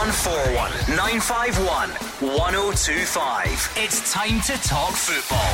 [0.00, 1.90] 0141 951
[2.38, 3.72] 1025.
[3.76, 5.52] It's time to talk football.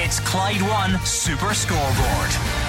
[0.00, 2.67] It's Clyde One Super Scoreboard.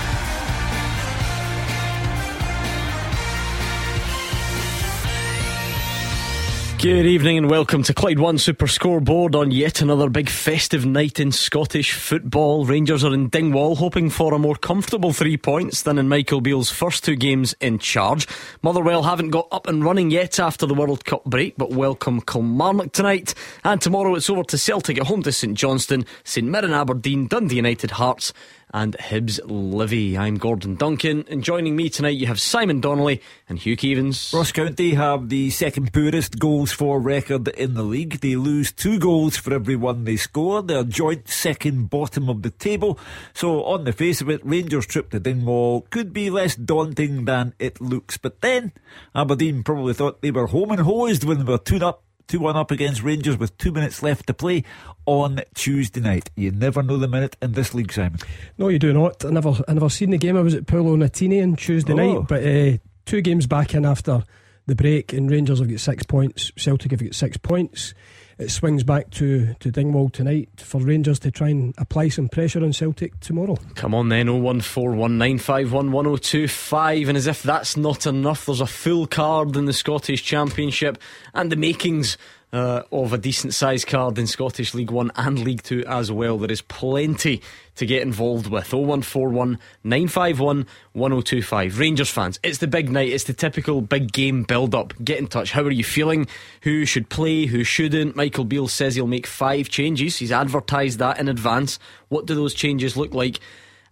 [6.80, 11.20] Good evening and welcome to Clyde One Super Scoreboard on yet another big festive night
[11.20, 12.63] in Scottish football.
[12.63, 16.71] Rangers are in Dingwall hoping for a more comfortable three points than in Michael Beale's
[16.71, 18.30] first two games in charge.
[18.62, 22.93] Motherwell haven't got up and running yet after the World Cup break, but welcome Kilmarnock
[22.93, 23.34] tonight.
[23.66, 27.57] And tomorrow it's over to Celtic at home to St Johnstone, St Mirren Aberdeen, Dundee
[27.57, 28.32] United Hearts,
[28.73, 30.18] and Hibs Livy.
[30.18, 34.34] I'm Gordon Duncan, and joining me tonight you have Simon Donnelly and Hugh Keevins.
[34.34, 38.20] Ross County have the second poorest goals for record in the league.
[38.22, 40.62] They lose two goals for every one they score.
[40.62, 43.00] They're joint second bottom of the table.
[43.34, 47.54] So, on the face of it, Rangers' trip to Dingwall could be less daunting than
[47.60, 48.18] it looks.
[48.18, 48.74] But then,
[49.16, 52.56] Aberdeen probably thought they were home and hosed when they were 2 up 2 1
[52.56, 54.63] up against Rangers with two minutes left to play
[55.08, 56.30] on Tuesday night.
[56.36, 58.20] You never know the minute in this league, Simon.
[58.55, 59.26] No, you do not.
[59.26, 60.38] I never, I never seen the game.
[60.38, 61.96] I was at Paulo Nutini on Tuesday oh.
[61.96, 64.24] night, but uh, two games back in after
[64.68, 66.52] the break, and Rangers have got six points.
[66.56, 67.96] Celtic have got six points
[68.40, 72.63] it swings back to, to Dingwall tonight for Rangers to try and apply some pressure
[72.63, 73.57] on Celtic tomorrow.
[73.75, 77.09] Come on then, 01419511025.
[77.09, 80.97] And as if that's not enough, there's a full card in the Scottish Championship
[81.34, 82.18] and the makings
[82.52, 86.38] uh, of a decent sized card in Scottish League One and League Two as well.
[86.38, 87.42] There is plenty
[87.75, 88.74] to get involved with.
[88.74, 91.80] 0141 951 1025.
[91.80, 93.09] Rangers fans, it's the big night.
[93.09, 94.94] It's the typical big game build up.
[95.03, 95.52] Get in touch.
[95.52, 96.28] How are you feeling?
[96.62, 97.46] Who should play?
[97.46, 98.16] Who shouldn't?
[98.16, 100.18] Michael Beale says he'll make five changes.
[100.18, 101.80] He's advertised that in advance.
[102.09, 103.40] What do those changes look like?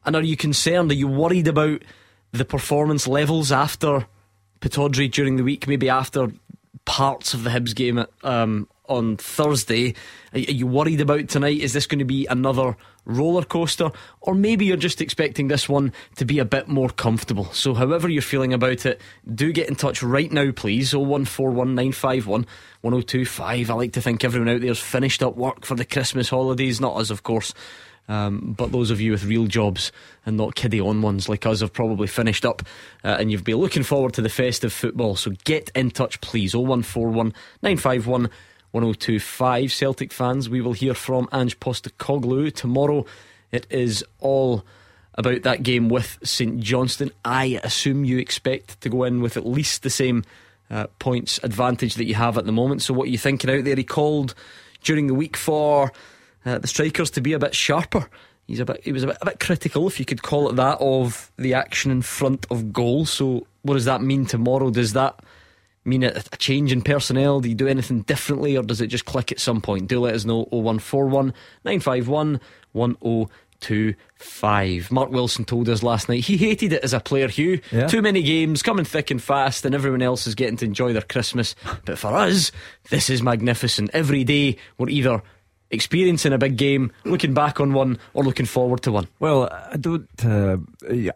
[0.03, 0.91] And are you concerned?
[0.91, 1.83] Are you worried about
[2.31, 4.07] the performance levels after
[4.61, 5.67] Pittodrie during the week?
[5.67, 6.29] Maybe after
[6.87, 9.93] parts of the Hibs game um, on Thursday.
[10.33, 11.59] Are, you worried about tonight?
[11.59, 13.91] Is this going to be another roller coaster?
[14.21, 17.45] Or maybe you're just expecting this one to be a bit more comfortable.
[17.51, 19.01] So, however you're feeling about it,
[19.31, 20.93] do get in touch right now, please.
[20.93, 22.45] 0141951
[22.81, 23.69] 1025.
[23.69, 26.79] I like to think everyone out there's finished up work for the Christmas holidays.
[26.79, 27.53] Not us, of course.
[28.09, 29.91] Um, but those of you with real jobs
[30.25, 32.61] and not kiddie on ones like us have probably finished up
[33.03, 35.15] uh, and you've been looking forward to the festive football.
[35.15, 36.55] So get in touch, please.
[36.55, 38.29] 0141 951
[38.71, 39.73] 1025.
[39.73, 43.05] Celtic fans, we will hear from Ange Postecoglou tomorrow.
[43.51, 44.65] It is all
[45.15, 47.11] about that game with St Johnstone.
[47.25, 50.23] I assume you expect to go in with at least the same
[50.69, 52.81] uh, points advantage that you have at the moment.
[52.81, 53.75] So, what are you thinking out there?
[53.75, 54.35] He called
[54.83, 55.91] during the week for
[56.47, 58.07] uh, the strikers to be a bit sharper.
[58.47, 60.55] He's a bit, he was a bit, a bit critical, if you could call it
[60.55, 63.05] that, of the action in front of goal.
[63.05, 64.69] So, what does that mean tomorrow?
[64.69, 65.19] Does that
[65.83, 67.41] mean a, a, change in personnel?
[67.41, 69.87] Do you do anything differently, or does it just click at some point?
[69.87, 71.33] Do let us know 0141
[71.65, 72.39] 951
[72.71, 74.91] 1025.
[74.91, 77.59] Mark Wilson told us last night he hated it as a player, Hugh.
[77.71, 77.87] Yeah.
[77.87, 81.01] Too many games, coming thick and fast, and everyone else is getting to enjoy their
[81.01, 81.53] Christmas.
[81.83, 82.53] But for us,
[82.91, 83.89] this is magnificent.
[83.93, 85.21] Every day, we're either
[85.69, 89.07] experiencing a big game, looking back on one, or looking forward to one?
[89.19, 90.09] Well, I don't.
[90.23, 90.57] Uh,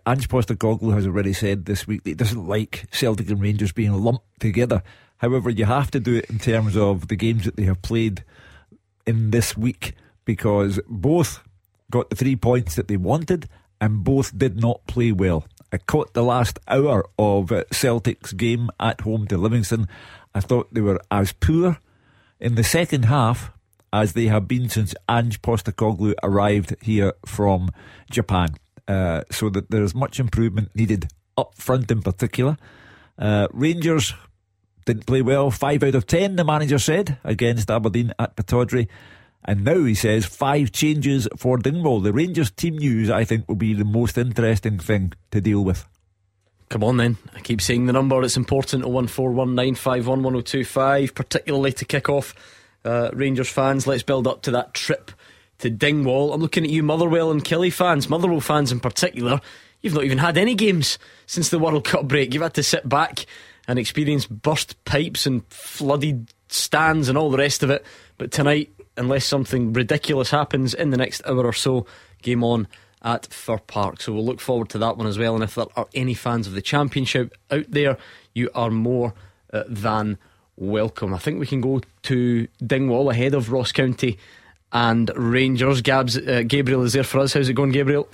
[0.05, 3.93] Ange Postecoglou has already said this week that he doesn't like Celtic and Rangers being
[3.93, 4.83] lumped together.
[5.17, 8.23] However, you have to do it in terms of the games that they have played
[9.05, 9.93] in this week
[10.25, 11.43] because both
[11.91, 13.47] got the three points that they wanted
[13.79, 15.45] and both did not play well.
[15.71, 19.87] I caught the last hour of Celtic's game at home to Livingston.
[20.35, 21.79] I thought they were as poor
[22.39, 23.51] in the second half
[23.93, 27.69] as they have been since Ange Postecoglou arrived here from
[28.09, 28.55] Japan.
[28.87, 31.07] Uh, so that there's much improvement needed
[31.37, 32.57] up front in particular.
[33.17, 34.13] Uh, Rangers
[34.85, 35.51] didn't play well.
[35.51, 38.89] Five out of ten, the manager said, against Aberdeen at Pittodrie.
[39.45, 42.01] And now he says five changes for Dingwall.
[42.01, 45.87] The Rangers team news, I think, will be the most interesting thing to deal with.
[46.69, 47.17] Come on then.
[47.35, 48.21] I keep saying the number.
[48.23, 48.85] It's important.
[48.85, 52.35] 01419511025, particularly to kick off
[52.85, 55.11] uh, Rangers fans, let's build up to that trip
[55.59, 56.33] to Dingwall.
[56.33, 59.39] I'm looking at you, Motherwell and Killie fans, Motherwell fans in particular.
[59.81, 62.33] You've not even had any games since the World Cup break.
[62.33, 63.25] You've had to sit back
[63.67, 67.85] and experience burst pipes and flooded stands and all the rest of it.
[68.17, 71.85] But tonight, unless something ridiculous happens in the next hour or so,
[72.21, 72.67] game on
[73.03, 74.01] at Fir Park.
[74.01, 75.35] So we'll look forward to that one as well.
[75.35, 77.97] And if there are any fans of the Championship out there,
[78.33, 79.13] you are more
[79.53, 80.17] uh, than
[80.61, 81.13] welcome.
[81.13, 84.17] I think we can go to Dingwall ahead of Ross County
[84.71, 85.81] and Rangers.
[85.81, 87.33] Gabs, uh, Gabriel is there for us.
[87.33, 88.07] How's it going, Gabriel?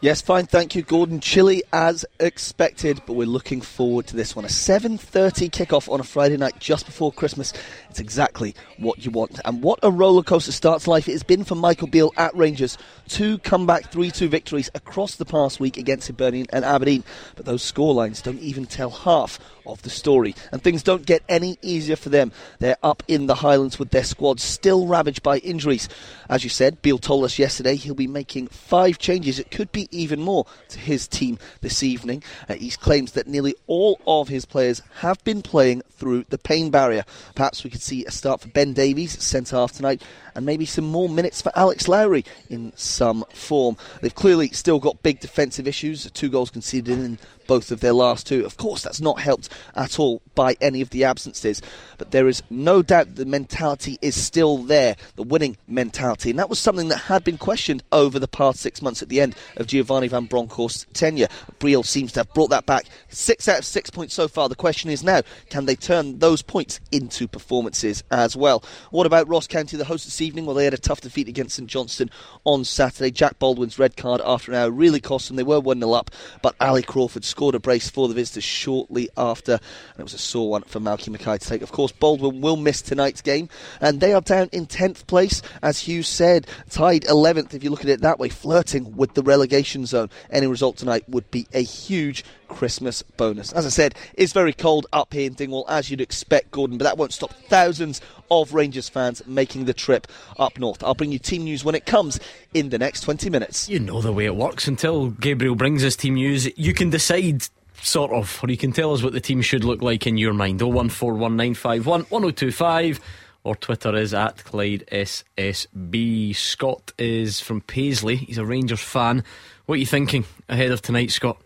[0.00, 1.18] Yes, fine, thank you, Gordon.
[1.18, 4.44] Chilly as expected, but we're looking forward to this one.
[4.44, 7.52] A 7:30 kickoff on a Friday night just before Christmas.
[7.90, 9.40] It's exactly what you want.
[9.44, 12.78] And what a rollercoaster starts life it has been for Michael Beale at Rangers.
[13.08, 17.02] Two comeback 3-2 victories across the past week against Hibernian and Aberdeen.
[17.34, 20.36] But those scorelines don't even tell half of the story.
[20.52, 22.30] And things don't get any easier for them.
[22.60, 25.88] They're up in the Highlands with their squad still ravaged by injuries.
[26.28, 29.38] As you said, Beale told us yesterday he'll be making five changes.
[29.38, 32.22] It could be even more to his team this evening.
[32.48, 36.70] Uh, he claims that nearly all of his players have been playing through the pain
[36.70, 37.04] barrier.
[37.34, 40.02] Perhaps we could see a start for Ben Davies, centre half tonight,
[40.38, 43.76] and maybe some more minutes for Alex Lowry in some form.
[44.00, 46.08] They've clearly still got big defensive issues.
[46.12, 47.18] Two goals conceded in
[47.48, 48.44] both of their last two.
[48.44, 51.60] Of course, that's not helped at all by any of the absences,
[51.96, 56.50] but there is no doubt the mentality is still there, the winning mentality, and that
[56.50, 59.66] was something that had been questioned over the past six months at the end of
[59.66, 61.26] Giovanni Van Bronckhorst's tenure.
[61.58, 62.84] Beale seems to have brought that back.
[63.08, 64.48] Six out of six points so far.
[64.48, 68.62] The question is now, can they turn those points into performances as well?
[68.90, 70.46] What about Ross County, the host this evening?
[70.46, 72.10] Well, they had a tough defeat against St Johnstone
[72.44, 73.10] on Saturday.
[73.10, 75.36] Jack Baldwin's red card after an hour really cost them.
[75.36, 76.10] They were 1 0 up,
[76.42, 80.18] but Ali Crawford scored a brace for the visitors shortly after, and it was a
[80.18, 81.62] sore one for Malky Mackay to take.
[81.62, 83.48] Of course, Baldwin will miss tonight's game,
[83.80, 87.82] and they are down in 10th place, as Hugh said, tied 11th if you look
[87.82, 90.10] at it that way, flirting with the relegation zone.
[90.30, 93.52] Any result tonight would be a huge Christmas bonus.
[93.52, 96.84] As I said, it's very cold up here in Dingwall, as you'd expect, Gordon, but
[96.84, 98.00] that won't stop thousands
[98.30, 100.06] of Rangers fans making the trip
[100.38, 100.82] up north.
[100.82, 102.18] I'll bring you team news when it comes
[102.54, 103.68] in the next 20 minutes.
[103.68, 104.66] You know the way it works.
[104.66, 107.42] Until Gabriel brings us team news, you can decide
[107.82, 110.32] sort of, or you can tell us what the team should look like in your
[110.32, 110.60] mind.
[110.60, 113.00] 01419511025
[113.44, 116.34] or Twitter is at Clyde SSB.
[116.34, 118.16] Scott is from Paisley.
[118.16, 119.22] He's a Rangers fan.
[119.66, 121.40] What are you thinking ahead of tonight, Scott?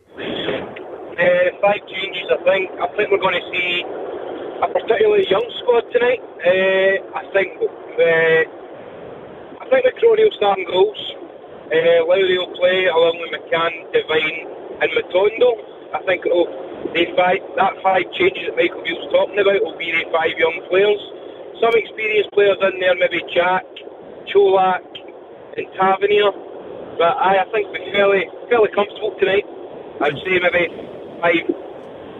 [1.62, 2.75] Five changes, I think.
[2.75, 6.19] I think we're going to see a particularly young squad tonight.
[6.43, 8.43] Uh, I think uh,
[9.62, 10.99] I think McCrorie will start in goals.
[11.70, 14.43] Uh, Lowry will play along with McCann, Devine,
[14.82, 15.55] and Matondo.
[15.94, 16.50] I think it'll,
[16.99, 20.67] the five, that five changes that Michael Beale's talking about will be the five young
[20.67, 20.99] players.
[21.62, 23.62] Some experienced players in there, maybe Jack,
[24.35, 24.82] Colak,
[25.55, 26.35] and Tavernier.
[26.99, 29.47] But I, I think we're fairly, fairly comfortable tonight.
[30.03, 30.92] I'd say maybe
[31.22, 31.46] five,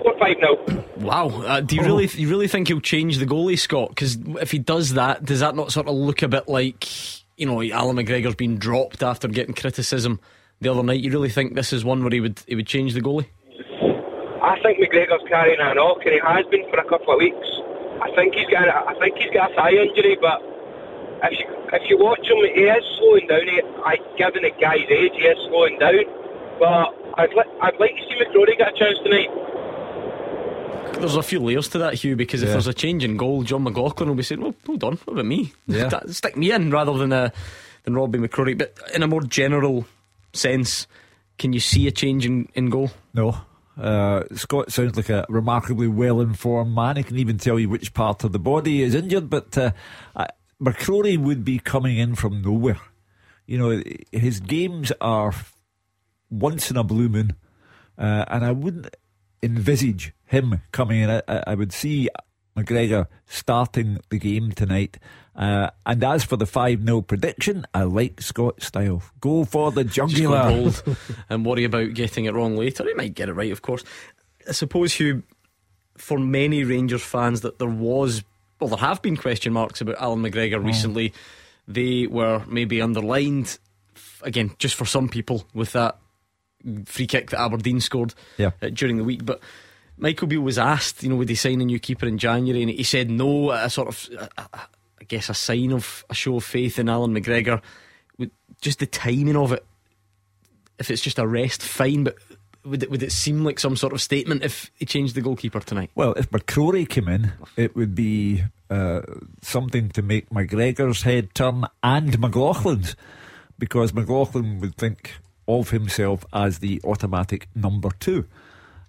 [0.02, 0.56] four, five now.
[0.99, 3.90] Wow, uh, do you really, you really think he'll change the goalie, Scott?
[3.90, 6.87] Because if he does that, does that not sort of look a bit like,
[7.37, 10.20] you know, Allan McGregor's been dropped after getting criticism
[10.60, 11.00] the other night?
[11.00, 13.26] You really think this is one where he would he would change the goalie?
[14.43, 17.49] I think McGregor's carrying a knock, and he has been for a couple of weeks.
[18.00, 20.38] I think he's got, a, I think he's got a thigh injury, but
[21.25, 23.46] if you if you watch him, he is slowing down.
[23.46, 26.22] He, I, given the guy's age, he is slowing down.
[26.62, 29.31] But I'd li- I'd like to see McCrorie get a chance tonight.
[31.00, 32.53] There's a few layers to that, Hugh, because if Yeah.
[32.53, 35.26] there's a change in goal, John McLaughlin will be saying, "Well, hold on, what about
[35.26, 35.53] me?
[35.67, 35.88] Yeah.
[36.06, 37.31] Stick me in rather than uh,
[37.82, 39.87] than Robby McCrorie." But in a more general
[40.35, 40.87] sense,
[41.38, 42.93] can you see a change in, in goal?
[43.12, 43.37] No.
[43.76, 46.97] Uh, Scott sounds like a remarkably well informed man.
[46.97, 49.73] He can even tell you which part of the body is injured, but uh,
[50.14, 50.26] uh,
[50.62, 52.79] McCrorie would be coming in from nowhere.
[53.47, 53.82] You know,
[54.12, 55.35] his games are
[56.32, 57.37] once in a blue moon,
[57.99, 58.94] uh, and I wouldn't
[59.43, 61.11] envisage him coming in.
[61.11, 62.08] I, I would see
[62.56, 64.99] McGregor starting the game tonight.
[65.35, 69.02] Uh, and as for the 5 0 prediction, I like Scott style.
[69.21, 70.50] Go for the jugular.
[70.50, 70.97] bold
[71.30, 72.85] and worry about getting it wrong later.
[72.85, 73.85] He might get it right, of course.
[74.49, 75.23] I suppose, Hugh,
[75.97, 78.25] for many Rangers fans, that there was,
[78.61, 81.12] well, there have been question marks about Allan McGregor recently.
[81.66, 83.59] They were maybe underlined,
[84.23, 85.99] again, just for some people, with that
[86.87, 88.50] free kick that Aberdeen scored Yeah.
[88.62, 89.25] uh, during the week.
[89.25, 89.40] But
[89.99, 92.62] Michael Beale was asked, you know, would he sign a new keeper in January?
[92.62, 94.09] And he said no, a sort of,
[95.00, 97.61] I guess, a sign of a show of faith in Allan McGregor.
[98.19, 99.64] With Just the timing of it,
[100.78, 102.16] if it's just a rest, fine, but
[102.64, 105.61] would it, would it seem like some sort of statement if he changed the goalkeeper
[105.61, 105.90] tonight?
[105.95, 109.02] Well, if McCrorie came in, it would be uh,
[109.42, 112.97] something to make McGregor's head turn and McLaughlin's,
[113.59, 115.12] because McLaughlin would think
[115.61, 118.26] of himself as the automatic number two.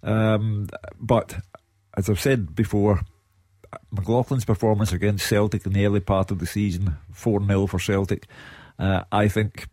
[0.01, 1.35] Um, but
[1.95, 3.01] as I've said before,
[3.93, 8.27] McLaughlin's performance against Celtic in the early part of the season, 4 0 for Celtic,
[8.79, 9.67] uh, I think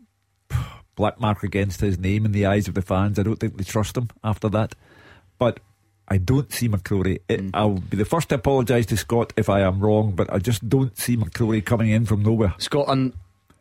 [0.95, 3.19] black mark against his name in the eyes of the fans.
[3.19, 4.75] I don't think they trust him after that.
[5.39, 5.61] But
[6.09, 7.21] I don't see McCrorie.
[7.29, 10.39] It, I'll be the first to apologise to Scott if I am wrong, but I
[10.39, 12.55] just don't see McCrorie coming in from nowhere.
[12.59, 13.15] Scott, and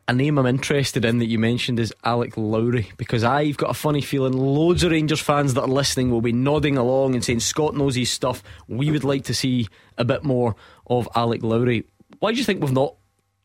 [0.09, 3.75] a name I'm interested in that you mentioned is Alec Lowry because I've got a
[3.75, 7.41] funny feeling loads of Rangers fans that are listening will be nodding along and saying
[7.41, 8.41] Scott knows his stuff.
[8.67, 9.67] We would like to see
[9.99, 10.55] a bit more
[10.87, 11.85] of Alec Lowry.
[12.17, 12.95] Why do you think we've not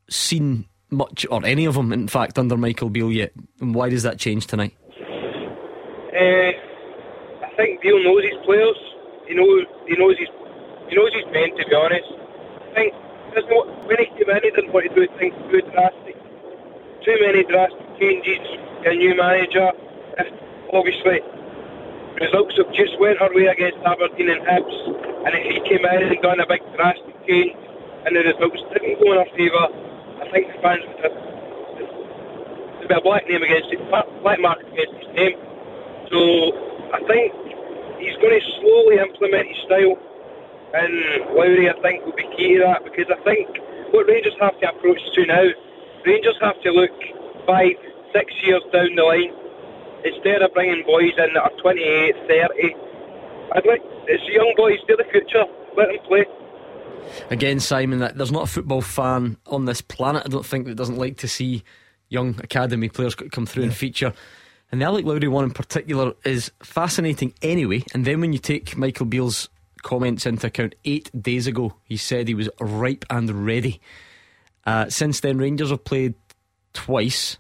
[0.09, 3.33] seen much or any of them, in fact, under Michael Beale yet?
[3.61, 4.75] And why does that change tonight?
[4.89, 6.51] Uh,
[7.45, 8.79] I think Beale knows his players.
[9.29, 10.29] He knows he knows his
[10.89, 11.51] he knows his men.
[11.59, 12.09] To be honest,
[12.71, 12.95] I think
[13.35, 16.17] there's not when he came in, he didn't want to do things too drastic,
[17.05, 18.41] too many drastic changes.
[18.85, 19.71] A new manager,
[20.19, 20.29] if
[20.73, 21.21] obviously
[22.21, 24.77] results have just went our way against Aberdeen and Hibs,
[25.25, 27.57] and if he came in and done a big drastic change,
[28.05, 29.67] and the results didn't go in our favour,
[30.21, 31.17] I think the fans would have
[32.81, 35.37] there'd a black name against it, black mark against his name.
[36.13, 36.21] So
[36.93, 37.33] I think
[38.01, 39.97] he's going to slowly implement his style,
[40.77, 40.93] and
[41.33, 43.49] Lowry I think will be key to that because I think
[43.93, 45.49] what Rangers have to approach to now,
[46.05, 46.93] Rangers have to look
[47.47, 47.77] five,
[48.13, 49.33] six years down the line
[50.05, 52.75] instead of bringing boys in that are 28, 30.
[53.53, 55.45] I'd like it's the young boys, they're the future.
[55.77, 56.25] Let them play.
[57.31, 60.23] Again, Simon, that there's not a football fan on this planet.
[60.25, 61.65] I don't think that doesn't like to see
[62.09, 63.69] young academy players come through yeah.
[63.69, 64.13] and feature.
[64.71, 67.83] And the Alec Lowry one in particular is fascinating anyway.
[67.93, 69.49] And then when you take Michael Beale's
[69.83, 73.81] comments into account, eight days ago he said he was ripe and ready.
[74.67, 76.15] Uh, since then, Rangers have played
[76.73, 77.39] twice.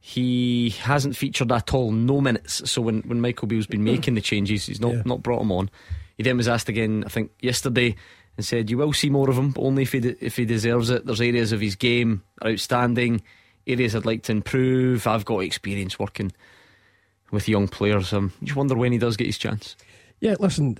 [0.00, 2.68] He hasn't featured at all, no minutes.
[2.70, 5.02] So when, when Michael Beale's been making the changes, he's not, yeah.
[5.04, 5.70] not brought him on.
[6.16, 7.94] He then was asked again, I think, yesterday
[8.36, 10.44] and said, You will see more of him, but only if he, de- if he
[10.44, 11.06] deserves it.
[11.06, 13.22] There's areas of his game are outstanding,
[13.66, 15.06] areas I'd like to improve.
[15.06, 16.32] I've got experience working
[17.30, 18.12] with young players.
[18.12, 19.76] Um, you just wonder when he does get his chance.
[20.20, 20.78] Yeah, listen,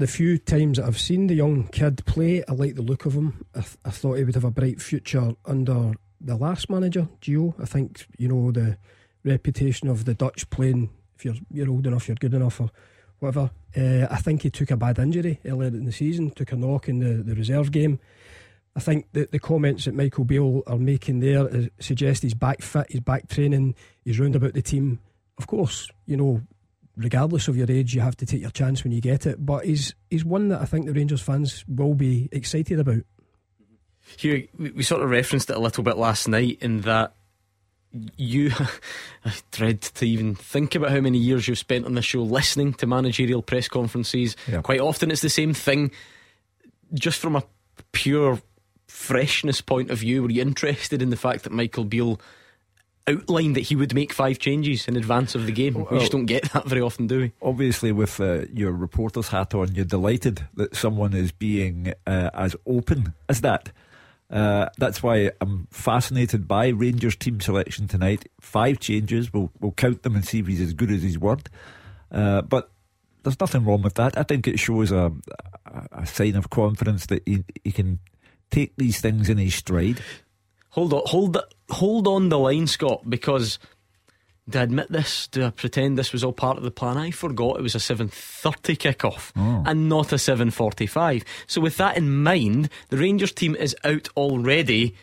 [0.00, 3.12] the few times that I've seen the young kid play, I like the look of
[3.12, 3.44] him.
[3.54, 7.54] I, th- I thought he would have a bright future under the last manager, Gio.
[7.60, 8.78] I think, you know, the
[9.24, 12.70] reputation of the Dutch playing, if you're, you're old enough, you're good enough, or
[13.18, 13.50] whatever.
[13.76, 16.88] Uh, I think he took a bad injury earlier in the season, took a knock
[16.88, 18.00] in the, the reserve game.
[18.74, 22.62] I think that the comments that Michael Beale are making there uh, suggest he's back
[22.62, 25.00] fit, he's back training, he's round about the team.
[25.36, 26.40] Of course, you know,
[26.96, 29.44] regardless of your age, you have to take your chance when you get it.
[29.44, 33.02] But he's he's one that I think the Rangers fans will be excited about.
[34.18, 37.14] Hugh, we sort of referenced it a little bit last night in that
[38.16, 38.50] you
[39.24, 42.74] I dread to even think about how many years you've spent on the show listening
[42.74, 44.36] to managerial press conferences.
[44.48, 44.62] Yeah.
[44.62, 45.90] Quite often it's the same thing.
[46.92, 47.44] Just from a
[47.92, 48.40] pure
[48.88, 52.20] freshness point of view, were you interested in the fact that Michael Beale
[53.10, 55.74] outlined that he would make five changes in advance of the game?
[55.74, 57.32] Well, we just don't get that very often, do we?
[57.42, 62.56] Obviously, with uh, your reporter's hat on, you're delighted that someone is being uh, as
[62.66, 63.72] open as that.
[64.30, 68.28] Uh, that's why I'm fascinated by Rangers team selection tonight.
[68.40, 69.32] Five changes.
[69.32, 71.48] We'll we'll count them and see if he's as good as his word.
[72.12, 72.70] Uh, but
[73.22, 74.16] there's nothing wrong with that.
[74.16, 75.12] I think it shows a,
[75.92, 77.98] a sign of confidence that he, he can
[78.50, 80.00] take these things in his stride.
[80.70, 81.36] Hold on, hold
[81.70, 83.58] hold on the line, Scott, because
[84.50, 87.62] to admit this, to pretend this was all part of the plan, I forgot it
[87.62, 89.62] was a 7.30 kick-off oh.
[89.66, 91.24] and not a 7.45.
[91.46, 94.94] So with that in mind, the Rangers team is out already.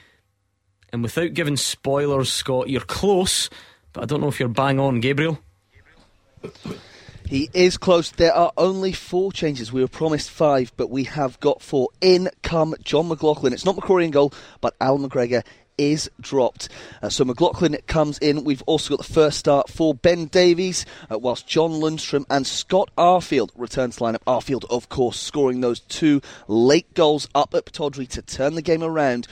[0.92, 3.50] And without giving spoilers, Scott, you're close,
[3.94, 5.40] but I don't know if you're bang on, Gabriel.
[7.28, 8.12] He is close.
[8.12, 9.74] There are only four changes.
[9.74, 11.90] We were promised five, but we have got four.
[12.00, 13.52] In come John McLaughlin.
[13.52, 15.44] It's not McCrorie in goal, but Al McGregor
[15.78, 16.70] is dropped.
[17.02, 18.46] Uh, so McLaughlin comes in.
[18.46, 22.90] We've also got the first start for Ben Davies, uh, whilst John Lundstram and Scott
[22.98, 24.24] Arfield return to lineup.
[24.26, 28.84] Arfield, of course, scoring those two late goals up at Pittodrie to turn the game
[28.84, 29.28] around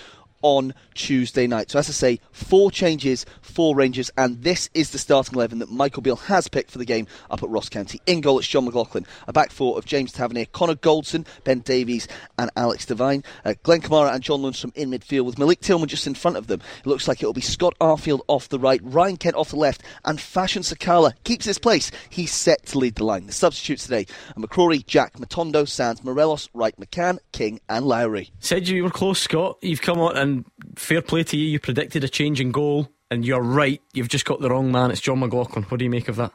[0.45, 1.71] on Tuesday night.
[1.71, 5.71] So, as I say, four changes for Rangers, and this is the starting 11 that
[5.71, 7.99] Michael Beale has picked for the game up at Ross County.
[8.05, 9.07] In goal, it's John McLaughlin.
[9.27, 13.23] A back four of James Tavernier, Connor Goldson, Ben Davies, and Alex Devine.
[13.43, 16.45] Uh, Glenn Kamara and John Lundstram in midfield with Malik Tillman just in front of
[16.45, 16.61] them.
[16.81, 19.81] It looks like it'll be Scott Arfield off the right, Ryan Kent off the left,
[20.05, 21.89] and Fashion Sakala keeps his place.
[22.11, 23.25] He's set to lead the line.
[23.25, 24.05] The substitutes today
[24.37, 28.29] are McCrorie, Jack, Matondo, Sands, Morelos, Wright, McCann, King, and Lowry.
[28.39, 29.57] Said you were close, Scott.
[29.61, 30.34] You've come on and
[30.75, 31.47] fair play to you.
[31.47, 33.81] You predicted a change in goal, and you're right.
[33.93, 34.91] You've just got the wrong man.
[34.91, 35.63] It's John McLaughlin.
[35.63, 36.33] What do you make of that?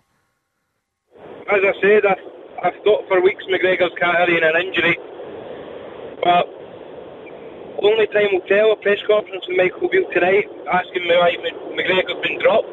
[1.16, 4.97] As I said, I've, I've thought for weeks McGregor's carrying an injury,
[6.23, 6.47] but
[7.83, 8.73] only time will tell.
[8.73, 11.37] A press conference with Michael Beale tonight, asking me why
[11.75, 12.69] McGregor's been dropped.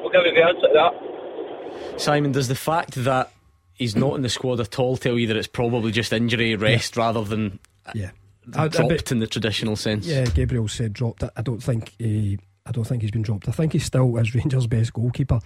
[0.00, 2.00] We'll give you the answer to that.
[2.00, 3.32] Simon, does the fact that
[3.74, 6.96] he's not in the squad at all tell you that it's probably just injury rest
[6.96, 7.02] yeah.
[7.02, 7.58] rather than
[7.94, 8.10] yeah
[8.50, 10.06] dropped in the traditional sense.
[10.06, 11.24] Yeah, Gabriel said dropped.
[11.36, 13.48] I don't think he I don't think he's been dropped.
[13.48, 15.40] I think he's still as Rangers' best goalkeeper.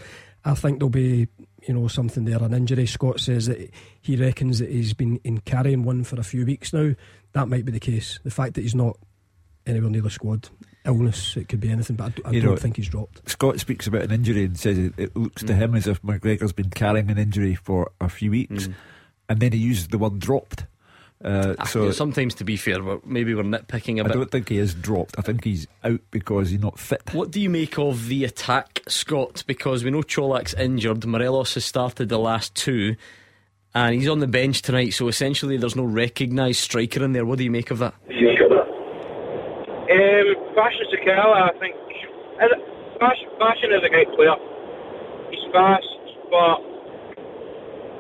[0.45, 1.29] I think there'll be,
[1.67, 2.87] you know, something there, an injury.
[2.87, 6.73] Scott says that he reckons that he's been in carrying one for a few weeks
[6.73, 6.95] now.
[7.33, 8.21] That might be the case.
[8.23, 8.97] The fact that he's not
[9.67, 10.49] anywhere near the squad,
[10.85, 13.29] illness, it could be anything, but I, I don't know, think he's dropped.
[13.29, 15.49] Scott speaks about an injury and says it, it looks mm.
[15.49, 18.75] to him as if McGregor's been carrying an injury for a few weeks, mm.
[19.29, 20.67] and then he uses the word dropped.
[21.25, 24.13] Uh, ah, so sometimes, to be fair, maybe we're nitpicking a I bit.
[24.13, 25.19] I don't think he is dropped.
[25.19, 27.15] I think he's out because he's not fit.
[27.15, 29.43] What do you make of the attack, Scott?
[29.47, 31.07] Because we know Colak's injured.
[31.07, 32.97] Morelos has started the last two,
[33.75, 34.91] and he's on the bench tonight.
[34.91, 37.25] So essentially, there's no recognised striker in there.
[37.25, 37.95] What do you make of that?
[37.95, 38.03] Um,
[40.55, 41.77] Fashion Sakala, I think.
[43.39, 44.37] Fashion is a great player.
[45.31, 45.87] He's fast,
[46.31, 46.59] but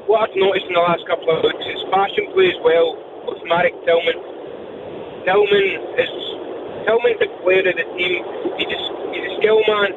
[0.06, 3.74] what I've noticed in the last couple of weeks is Fashion plays well with Marek
[3.84, 4.18] Tillman.
[5.26, 5.66] Tillman
[5.98, 6.10] is
[6.86, 8.22] Tillman's a player of the team.
[8.56, 9.90] He just he's a skill man.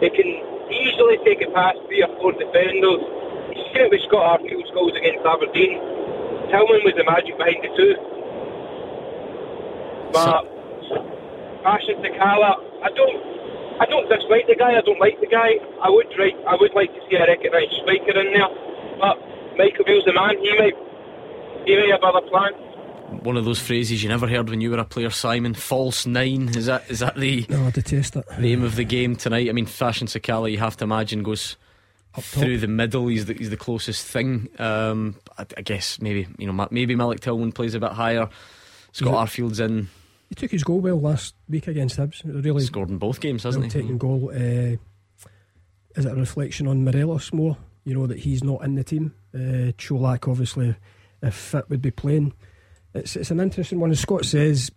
[0.00, 0.30] He can
[0.70, 3.02] easily take it past three or four defenders.
[3.50, 5.82] He's seen it with Scott Arfield's goals against Aberdeen.
[6.50, 7.94] Tillman was the magic behind the two.
[10.14, 10.46] But
[11.62, 13.18] Fashion Sakala, I don't
[13.82, 15.58] I don't dislike the guy, I don't like the guy.
[15.82, 18.50] I would like I would like to see a recognised striker in there.
[18.98, 19.18] But
[19.58, 20.78] Michael Beale's the man, he might
[21.66, 22.67] he may have other plans.
[23.22, 25.54] One of those phrases you never heard when you were a player, Simon.
[25.54, 26.50] False nine.
[26.56, 28.24] Is that is that the no, I detest it.
[28.38, 29.48] Aim of the game tonight.
[29.48, 31.56] I mean, Fashion Sakala, you have to imagine goes
[32.20, 33.06] through the middle.
[33.06, 34.48] He's the, he's the closest thing.
[34.58, 38.28] Um, I, I, guess maybe you know maybe Malik Tillman plays a bit higher.
[38.92, 39.88] Scott Arfield's in.
[40.28, 42.20] He took his goal well last week against Hibs.
[42.24, 43.70] Really scored in both games, hasn't he?
[43.70, 44.30] Taking goal.
[44.30, 44.76] Uh,
[45.96, 47.56] is it a reflection on Morelos more?
[47.84, 49.14] You know that he's not in the team.
[49.34, 50.76] Uh, Colak obviously,
[51.22, 52.34] if fit, would be playing.
[52.94, 53.90] It's it's an interesting one.
[53.90, 54.70] As Scott says,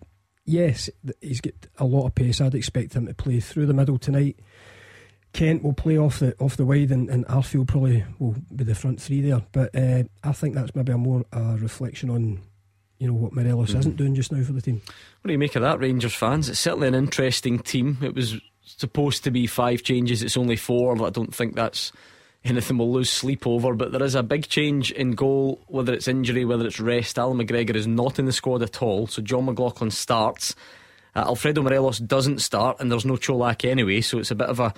[0.46, 0.90] yes,
[1.22, 2.42] he's got a lot of pace.
[2.42, 4.40] I'd expect him to play through the middle tonight.
[5.34, 8.76] Kent will play off the off the wide, and, and Arfield probably will be the
[8.76, 9.42] front three there.
[9.52, 12.42] But uh, I think that's maybe a more uh, reflection on
[13.00, 13.80] you know what Morelos mm.
[13.80, 14.82] isn't doing just now for the team.
[14.86, 16.50] What do you make of that, Rangers fans?
[16.50, 17.98] It's certainly an interesting team.
[18.02, 20.22] It was supposed to be five changes.
[20.22, 20.96] It's only four.
[20.96, 21.92] but I don't think that's
[22.44, 23.74] anything we'll lose sleep over.
[23.74, 27.20] But there is a big change in goal, whether it's injury, whether it's rest.
[27.20, 29.08] Allan McGregor is not in the squad at all.
[29.08, 30.56] So John McLaughlin starts.
[31.16, 34.02] Uh, Alfredo Morelos doesn't start, and there's no Colak anyway.
[34.02, 34.74] So it's a bit of a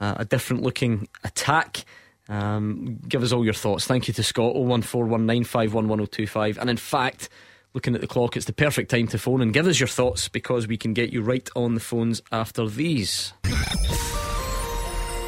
[0.00, 1.84] uh, a different looking attack.
[2.28, 3.86] Um, give us all your thoughts.
[3.86, 6.58] Thank you to Scott 01419511025.
[6.58, 7.28] And in fact,
[7.74, 10.28] looking at the clock, it's the perfect time to phone and give us your thoughts
[10.28, 13.34] because we can get you right on the phones after these.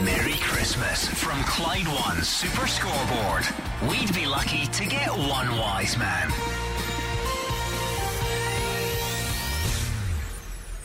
[0.05, 3.47] Merry Christmas from Clyde One Super Scoreboard.
[3.89, 6.31] We'd be lucky to get one wise man.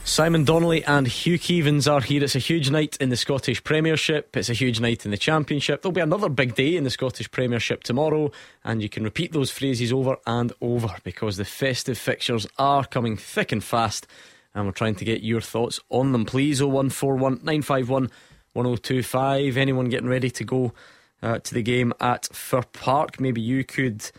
[0.05, 2.23] Simon Donnelly and Hugh Keevins are here.
[2.23, 4.37] It's a huge night in the Scottish Premiership.
[4.37, 5.81] It's a huge night in the Championship.
[5.81, 8.31] There'll be another big day in the Scottish Premiership tomorrow,
[8.63, 13.17] and you can repeat those phrases over and over because the festive fixtures are coming
[13.17, 14.07] thick and fast,
[14.55, 16.23] and we're trying to get your thoughts on them.
[16.23, 18.09] Please, 0141 951
[18.53, 19.57] 1025.
[19.57, 20.73] Anyone getting ready to go
[21.21, 23.19] uh, to the game at Fir Park?
[23.19, 24.09] Maybe you could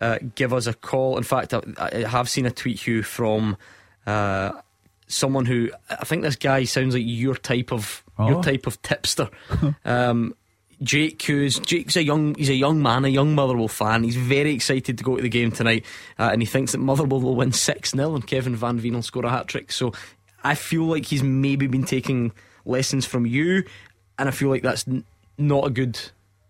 [0.00, 1.16] uh, give us a call.
[1.16, 3.56] In fact, I, I have seen a tweet, Hugh, from.
[4.06, 4.52] Uh,
[5.12, 8.28] someone who I think this guy sounds like your type of oh.
[8.28, 9.28] your type of tipster.
[9.84, 10.34] um,
[10.82, 11.58] Jake Hughes.
[11.60, 14.02] Jake's a young he's a young man, a young Motherwell fan.
[14.02, 15.84] He's very excited to go to the game tonight,
[16.18, 19.02] uh, and he thinks that Motherwell will win six 0 and Kevin Van Veen will
[19.02, 19.70] score a hat trick.
[19.70, 19.92] So
[20.42, 22.32] I feel like he's maybe been taking
[22.64, 23.64] lessons from you,
[24.18, 25.04] and I feel like that's n-
[25.38, 25.98] not a good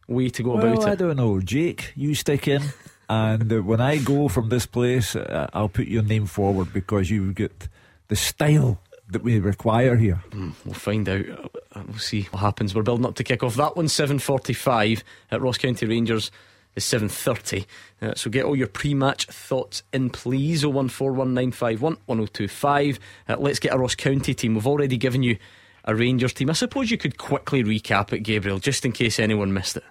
[0.09, 0.91] way to go well, about it.
[0.91, 1.93] I don't know, Jake.
[1.97, 2.63] You stick in.
[3.09, 7.11] and uh, when I go from this place, uh, I'll put your name forward because
[7.11, 7.69] you've got
[8.09, 10.23] the style that we require here.
[10.31, 11.27] Mm, we'll find out.
[11.75, 12.75] Uh, we'll see what happens.
[12.75, 13.55] We're building up to kick off.
[13.57, 16.31] That one, seven forty-five at Ross County Rangers.
[16.75, 17.67] Is seven thirty.
[18.01, 20.65] Uh, so get all your pre-match thoughts in, please.
[20.65, 22.99] Oh one four one nine five one one zero oh two five.
[23.29, 24.55] Uh, let's get a Ross County team.
[24.55, 25.37] We've already given you
[25.85, 26.51] a Rangers team.
[26.51, 29.85] I suppose you could quickly recap it, Gabriel, just in case anyone missed it.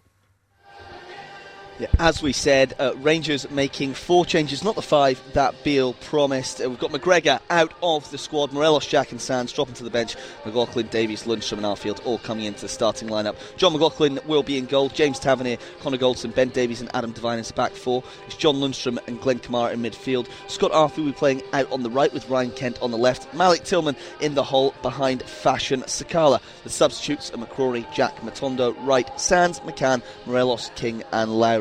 [1.79, 6.61] Yeah, as we said, uh, Rangers making four changes, not the five that Beale promised.
[6.61, 9.89] Uh, we've got McGregor out of the squad, Morelos, Jack, and Sands dropping to the
[9.89, 10.15] bench.
[10.45, 13.35] McLaughlin, Davies, Lundstram, and Arfield all coming into the starting lineup.
[13.57, 14.89] John McLaughlin will be in goal.
[14.89, 18.03] James Tavernier, Connor Goldson, Ben Davies, and Adam Devine is back four.
[18.27, 20.27] It's John Lundstram and Glenn Kamara in midfield.
[20.47, 23.33] Scott Arfield will be playing out on the right with Ryan Kent on the left.
[23.33, 26.41] Malik Tillman in the hole behind Fashion Sakala.
[26.63, 31.60] The substitutes are McCrorie, Jack Matondo, Wright, Sands, McCann, Morelos, King, and Lowry.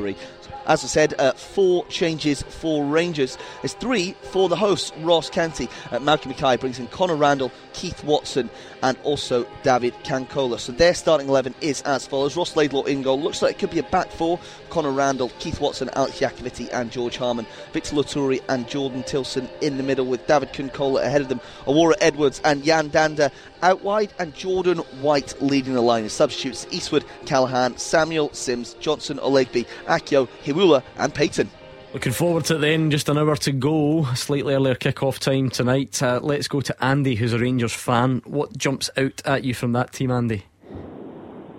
[0.67, 3.39] As I said, uh, four changes for Rangers.
[3.63, 5.69] There's three for the hosts, Ross County.
[5.91, 8.51] Uh, Malcolm Mackay brings in Connor Randall, Keith Watson,
[8.83, 10.61] and also David Cancola.
[10.61, 13.21] So their starting 11 is as follows Ross Laidlaw in goal.
[13.21, 14.39] Looks like it could be a back four.
[14.69, 17.47] Connor Randall, Keith Watson, Alex Iacovitti, and George Harmon.
[17.73, 21.41] Victor Loturi and Jordan Tilson in the middle with David Cancola ahead of them.
[21.67, 23.33] Owura Edwards and Yan Dhanda
[23.63, 26.09] out wide, and Jordan White leading the line.
[26.09, 31.51] Substitutes Eastwood, Callachan, Samuel, Sims, Johnson, Olaigbe, Akio, Hiwula, and Payton.
[31.93, 34.05] Looking forward to it then, just an hour to go.
[34.15, 36.01] Slightly earlier kick-off time tonight.
[36.01, 38.23] Uh, let's go to Andy, who's a Rangers fan.
[38.25, 40.45] What jumps out at you from that team, Andy?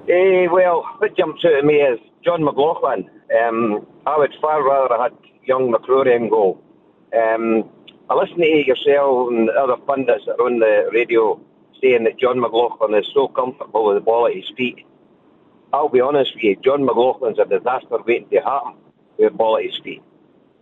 [0.08, 3.10] Eh, well, what jumps out at me is John McLaughlin.
[3.44, 6.64] Um, I would far rather have had young McCrorie in goal.
[7.14, 7.70] Um,
[8.10, 11.40] I listen to yourself and other pundits that are on the radio
[11.82, 14.86] saying that John McLaughlin is so comfortable with the ball at his feet.
[15.74, 18.74] I'll be honest with you, John McLaughlin's a disaster waiting to happen
[19.18, 20.02] with the ball at his feet.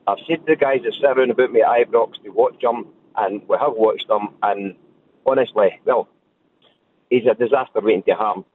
[0.08, 2.88] I've said to the guys that sit around about me at Ibrox to watch him,
[3.16, 4.76] and we have watched him, and
[5.26, 6.08] honestly, well,
[7.10, 8.46] he's a disaster waiting to happen.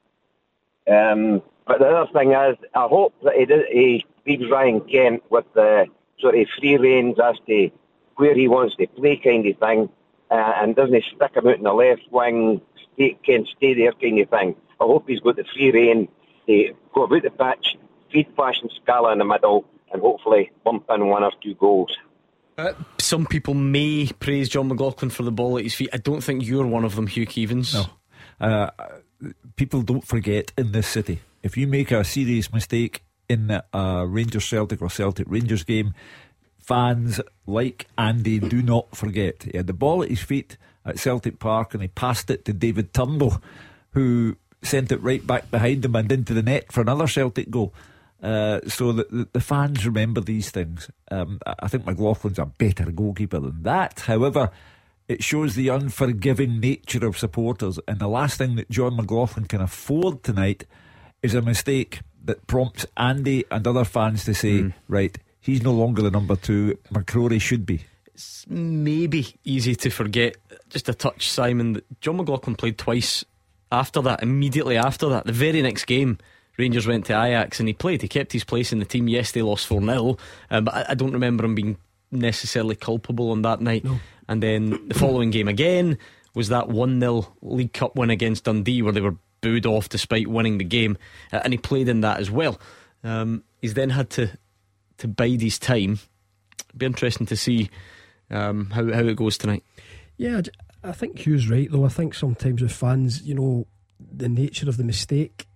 [0.88, 5.22] Um, but the other thing is, I hope that he, does, he leaves Ryan Kent
[5.30, 5.86] with the
[6.20, 7.70] sort of free reins as to
[8.16, 9.88] where he wants to play kind of thing,
[10.30, 12.60] uh, and doesn't stick him out in the left wing,
[12.94, 14.54] stay, can stay there kind of thing.
[14.80, 16.08] I hope he's got the free rein
[16.46, 17.76] to go about the pitch,
[18.12, 21.96] feed Fashion Sakala in the middle, and hopefully bump in one or two goals.
[22.57, 25.90] Uh, some people may praise John McLaughlin for the ball at his feet.
[25.92, 27.74] I don't think you're one of them, Hugh Keevins.
[27.74, 28.46] No.
[28.46, 28.70] Uh,
[29.57, 31.20] people don't forget in this city.
[31.42, 35.94] If you make a serious mistake in a Rangers Celtic or Celtic Rangers game,
[36.59, 39.42] fans like Andy do not forget.
[39.44, 42.52] He had the ball at his feet at Celtic Park and he passed it to
[42.52, 43.42] David Turnbull,
[43.90, 47.72] who sent it right back behind him and into the net for another Celtic goal.
[48.22, 50.90] Uh, so the, the, the, fans remember these things.
[51.11, 54.00] Um, I think McLaughlin's a better goalkeeper than that.
[54.00, 54.50] However,
[55.09, 57.79] it shows the unforgiving nature of supporters.
[57.87, 60.64] And the last thing that John McLaughlin can afford tonight
[61.22, 64.72] is a mistake that prompts Andy and other fans to say, mm.
[64.88, 66.79] right, he's no longer the number two.
[66.92, 67.83] McCrorie should be.
[68.07, 70.37] It's maybe easy to forget,
[70.70, 73.24] just a touch, Simon, that John McLaughlin played twice
[73.72, 75.24] after that, immediately after that.
[75.24, 76.18] The very next game
[76.57, 78.03] Rangers went to Ajax and he played.
[78.03, 79.09] He kept his place in the team.
[79.09, 80.16] Yes, they lost 4 0,
[80.50, 81.77] um, but I, I, don't remember him being
[82.11, 83.85] necessarily culpable on that night.
[83.85, 83.98] No.
[84.29, 85.98] And then the following game again
[86.35, 90.29] was that 1 0 League Cup win against Dundee where they were booed off despite
[90.29, 90.96] winning the game.
[91.33, 92.61] Uh, and he played in that as well.
[93.03, 94.31] Um, he's then had to,
[94.98, 95.98] to bide his time.
[96.68, 97.68] It'd be interesting to see
[98.31, 99.64] um, how, how it goes tonight.
[100.16, 100.40] Yeah,
[100.85, 101.85] I think Hugh's right, though.
[101.85, 103.66] I think sometimes with fans, you know,
[103.99, 105.47] the nature of the mistake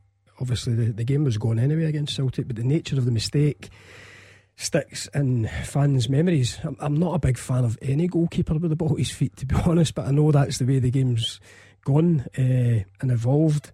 [0.41, 3.71] obviously the, the game was gone anyway against Celtic, but the nature of the mistake
[4.57, 6.59] sticks in fans' memories.
[6.63, 9.37] I'm, I'm not a big fan of any goalkeeper with the ball at his feet,
[9.37, 11.41] to be honest, but I know that's the way the game's
[11.85, 13.71] gone uh, and evolved.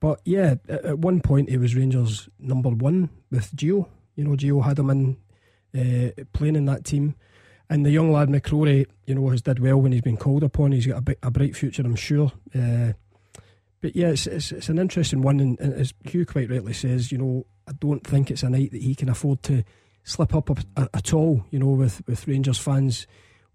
[0.00, 3.88] But yeah, at, at, one point he was Rangers' number one with Gio.
[4.16, 5.16] You know, Gio had him in
[5.74, 7.14] uh, playing in that team.
[7.70, 10.72] And the young lad McCrorie, you know, has did well when he's been called upon.
[10.72, 12.32] He's got a, a bright future, I'm sure.
[12.54, 12.92] Uh,
[13.80, 17.12] but yeah, it's, it's, it's an interesting one, and, and, as Hugh quite rightly says,
[17.12, 19.62] you know, I don't think it's a night that he can afford to
[20.04, 21.44] slip up a, at all.
[21.50, 23.06] You know, with with Rangers fans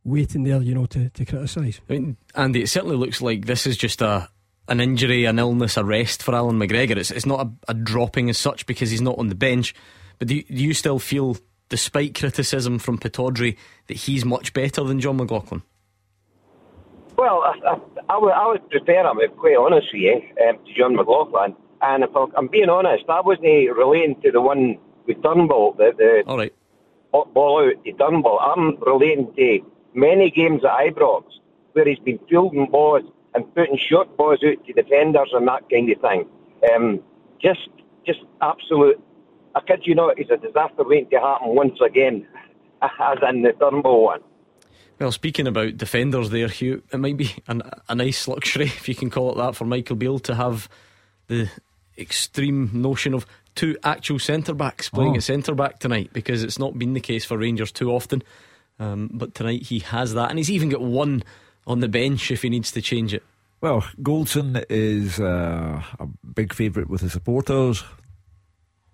[0.03, 1.81] waiting there, you know, to to criticise.
[1.89, 4.29] I mean, Andy, it certainly looks like this is just a
[4.67, 6.97] an injury, an illness, a rest for Allan McGregor.
[6.97, 9.73] It's it's not a, a dropping as such because he's not on the bench.
[10.19, 11.37] But do you, do you still feel,
[11.69, 15.61] despite criticism from Pittodrie, that he's much better than John McLaughlin?
[17.15, 17.79] Well, I, I,
[18.15, 21.55] I, would, I would prefer him, if quite honest with you, um, to John McLaughlin.
[21.81, 26.23] And if I'm being honest, I wasn't relating to the one with Turnbull, the, the
[26.27, 26.53] All right.
[27.11, 28.39] ball out to Turnbull.
[28.39, 29.59] I'm relating to
[29.93, 31.23] many games at Ibrox
[31.73, 33.03] where he's been fielding balls
[33.33, 36.25] and putting short balls out to defenders and that kind of thing.
[36.73, 37.01] Um,
[37.41, 37.69] just,
[38.05, 39.01] just absolute.
[39.55, 42.27] I kid you not, it's a disaster waiting to happen once again,
[42.81, 44.21] as in the Turnbull one.
[44.99, 48.95] Well, speaking about defenders there, Hugh, it might be an, a nice luxury, if you
[48.95, 50.67] can call it that, for Michael Beale to have
[51.27, 51.49] the
[51.97, 55.17] extreme notion of two actual centre backs playing oh.
[55.17, 58.23] at centre back tonight because it's not been the case for Rangers too often.
[58.79, 61.23] Um, but tonight he has that, and he's even got one
[61.67, 63.23] on the bench if he needs to change it.
[63.61, 67.83] Well, Goldson is uh, a big favourite with the supporters.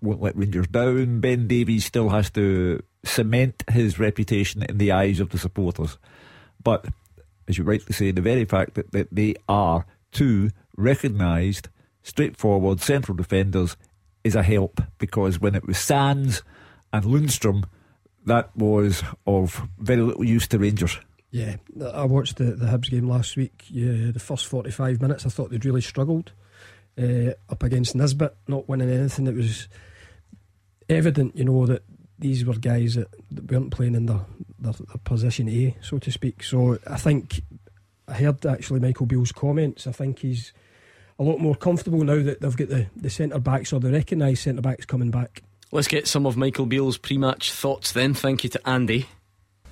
[0.02, 1.20] Won't let Rangers down.
[1.20, 5.98] Ben Davies still has to cement his reputation in the eyes of the supporters.
[6.62, 6.86] But,
[7.48, 11.68] as you rightly say, the very fact that, that they are two recognised,
[12.02, 13.76] straightforward central defenders
[14.24, 16.42] is a help because when it was Sands
[16.92, 17.64] and Lundstram,
[18.24, 20.98] that was of very little use to Rangers.
[21.30, 21.56] Yeah,
[21.92, 23.64] I watched the, the Hibs game last week.
[23.68, 26.32] Yeah, the first 45 minutes, I thought they'd really struggled
[26.98, 29.26] uh, up against Nisbet, not winning anything.
[29.26, 29.68] It was
[30.88, 31.82] evident, you know, that
[32.18, 34.20] these were guys that, that weren't playing in their,
[34.58, 36.42] their, their position A, so to speak.
[36.42, 37.42] So I think
[38.08, 39.86] I heard actually Michael Beale's comments.
[39.86, 40.52] I think he's
[41.18, 44.42] a lot more comfortable now that they've got the, the centre backs or the recognised
[44.42, 45.42] centre backs coming back.
[45.72, 48.14] Let's get some of Michael Beale's pre match thoughts then.
[48.14, 49.08] Thank you to Andy.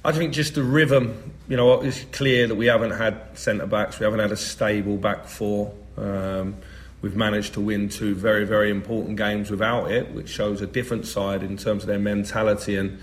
[0.05, 3.99] I think just the rhythm, you know, it's clear that we haven't had centre backs,
[3.99, 5.73] we haven't had a stable back four.
[5.97, 6.57] Um,
[7.05, 11.07] we've managed to win two very, very important games without it, which shows a different
[11.07, 12.99] side in terms of their mentality and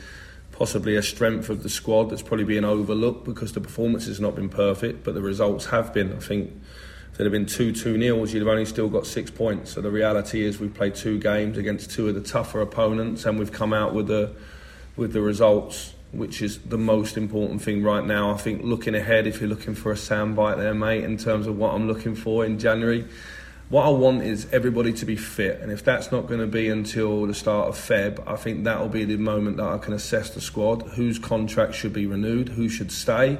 [0.52, 4.34] possibly a strength of the squad that's probably being overlooked because the performance has not
[4.34, 6.12] been perfect, but the results have been.
[6.14, 6.52] I think
[7.12, 9.74] if there'd have been two two nils, you'd have only still got six points.
[9.74, 13.38] So the reality is we've played two games against two of the tougher opponents, and
[13.38, 14.34] we've come out with the
[14.96, 18.34] with the results which is the most important thing right now.
[18.34, 21.56] I think looking ahead, if you're looking for a soundbite there, mate, in terms of
[21.56, 23.06] what I'm looking for in January,
[23.72, 25.62] what I want is everybody to be fit.
[25.62, 28.90] And if that's not going to be until the start of Feb, I think that'll
[28.90, 32.68] be the moment that I can assess the squad, whose contract should be renewed, who
[32.68, 33.38] should stay,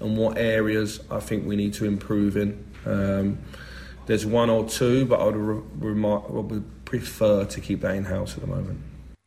[0.00, 2.64] and what areas I think we need to improve in.
[2.86, 3.38] Um,
[4.06, 8.04] there's one or two, but I would, re- remark, would prefer to keep that in
[8.04, 8.80] house at the moment.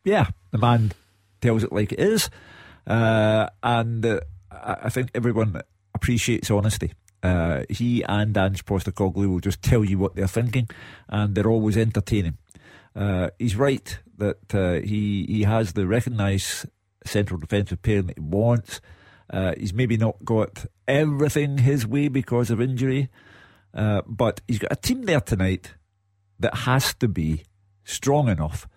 [0.04, 0.92] Yeah, the man
[1.40, 2.32] tells it like it is.
[2.88, 5.62] Uh, and uh, I think everyone
[5.94, 6.94] appreciates honesty.
[7.24, 10.70] Uh, he and Ange Postecoglou will just tell you what they're thinking,
[11.10, 12.38] and they're always entertaining.
[12.96, 16.66] Uh, he's right that uh, he he has the recognised
[17.06, 18.82] central defensive pair that he wants.
[19.30, 23.10] Uh, he's maybe not got everything his way because of injury,
[23.74, 25.74] but he's got a team there tonight
[26.40, 27.44] that has to be
[27.84, 28.68] strong enough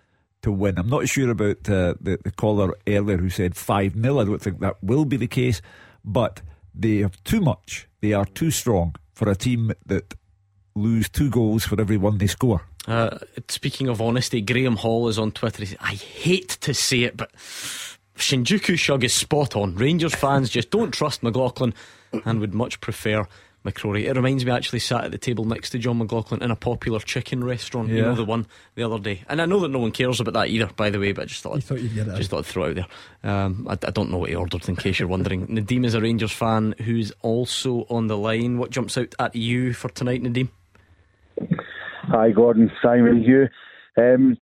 [0.41, 0.77] to win.
[0.77, 4.19] I'm not sure about uh, the, the caller earlier who said 5 0.
[4.19, 5.61] I don't think that will be the case,
[6.03, 6.41] but
[6.73, 7.87] they have too much.
[8.01, 10.13] They are too strong for a team that
[10.75, 12.61] lose two goals for every one they score.
[12.87, 15.65] Uh, speaking of honesty, Graham Hall is on Twitter.
[15.79, 19.75] I hate to say it, but Shinjuku Shug is spot on.
[19.75, 21.73] Rangers fans just don't trust McLaughlin
[22.25, 23.27] and would much prefer
[23.65, 24.05] McCrorie.
[24.05, 26.55] It reminds me, I actually sat at the table next to John McLaughlin in a
[26.55, 27.89] popular chicken restaurant.
[27.89, 27.95] Yeah.
[27.95, 30.33] You know the one the other day, and I know that no one cares about
[30.33, 30.67] that either.
[30.75, 32.63] By the way, but I just thought, thought you'd get it just thought I'd throw
[32.65, 32.87] it out
[33.21, 33.31] there.
[33.31, 35.47] Um, I, I, don't know what he ordered, in case you're wondering.
[35.49, 38.57] Nadim is a Rangers fan who's also on the line.
[38.57, 40.49] What jumps out at you for tonight, Nadim?
[42.03, 42.71] Hi, Gordon.
[42.81, 43.51] Simon here.
[43.97, 44.37] Um,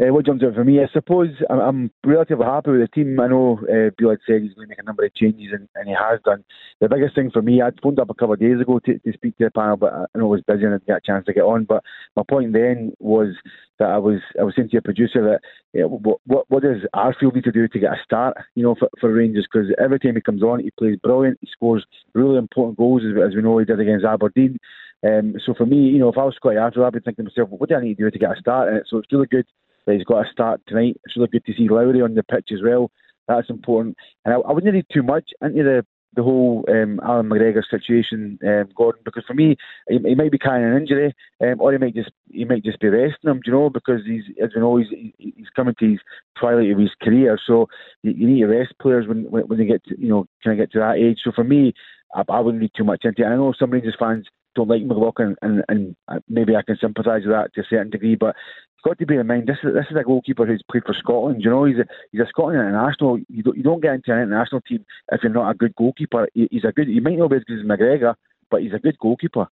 [0.00, 3.20] uh, what jumps out for me, I suppose I'm, I'm relatively happy with the team.
[3.20, 5.68] I know uh, Beale had said he's going to make a number of changes, and,
[5.76, 6.44] and he has done.
[6.80, 9.12] The biggest thing for me, I'd phoned up a couple of days ago to, to
[9.12, 11.00] speak to the panel, but I know I was busy and I didn't get a
[11.06, 11.64] chance to get on.
[11.64, 11.84] But
[12.16, 13.36] my point then was
[13.78, 15.40] that I was I was saying to your producer that
[15.72, 18.64] you know, what, what what does Arfield need to do to get a start, you
[18.64, 19.46] know, for, for Rangers?
[19.50, 21.38] Because every time he comes on, he plays brilliant.
[21.40, 24.58] He scores really important goals, as, as we know he did against Aberdeen.
[25.06, 27.30] Um, so for me, you know, if I was Scotty Arfield, I'd be thinking to
[27.30, 28.86] myself, what do I need to do to get a start it?
[28.88, 29.46] So it's really good
[29.86, 30.96] that he's got a start tonight.
[31.04, 32.90] It's really good to see Lowry on the pitch as well.
[33.28, 33.96] That's important.
[34.24, 38.38] And I, I wouldn't read too much into the the whole um, Allan McGregor situation,
[38.46, 39.56] um, Gordon, because for me,
[39.88, 42.80] he, he might be carrying an injury, um, or he might just he might just
[42.80, 45.90] be resting him, do you know, because he's as we know he's he's coming to
[45.90, 46.00] his
[46.38, 47.68] twilight of his career, so
[48.02, 50.58] you, you need to rest players when, when when they get to you know kind
[50.58, 51.18] of get to that age.
[51.24, 51.74] So for me,
[52.14, 53.26] I, I wouldn't read too much into it.
[53.26, 55.96] I know some Rangers fans don't like McLaughlin, and, and
[56.28, 58.14] maybe I can sympathise with that to a certain degree.
[58.14, 58.36] But
[58.84, 61.42] got to bear in mind this is this is a goalkeeper who's played for Scotland.
[61.42, 63.18] You know, he's a he's a Scotland international.
[63.28, 66.28] You don't you don't get into an international team if you're not a good goalkeeper.
[66.34, 66.88] He's a good.
[66.88, 68.14] He might not be as good as McGregor,
[68.50, 69.48] but he's a good goalkeeper.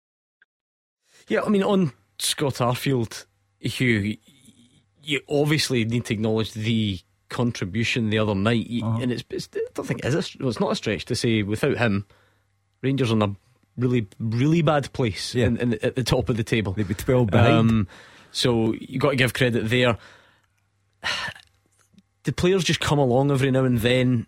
[1.28, 3.26] Yeah, I mean on Scott Arfield,
[3.60, 4.18] Hugh,
[5.04, 9.00] you obviously need to acknowledge the contribution the other night, uh-huh.
[9.02, 10.36] and it's, it's I don't think it is.
[10.40, 12.06] well, it's not a stretch to say without him,
[12.82, 13.36] Rangers are in a
[13.78, 15.46] really, really bad place yeah.
[15.46, 16.74] in, in, at the top of the table.
[16.76, 17.54] Maybe 12 behind.
[17.54, 17.88] Um,
[18.32, 19.98] so you've got to give credit there.
[22.24, 24.28] The players just come along every now and then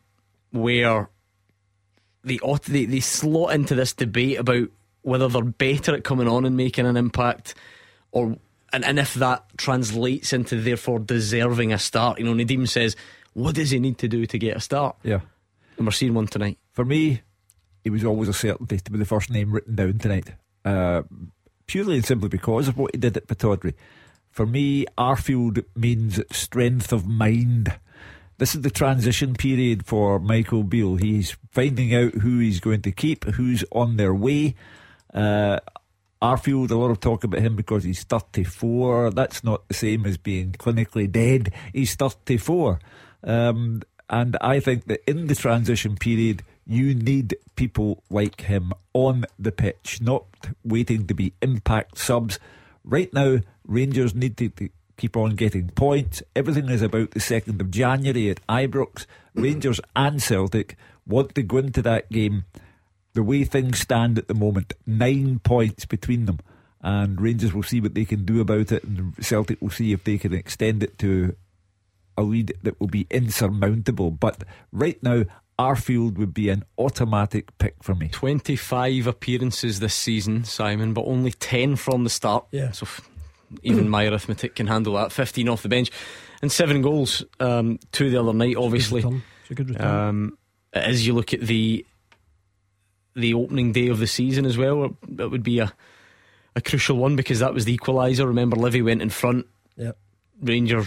[0.52, 1.10] where
[2.24, 4.70] they, ought, they, they slot into this debate about
[5.02, 7.56] whether they're better at coming on and making an impact
[8.12, 8.38] or
[8.74, 12.20] and, and if that translates into therefore deserving a start.
[12.20, 12.96] You know, Nadim says,
[13.34, 14.96] what does he need to do to get a start?
[15.04, 15.20] Yeah.
[15.78, 16.58] And we're seeing one tonight.
[16.74, 17.22] For me,
[17.84, 20.30] it was always a certainty to be the first name written down tonight.
[20.64, 21.02] Uh,
[21.68, 23.74] purely and simply because of what he did at Pittodrie.
[24.30, 27.78] For me, Arfield means strength of mind.
[28.38, 30.96] This is the transition period for Michael Beale.
[30.96, 34.56] He's finding out who he's going to keep, who's on their way.
[35.14, 35.60] Uh,
[36.22, 39.12] Arfield, a lot of talk about him because he's 34.
[39.12, 41.52] That's not the same as being clinically dead.
[41.74, 42.80] He's 34.
[43.24, 49.26] Um, and I think that in the transition period, you need people like him on
[49.38, 50.26] the pitch, not
[50.64, 52.40] waiting to be impact subs.
[52.84, 56.22] Right now, Rangers need to, to keep on getting points.
[56.36, 59.06] Everything is about the 2nd of January at Ibrox.
[59.34, 62.46] Rangers and Celtic want to go into that game
[63.14, 66.40] the way things stand at the moment, nine points between them.
[66.82, 70.04] And Rangers will see what they can do about it, and Celtic will see if
[70.04, 71.36] they can extend it to
[72.18, 74.12] a lead that will be insurmountable.
[74.12, 75.26] But right now,
[75.62, 78.08] Arfield would be an automatic pick for me.
[78.10, 82.46] 25 appearances this season, Simon, but only 10 from the start.
[82.52, 82.72] Yeah.
[82.72, 82.88] So
[83.62, 85.12] even my arithmetic can handle that.
[85.12, 85.92] 15 off the bench
[86.42, 89.02] and seven goals, um, two the other night, obviously.
[89.02, 89.88] It's a good return.
[89.88, 90.38] Um,
[90.74, 91.86] as you look at the
[93.14, 95.74] the opening day of the season as well, it would be a
[96.56, 98.26] a crucial one because that was the equaliser.
[98.26, 99.46] Remember, Livy went in front.
[99.78, 99.98] Yep.
[100.42, 100.86] Ranger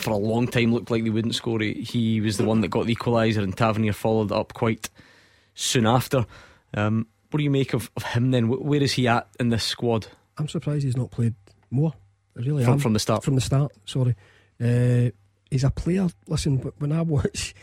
[0.00, 1.60] for a long time looked like they wouldn't score.
[1.60, 4.88] He was the one that got the equaliser, and Tavernier followed up quite
[5.54, 6.26] soon after.
[6.74, 8.48] Um, what do you make of, of him then?
[8.48, 10.06] Where is he at in this squad?
[10.38, 11.34] I'm surprised he's not played
[11.70, 11.94] more.
[12.36, 12.78] I really from, am.
[12.78, 13.24] From the start.
[13.24, 14.16] From the start, sorry.
[14.60, 15.10] Uh,
[15.50, 16.08] he's a player.
[16.26, 17.54] Listen, when I watch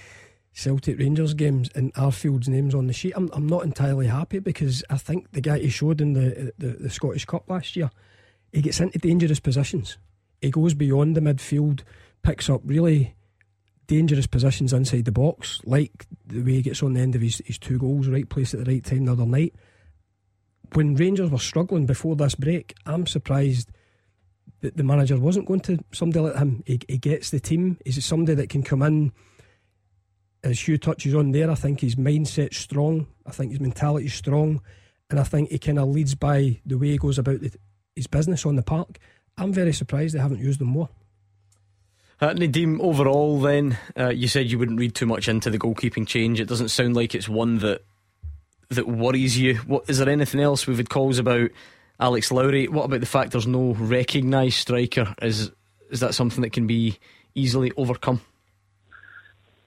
[0.53, 4.83] Celtic Rangers games and Arfield's name's on the sheet, I'm, I'm not entirely happy because
[4.89, 7.91] I think the guy he showed in the, the, the Scottish Cup last year,
[8.51, 9.97] he gets into dangerous positions.
[10.41, 11.81] He goes beyond the midfield,
[12.23, 13.15] picks up really
[13.87, 17.41] dangerous positions inside the box, like the way he gets on the end of his,
[17.45, 19.55] his two goals, right place at the right time the other night.
[20.73, 23.71] When Rangers were struggling before this break, I'm surprised
[24.61, 26.63] that the manager wasn't going to somebody like him.
[26.65, 27.77] He, he gets the team.
[27.85, 29.11] Is it somebody that can come in.
[30.43, 33.07] As Hugh touches on there, I think his mindset's strong.
[33.25, 34.61] I think his mentality's strong,
[35.09, 37.51] and I think he kind of leads by the way he goes about the,
[37.95, 38.99] his business on the park.
[39.37, 40.89] I'm very surprised they haven't used him more.
[42.21, 46.05] Uh, Nadim, overall, then uh, you said you wouldn't read too much into the goalkeeping
[46.05, 46.41] change.
[46.41, 47.81] It doesn't sound like it's one that
[48.69, 49.55] that worries you.
[49.55, 51.49] What is there anything else we've had calls about?
[51.99, 52.67] Alex Lowry.
[52.67, 55.15] What about the fact there's no recognised striker?
[55.21, 55.51] Is
[55.89, 56.97] is that something that can be
[57.35, 58.21] easily overcome?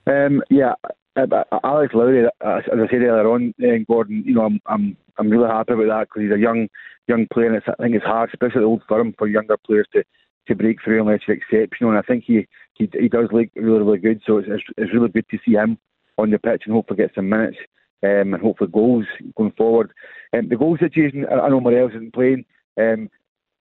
[0.07, 0.75] Um, yeah,
[1.17, 2.27] Alex Lowry.
[2.27, 4.25] As I said earlier on, uh, Gordon.
[4.27, 6.69] You know, I'm I'm I'm really happy about that because he's a young
[7.09, 9.87] young player, and I think it's hard, especially at the old firm, for younger players
[9.93, 10.05] to
[10.49, 11.91] to break through unless you're exceptional.
[11.91, 14.23] And I think he he, he does look really really good.
[14.27, 15.79] So it's, it's, really good to see him
[16.19, 17.59] on the pitch and hopefully get some minutes
[18.03, 19.93] um, and hopefully goals going forward.
[20.33, 22.45] Um, the goal situation, I, know Morelos isn't playing.
[22.79, 23.11] Um,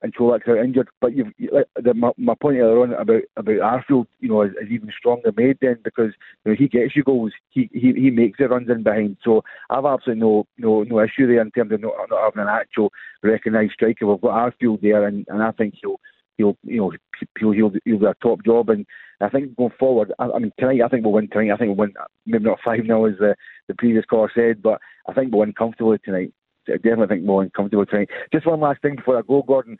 [0.01, 0.89] and Colak's out injured.
[0.99, 4.51] But you've, you, the, my, my point earlier on about about Arfield, you know, is,
[4.61, 6.11] is, even stronger made then because
[6.43, 9.17] you know he gets you goals, he he, he makes the runs in behind.
[9.23, 12.49] So I've absolutely no no no issue there in terms of not, not having an
[12.49, 12.91] actual
[13.23, 14.07] recognised striker.
[14.07, 15.99] We've got Arfield there, and, and I think he'll
[16.37, 16.91] he'll you know
[17.39, 18.69] he'll he'll, he'll do a top job.
[18.69, 18.85] And
[19.19, 21.53] I think going forward, I, I mean tonight I think we'll win tonight.
[21.53, 21.93] I think we'll win
[22.25, 23.35] maybe not five now as the
[23.67, 26.33] the previous caller said, but I think we'll win comfortably tonight.
[26.67, 28.09] I definitely think we'll win comfortably tonight.
[28.31, 29.77] Just one last thing before I go, Gordon.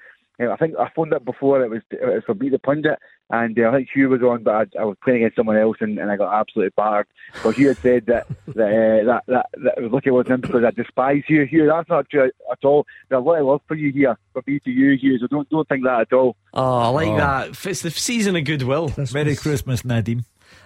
[0.49, 1.63] I think I phoned up before.
[1.63, 2.99] It was, it was for Beat the Pundit,
[3.29, 5.77] and uh, I think Hugh was on, but I, I, was playing against someone else,
[5.81, 7.07] and, and I got absolutely battered.
[7.43, 10.35] But Hugh had said that that, uh, that that that it was lucky it wasn't
[10.35, 11.67] him because I despise you, Hugh.
[11.67, 12.85] That's not true at all.
[13.09, 15.19] There's a lot of love for you here, for me to you, Hugh.
[15.19, 16.35] So don't don't think that at all.
[16.53, 17.17] Oh, I like oh.
[17.17, 17.65] that.
[17.65, 18.87] It's the season of goodwill.
[18.87, 19.13] Christmas.
[19.13, 20.25] Merry Christmas, Nadim.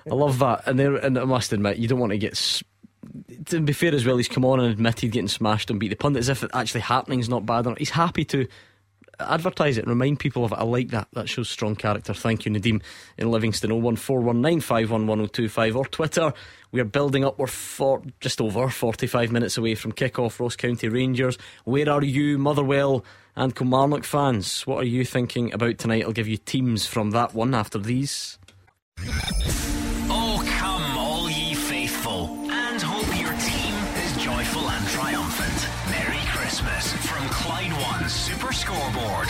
[0.10, 2.36] I love that, and there, and I must admit, you don't want to get
[3.46, 5.96] to be fair as well, he's come on and admitted getting smashed and beat the
[5.96, 7.68] pundit as if it actually happening is not bad.
[7.78, 8.48] He's happy to
[9.20, 10.58] advertise it and remind people of it.
[10.58, 11.08] I like that.
[11.14, 12.14] That shows strong character.
[12.14, 12.82] Thank you, Nadim
[13.18, 13.72] in Livingston.
[13.72, 16.34] 01419511025 or Twitter.
[16.72, 17.40] We are building up.
[17.40, 20.40] We're for just over 45 minutes away from kick-off.
[20.40, 21.38] Ross County Rangers.
[21.64, 24.66] Where are you, Motherwell and Kilmarnock fans?
[24.68, 26.04] What are you thinking about tonight?
[26.04, 28.38] I'll give you teams from that one after these.
[38.66, 39.28] Scoreboard.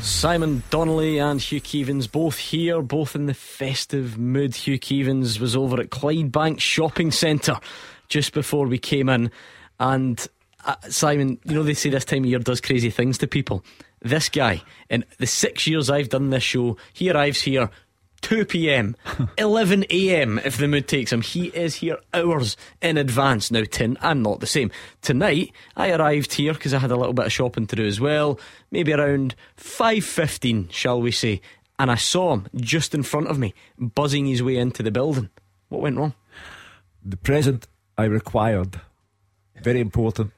[0.00, 4.54] Simon Donnelly and Hugh Keevins both here, both in the festive mood.
[4.54, 7.60] Hugh Keevins was over at Clydebank Shopping Centre
[8.08, 9.30] just before we came in.
[9.78, 10.26] And
[10.64, 13.62] uh, Simon, you know, they say this time of year does crazy things to people.
[14.00, 17.68] This guy, in the six years I've done this show, he arrives here
[18.22, 18.96] 2 pm,
[19.38, 21.22] 11 am if the mood takes him.
[21.22, 23.50] He is here hours in advance.
[23.50, 24.70] Now, Tin, I'm not the same.
[25.02, 28.00] Tonight, I arrived here because I had a little bit of shopping to do as
[28.00, 28.40] well,
[28.70, 31.40] maybe around 5.15, shall we say,
[31.78, 35.30] and I saw him just in front of me, buzzing his way into the building.
[35.68, 36.14] What went wrong?
[37.04, 37.66] The present
[37.98, 38.80] I required,
[39.62, 40.32] very important,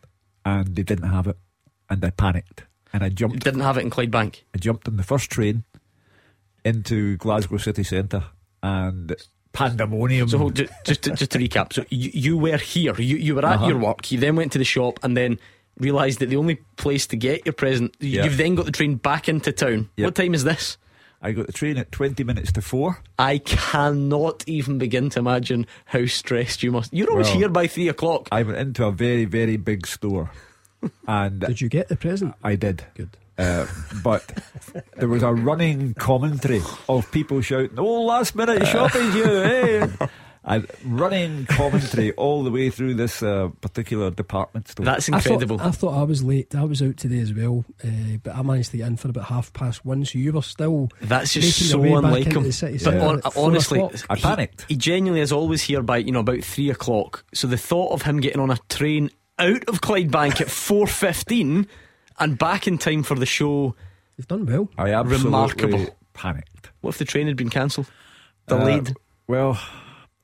[0.44, 1.36] and they didn't have it,
[1.88, 2.64] and I panicked.
[2.92, 3.44] And I jumped.
[3.44, 4.42] Didn't have it in Clydebank.
[4.54, 5.64] I jumped on the first train
[6.64, 8.24] into Glasgow city centre
[8.62, 9.14] and
[9.52, 10.28] pandemonium.
[10.28, 13.44] So just just to, just to recap, so you, you were here, you you were
[13.46, 13.68] at Uh-huh.
[13.68, 15.38] your work, you then went to the shop, and then
[15.78, 18.24] realised that the only place to get your present, you- Yeah.
[18.24, 19.88] you've then got the train back into town.
[19.96, 20.04] Yep.
[20.06, 20.76] What time is this?
[21.22, 23.02] I got the train at 20 minutes to four.
[23.18, 26.92] I cannot even begin to imagine how stressed you must.
[26.92, 28.28] You're always Well, here by three o'clock.
[28.30, 30.30] I went into a very, very big store
[31.08, 32.34] and Did you get the present?
[32.44, 32.84] I did.
[32.94, 33.16] Good.
[33.38, 33.66] Uh,
[34.02, 34.42] but
[34.96, 39.24] there was a running commentary of people shouting, "Oh, last minute shopping, you!"
[40.44, 44.86] Hey, and running commentary all the way through this uh, particular department store.
[44.86, 45.60] That's I thought, incredible.
[45.60, 46.54] I thought I was late.
[46.54, 47.88] I was out today as well, uh,
[48.22, 50.04] but I managed to get in for about half past one.
[50.06, 50.88] So you were still.
[51.02, 52.44] That's just making so your way back unlike into him.
[52.44, 54.06] the city But centre hon- at four honestly, o'clock.
[54.08, 54.64] I he- panicked.
[54.68, 57.24] He, genuinely is always here by you know about three o'clock.
[57.34, 61.66] So the thought of him getting on a train out of Clydebank at four fifteen
[62.20, 63.74] and back in time for the show.
[64.16, 64.68] You've done well.
[64.76, 65.96] I absolutely Remarkable.
[66.12, 66.70] panicked.
[66.80, 67.90] What if the train had been cancelled?
[68.48, 68.94] Uh, Delayed.
[69.26, 69.60] well,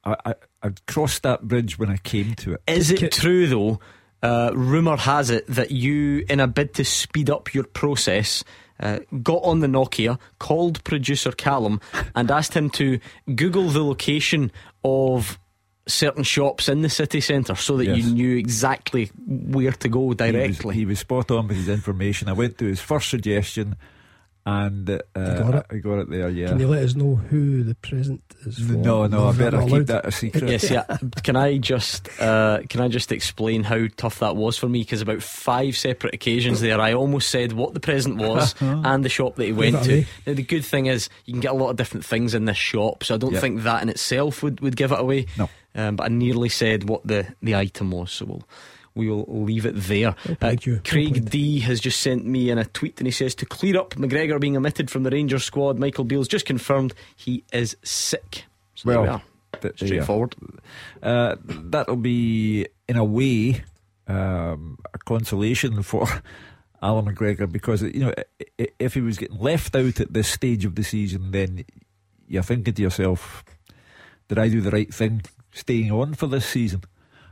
[0.04, 2.62] I, I I crossed that bridge when I came to it.
[2.66, 3.80] Is it true though?
[4.22, 8.42] Uh, Rumour has it that you, in a bid to speed up your process,
[8.80, 11.78] uh, got on the Nokia, called producer Callum,
[12.14, 12.98] and asked him to
[13.34, 14.50] Google the location
[14.82, 15.38] of
[15.86, 17.98] certain shops in the city centre so that Yes.
[17.98, 20.74] you knew exactly where to go He was, directly.
[20.74, 22.28] he was spot on with his information.
[22.28, 23.76] I went to his first suggestion,
[24.46, 25.66] and uh, got it?
[25.70, 26.28] I got it there.
[26.28, 26.48] Yeah.
[26.48, 28.72] Can you let us know who the present is for?
[28.74, 29.86] no, no, I Is that better keep allowed?
[29.86, 30.44] that a secret.
[30.50, 30.84] Yes, yeah.
[31.22, 34.80] Can I just uh, can I just explain how tough that was for me?
[34.80, 39.08] Because about five separate occasions there, I almost said what the present was and the
[39.08, 39.90] shop that he went to.
[39.90, 40.06] away.
[40.26, 42.58] Now the good thing is you can get a lot of different things in this
[42.58, 43.40] shop, so I don't Yeah.
[43.40, 45.24] think that in itself would, would give it away.
[45.38, 45.48] No.
[45.74, 48.42] Um, but I nearly said what the the item was, so we'll.
[48.96, 50.14] We will leave it there.
[50.24, 50.80] Well played, you.
[50.84, 51.30] Craig played.
[51.30, 54.38] D has just sent me in a tweet and he says to clear up McGregor
[54.40, 55.80] being omitted from the Rangers squad.
[55.80, 58.44] Michael Beale's just confirmed he is sick.
[58.76, 59.22] So there we Well,
[59.60, 60.04] th- there you are.
[60.04, 60.36] Straightforward.
[61.02, 63.64] Uh, that'll be, in a way,
[64.06, 66.06] um, a consolation for
[66.80, 70.28] Allan McGregor because you know i- i- if he was getting left out at this
[70.28, 71.64] stage of the season, then
[72.28, 73.44] you're thinking to yourself,
[74.28, 75.22] "Did I do the right thing
[75.54, 76.82] staying on for this season?"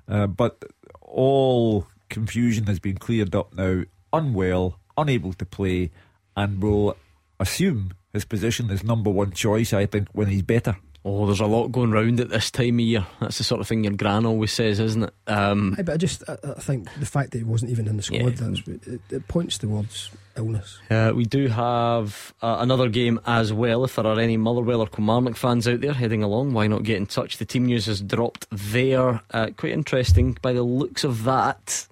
[0.08, 0.64] Uh, but
[1.02, 3.82] all confusion has been cleared up now.
[4.14, 5.90] Unwell, unable to play,
[6.34, 6.96] and will
[7.38, 9.72] assume his position as number one choice.
[9.72, 10.76] I think when he's better.
[11.04, 13.04] Oh, there's a lot going round at this time of year.
[13.20, 15.12] That's the sort of thing your gran always says, isn't it?
[15.26, 18.04] Um, but I just I, I think the fact that he wasn't even in the
[18.04, 18.30] squad Yeah.
[18.48, 20.78] that's, it, it points towards illness.
[20.90, 23.82] uh, we do have uh, another game as well.
[23.84, 26.98] If there are any Motherwell or Kilmarnock fans out there heading along, why not get
[26.98, 27.38] in touch?
[27.38, 29.20] The team news has dropped there.
[29.32, 31.88] Uh, quite interesting by the looks of that.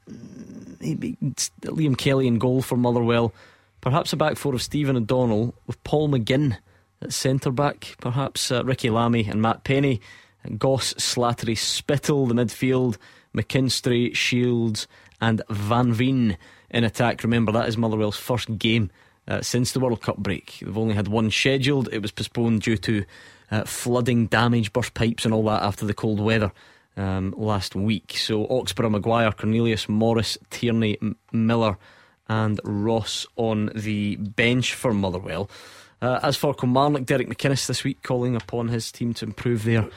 [0.80, 1.16] Maybe
[1.62, 3.34] Liam Kelly in goal for Motherwell.
[3.80, 6.56] Perhaps a back four of Stephen O'Donnell with Paul McGinn
[7.08, 7.96] centre back.
[8.00, 10.00] Perhaps uh, Ricky Lamy and Matt Penny.
[10.58, 12.96] Goss, Slattery, Spittle, the midfield.
[13.34, 14.88] McKinstry, Shields,
[15.20, 16.36] and Van Veen
[16.70, 17.22] in attack.
[17.22, 18.90] Remember, that is Motherwell's first game
[19.28, 20.58] uh, since the World Cup break.
[20.60, 21.88] They've only had one scheduled.
[21.92, 23.04] It was postponed due to
[23.50, 26.52] uh, flooding, damage, burst pipes, and all that after the cold weather
[26.96, 28.14] um, last week.
[28.16, 31.78] So, Oxborough, Maguire, Cornelius, Morris, Tierney, M- Miller,
[32.28, 35.50] and Ross on the bench for Motherwell.
[36.02, 39.88] Uh, as for Kilmarnock, Derek McInnes this week calling upon his team to improve their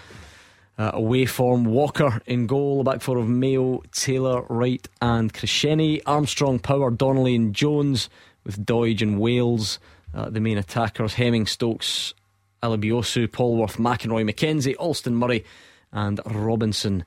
[0.78, 1.66] uh, away form.
[1.66, 6.02] Walker in goal, a back four of Mayo, Taylor, Wright, and Cresceni.
[6.06, 8.10] Armstrong, Power, Donnelly, and Jones
[8.44, 9.80] with Doidge and Wales.
[10.14, 12.14] Uh, the main attackers Hemming, Stokes,
[12.62, 15.44] Alebiosu, Polworth, McInroy, McKenzie, Alston Murray,
[15.92, 17.06] and Robinson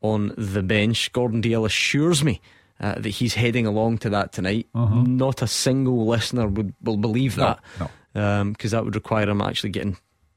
[0.00, 1.12] on the bench.
[1.12, 2.40] Gordon Dale assures me
[2.80, 4.66] uh, that he's heading along to that tonight.
[4.74, 7.90] Not a single listener would will believe No, that no.
[8.12, 9.96] Because that would require him actually getting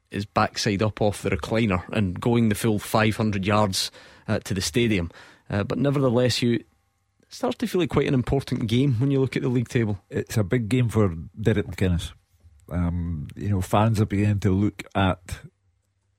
[0.09, 3.91] his backside up off the recliner and going the full 500 yards
[4.27, 5.09] uh, to the stadium.
[5.49, 6.63] Uh, but nevertheless, you
[7.29, 9.97] starts to feel like quite an important game when you look at the league table.
[10.09, 12.11] it's a big game for Derek McInnes.
[12.69, 15.39] Um, you know, fans are beginning to look at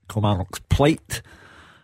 [0.08, 1.22] Kilmarnock's plight.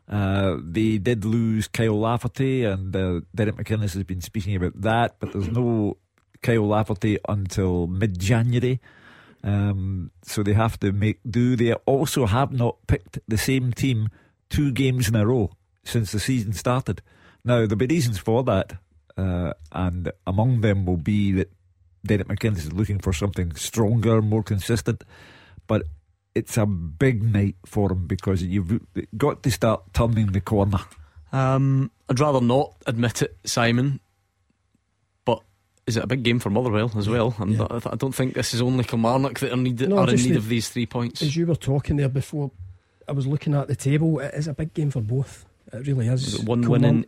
[0.08, 5.16] Uh, they did lose Kyle Lafferty, and uh, Derek McInnes has been speaking about that,
[5.20, 5.98] but there's no
[6.42, 8.80] Kyle Lafferty until mid January.
[9.42, 11.56] Um, so they have to make do.
[11.56, 14.08] They also have not picked the same team
[14.50, 15.50] two games in a row
[15.84, 17.02] since the season started.
[17.44, 18.74] Now, there'll be reasons for that,
[19.16, 21.52] uh, and among them will be that
[22.04, 25.04] Derek McInnes is looking for something stronger, more consistent.
[25.66, 25.84] But
[26.34, 28.80] it's a big night for him because you've
[29.16, 30.78] got to start turning the corner.
[31.32, 34.00] Um, I'd rather not admit it, Simon,
[35.88, 37.34] is it a big game for Motherwell as well?
[37.38, 37.56] Yeah.
[37.56, 40.32] Not, I don't think this is only Kilmarnock that are, need, no, are in need
[40.32, 41.22] the, of these three points.
[41.22, 42.50] As you were talking there before,
[43.08, 44.20] I was looking at the table.
[44.20, 45.46] It is a big game for both.
[45.72, 46.34] It really is.
[46.34, 47.06] is one win in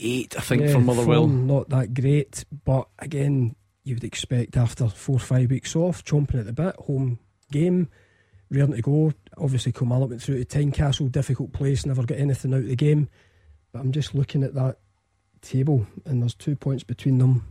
[0.00, 1.26] eight, I think, yeah, for Motherwell.
[1.26, 3.54] Not that great, but again,
[3.84, 7.18] you would expect after four or five weeks off, chomping at the bit, home
[7.50, 7.88] game,
[8.50, 9.12] ready to go.
[9.36, 13.08] Obviously, Kilmarnock went through to Tynecastle, difficult place, never got anything out of the game.
[13.72, 14.78] But I'm just looking at that
[15.40, 17.46] table, and there's two points between them.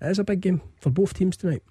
[0.00, 1.62] It is a big game for both teams tonight.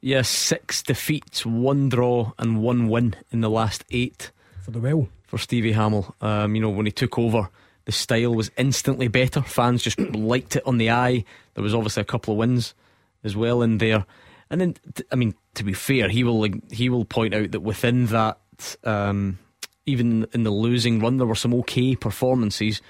[0.00, 4.30] Yes, six defeats, one draw, and one win in the last eight.
[4.62, 5.08] For the well.
[5.26, 6.14] For Stevie Hammell.
[6.22, 7.50] Um, you know, when he took over,
[7.84, 9.42] the style was instantly better.
[9.42, 11.24] Fans just liked it on the eye.
[11.54, 12.74] There was obviously a couple of wins
[13.24, 14.06] as well in there.
[14.48, 14.76] And then,
[15.12, 18.38] I mean, to be fair, he will he will point out that within that,
[18.84, 19.38] um,
[19.86, 22.82] even in the losing run, there were some okay performances.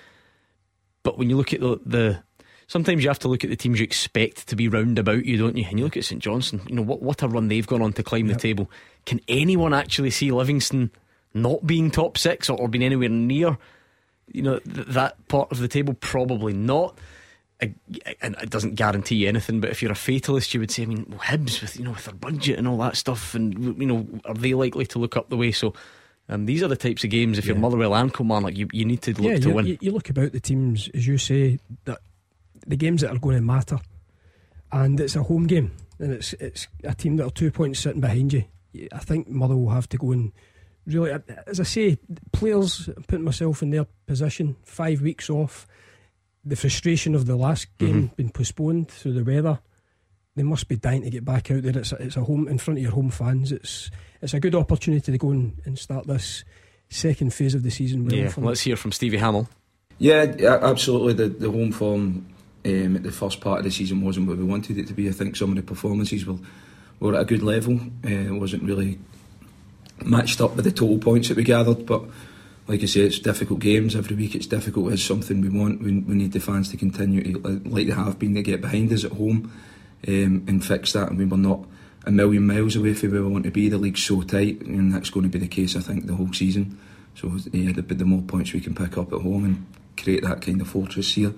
[1.02, 2.22] But when you look at the, the
[2.70, 5.36] sometimes you have to look at the teams you expect to be round about you,
[5.36, 5.66] don't you?
[5.68, 7.92] And you look at St Johnstone, you know, what, what a run they've gone on
[7.94, 8.36] to climb yep.
[8.36, 8.70] the table.
[9.06, 10.92] Can anyone actually see Livingston
[11.34, 13.58] not being top six or, or being anywhere near,
[14.30, 15.94] you know, th- that part of the table?
[15.94, 16.96] Probably not.
[17.60, 20.86] and it doesn't guarantee you anything, but if you're a fatalist, you would say, I
[20.86, 23.86] mean, well, Hibs with you know with their budget and all that stuff, and you
[23.86, 25.50] know, are they likely to look up the way?
[25.50, 25.74] So
[26.28, 27.36] um, these are the types of games.
[27.36, 27.52] If yeah.
[27.52, 29.66] you're Motherwell and Kilmarnock, you you need to look yeah, to win.
[29.66, 31.98] You, you look about the teams as you say that
[32.70, 33.78] the games that are going to matter,
[34.72, 38.00] and it's a home game, and it's it's a team that are two points sitting
[38.00, 38.44] behind you.
[38.92, 40.32] I think Mother will have to go and
[40.86, 41.12] really,
[41.46, 41.98] as I say,
[42.32, 45.66] players putting myself in their position, five weeks off,
[46.44, 48.14] the frustration of the last game mm-hmm.
[48.16, 49.60] being postponed through the weather.
[50.36, 51.76] They must be dying to get back out there.
[51.76, 53.52] It's a, it's a home in front of your home fans.
[53.52, 53.90] It's
[54.22, 56.44] it's a good opportunity to go and, and start this
[56.88, 58.08] second phase of the season.
[58.10, 59.48] yeah, let's hear from Stevie Hammell.
[59.98, 61.12] Yeah, absolutely.
[61.14, 62.26] The the home form
[62.64, 65.08] um, the first part of the season wasn't what we wanted it to be.
[65.08, 66.38] I think some of the performances were,
[66.98, 67.80] were at a good level.
[68.04, 68.98] Uh, wasn't really
[70.04, 71.86] matched up with the total points that we gathered.
[71.86, 72.04] But
[72.68, 74.34] like I say, it's difficult games every week.
[74.34, 74.92] It's difficult.
[74.92, 75.82] It's something we want.
[75.82, 78.92] We, we need the fans to continue to, like they have been to get behind
[78.92, 79.52] us at home
[80.06, 81.08] um, and fix that.
[81.08, 81.64] And we were not
[82.04, 83.70] a million miles away from where we want to be.
[83.70, 85.76] The league's so tight, and that's going to be the case.
[85.76, 86.78] I think the whole season.
[87.14, 90.42] So yeah, the, the more points we can pick up at home and create that
[90.42, 91.32] kind of fortress here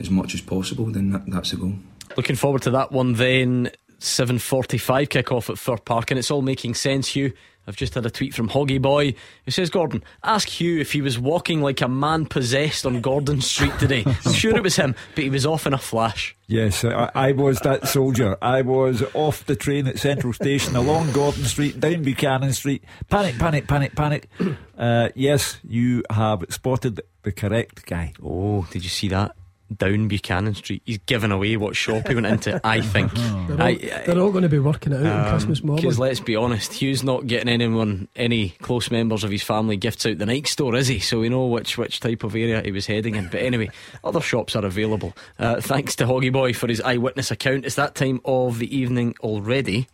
[0.00, 1.74] as much as possible, then that, that's the goal.
[2.16, 3.70] Looking forward to that one then.
[4.00, 7.32] 7.45 kick-off at Fir Park and it's all making sense Hugh
[7.68, 11.02] I've just had a tweet from Hoggy Boy who says, Gordon, ask Hugh if he
[11.02, 14.04] was walking like a man possessed on Gordon Street today.
[14.24, 16.34] I'm sure it was him, but he was off in a flash.
[16.46, 18.38] Yes, I, I, was that soldier.
[18.40, 22.82] I was off the train at Central Station, along Gordon Street, down Buchanan Street.
[23.10, 24.30] Panic, panic, panic, panic.
[24.78, 28.14] Uh, yes, you have spotted the correct guy.
[28.22, 29.36] Oh, did you see that?
[29.76, 30.82] Down Buchanan Street.
[30.84, 33.12] He's given away what shop he went into, I think.
[33.14, 35.82] they're, all, I, they're all going to be working it out um, on Christmas morning.
[35.82, 40.06] Because let's be honest, Hugh's not getting anyone, any close members of his family gifts
[40.06, 40.98] out the Nike store, is he?
[40.98, 43.28] So we know which, which type of area he was heading in.
[43.28, 43.70] But anyway,
[44.04, 45.14] other shops are available.
[45.38, 47.64] Uh, thanks to Hoggy Boy for his eyewitness account.
[47.64, 49.88] It's that time of the evening already.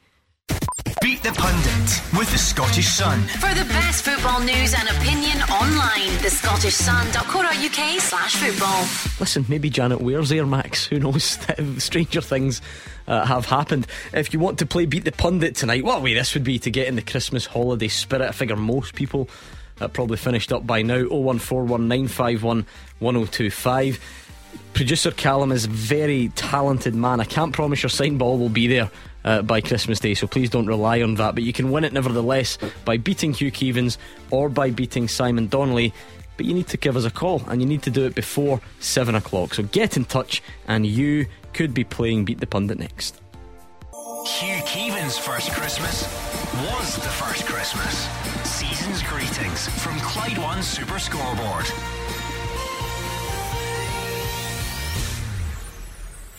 [1.05, 3.21] Beat the Pundit with the Scottish Sun.
[3.25, 8.87] For the best football news and opinion online, the scottishsun.co.uk slash football.
[9.21, 10.87] Listen, maybe Janet wears Air Max.
[10.87, 11.39] Who knows?
[11.77, 12.63] Stranger things
[13.07, 13.87] uh, have happened.
[14.15, 16.59] If you want to play Beat the Pundit tonight, what a way this would be
[16.61, 18.27] to get in the Christmas holiday spirit.
[18.27, 19.29] I figure most people
[19.83, 21.03] uh, probably finished up by now.
[21.03, 24.01] 01419511025.
[24.73, 27.21] Producer Callum is a very talented man.
[27.21, 28.91] I can't promise your sign ball will be there
[29.25, 31.35] uh, by Christmas Day, so please don't rely on that.
[31.35, 33.97] But you can win it nevertheless by beating Hugh Keevins
[34.31, 35.93] or by beating Simon Donnelly.
[36.37, 38.61] But you need to give us a call and you need to do it before
[38.81, 39.55] 7 o'clock.
[39.55, 43.21] So get in touch and you could be playing Beat the Pundit next.
[44.27, 46.03] Hugh Keevins' first Christmas
[46.71, 48.09] was the first Christmas.
[48.43, 51.67] Season's greetings from Clyde One Super Scoreboard.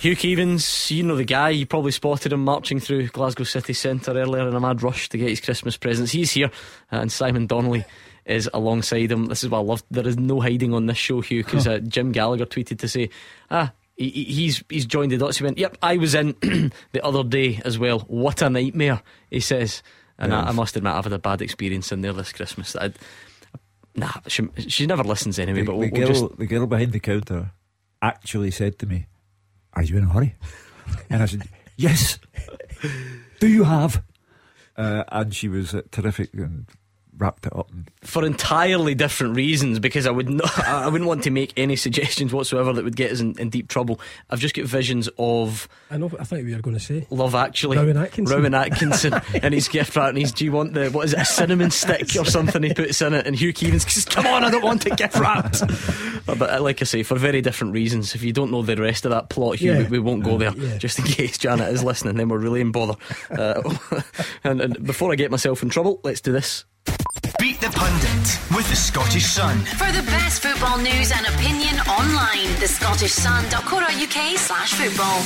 [0.05, 1.49] Hugh Keevins, you know the guy.
[1.49, 5.17] You probably spotted him marching through Glasgow city centre earlier in a mad rush to
[5.17, 6.11] get his Christmas presents.
[6.11, 6.51] He's here,
[6.91, 7.85] and Simon Donnelly
[8.23, 9.25] is alongside him.
[9.25, 9.83] This is what I love.
[9.89, 13.09] There is no hiding on this show, Hugh, because uh, Jim Gallagher tweeted to say,
[13.49, 15.39] ah, he, he's he's joined the dots.
[15.39, 16.35] He went, "Yep, I was in
[16.91, 18.01] the other day as well.
[18.01, 19.01] What a nightmare!"
[19.31, 19.81] He says,
[20.19, 22.75] and I, I, must admit, I've had a bad experience in there this Christmas.
[22.75, 22.91] I,
[23.95, 25.61] nah, she, she never listens anyway.
[25.61, 26.37] The, but we'll, the girl, we'll just...
[26.37, 27.53] the girl behind the counter
[28.03, 29.07] actually said to me,
[29.75, 30.35] are you in a hurry?
[31.09, 31.43] And I said,
[31.77, 32.19] Yes.
[33.39, 34.03] Do you have?
[34.77, 36.65] Uh, and she was uh, terrific and
[37.17, 37.69] wrapped it up.
[38.03, 42.33] for entirely different reasons because I would not, I wouldn't want to make any suggestions
[42.33, 43.99] whatsoever that would get us in, in deep trouble.
[44.29, 46.11] I've just got visions of I know.
[46.19, 48.35] I thought you were going to say Love Actually, Rowan Atkinson.
[48.37, 49.13] Rowan Atkinson,
[49.43, 51.71] and his gift wrap, and he's, do you want the what is it, a cinnamon
[51.71, 53.25] stick or something he puts in it?
[53.27, 55.61] And Hugh Keevins says, "Come on, I don't want it gift wrapped."
[56.25, 58.15] but uh, like I say, for very different reasons.
[58.15, 59.77] If you don't know the rest of that plot, Hugh, Yeah.
[59.83, 60.53] we, we won't go there.
[60.55, 60.77] Yeah.
[60.77, 62.95] Just in case Janet is listening, then we're really in bother.
[63.29, 63.61] Uh,
[64.43, 66.65] and, and before I get myself in trouble, let's do this.
[67.55, 69.57] Beat the Pundit with the Scottish Sun.
[69.59, 75.21] For the best football news and opinion online, thescottishsun.co.uk slash football.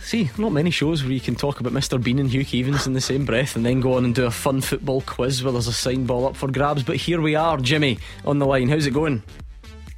[0.00, 2.02] See, not many shows where you can talk about Mr.
[2.02, 4.30] Bean and Hugh Keevins in the same breath and then go on and do a
[4.30, 6.82] fun football quiz where there's a sign ball up for grabs.
[6.82, 8.70] But here we are, Jimmy, on the line.
[8.70, 9.22] How's it going?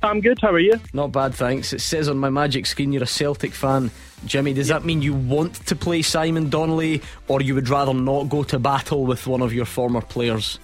[0.02, 0.40] I'm good.
[0.42, 0.80] How are you?
[0.92, 1.72] Not bad, thanks.
[1.72, 3.92] It says on my magic screen you're a Celtic fan.
[4.24, 8.24] Jimmy, does that mean you want to play Simon Donnelly or you would rather not
[8.24, 10.58] go to battle with one of your former players?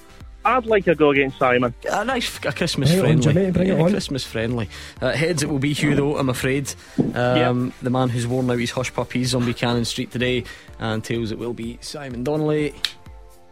[0.45, 1.72] I'd like to go against Simon.
[1.90, 3.32] A nice, a Christmas Bring it on, friendly.
[3.43, 3.90] Jimmy, bring it on.
[3.90, 4.68] Christmas friendly.
[5.01, 6.72] Uh, heads it will be Hugh, though, I'm afraid.
[7.14, 10.45] Um, The man who's worn out his hush puppies on Buchanan Street today.
[10.78, 12.74] And tails it will be Simon Donnelly.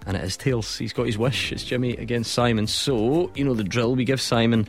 [0.06, 0.78] And it is tails.
[0.78, 1.52] He's got his wish.
[1.52, 2.66] It's Jimmy against Simon.
[2.66, 3.94] So, you know the drill.
[3.94, 4.66] We give Simon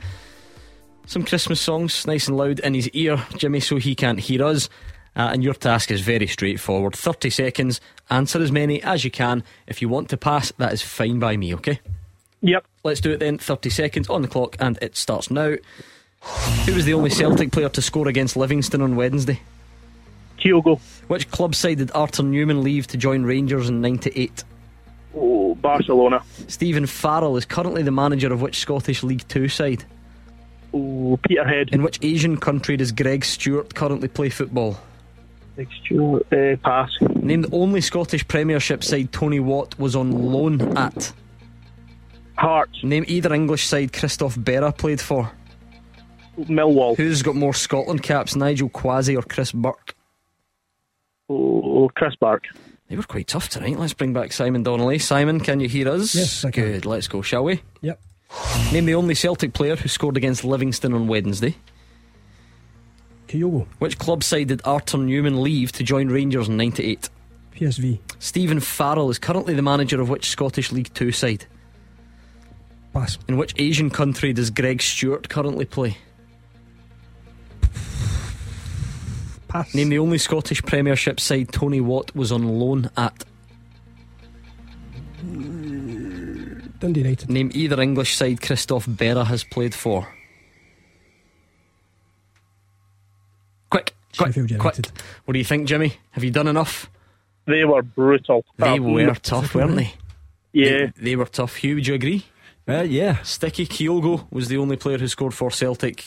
[1.07, 4.69] some Christmas songs, nice and loud, in his ear, Jimmy, so he can't hear us.
[5.15, 9.43] Uh, and your task is very straightforward 30 seconds, answer as many as you can.
[9.67, 11.81] If you want to pass, that is fine by me, okay?
[12.41, 12.65] Yep.
[12.83, 13.37] Let's do it then.
[13.37, 15.55] 30 seconds on the clock, and it starts now.
[16.65, 19.39] Who was the only Celtic player to score against Livingston on Wednesday?
[20.39, 20.79] Kyogo.
[21.07, 24.43] Which club side did Arthur Numan leave to join Rangers in 98?
[25.15, 26.23] Oh, Barcelona.
[26.47, 29.83] Stephen Farrell is currently the manager of which Scottish League Two side?
[30.73, 31.69] Oh, Peterhead.
[31.71, 34.79] In which Asian country does Greg Stewart currently play football?
[35.83, 36.25] Stewart.
[36.33, 36.89] Uh, pass.
[37.01, 41.13] Name the only Scottish Premiership side Tony Watt was on loan at.
[42.41, 42.83] Hearts.
[42.83, 45.31] Name either English side Christophe Berra played for.
[46.39, 46.97] Millwall.
[46.97, 49.93] Who's got more Scotland caps, Nigel Quashie or Chris Burke?
[51.29, 52.45] Oh, Chris Burke.
[52.89, 53.77] They were quite tough tonight.
[53.77, 54.97] Let's bring back Simon Donnelly.
[54.97, 56.15] Simon, can you hear us?
[56.15, 56.63] Yes, I can.
[56.63, 57.61] Good, let's go, shall we?
[57.81, 58.01] Yep.
[58.73, 61.55] Name the only Celtic player who scored against Livingston on Wednesday.
[63.27, 63.67] Kyogo.
[63.77, 67.07] Which club side did Arthur Numan leave to join Rangers in 98?
[67.53, 67.99] PSV.
[68.17, 71.45] Stephen Farrell is currently the manager of which Scottish League Two side?
[72.93, 73.17] Pass.
[73.27, 75.97] In which Asian country does Greg Stewart currently play?
[79.47, 79.73] Pass.
[79.73, 83.25] Name the only Scottish Premiership side Tony Watt was on loan at.
[85.21, 87.29] Dundee United.
[87.29, 90.07] Name either English side Christophe Berra has played for.
[93.69, 94.77] Quick, quick, quick.
[95.25, 95.93] What do you think, Jimmy?
[96.11, 96.89] Have you done enough?
[97.45, 98.45] They were brutal.
[98.57, 99.93] They were tough, weren't they?
[100.53, 100.69] Yeah.
[100.69, 101.55] They, they were tough.
[101.57, 102.25] Hugh, would you agree?
[102.67, 103.21] Uh, yeah.
[103.23, 106.03] Sticky Kyogo was the only player who scored for Celtic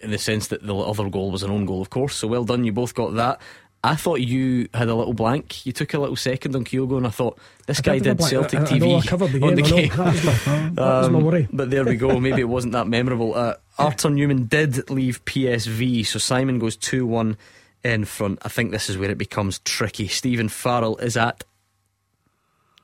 [0.00, 2.14] in the sense that the other goal was an own goal, of course.
[2.16, 3.40] So well done, you both got that.
[3.84, 5.64] I thought you had a little blank.
[5.64, 8.16] You took a little second on Kyogo, and I thought this I guy did have
[8.18, 8.26] did.
[8.26, 9.96] Celtic I- I TV know, I covered the on the game, I know.
[9.96, 9.96] game.
[9.96, 10.32] That was my-
[10.74, 11.48] that was my Um, worry.
[11.52, 12.18] But there we go.
[12.18, 13.34] Maybe it wasn't that memorable.
[13.34, 17.36] Uh, Arthur Numan did leave PSV, so Simon goes two one
[17.84, 18.40] in front.
[18.42, 20.08] I think this is where it becomes tricky.
[20.08, 21.44] Stephen Farrell is at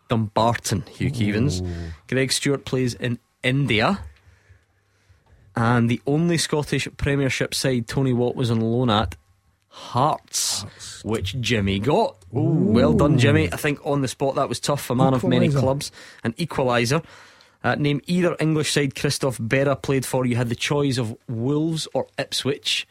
[0.08, 0.82] Dumbarton.
[0.90, 1.66] Hugh Keevins.
[2.08, 4.00] Greg Stewart plays in India.
[5.54, 9.16] And the only Scottish Premiership side Tony Watt was on loan at
[9.68, 10.64] Hearts,
[11.02, 12.16] which Jimmy got.
[12.30, 13.50] Well done, Jimmy.
[13.52, 14.90] I think on the spot that was tough.
[14.90, 15.90] A man of many clubs.
[16.24, 17.04] An equaliser.
[17.64, 20.26] Uh, name either English side Christophe Berra played for.
[20.26, 22.86] You had the choice of Wolves or Ipswich.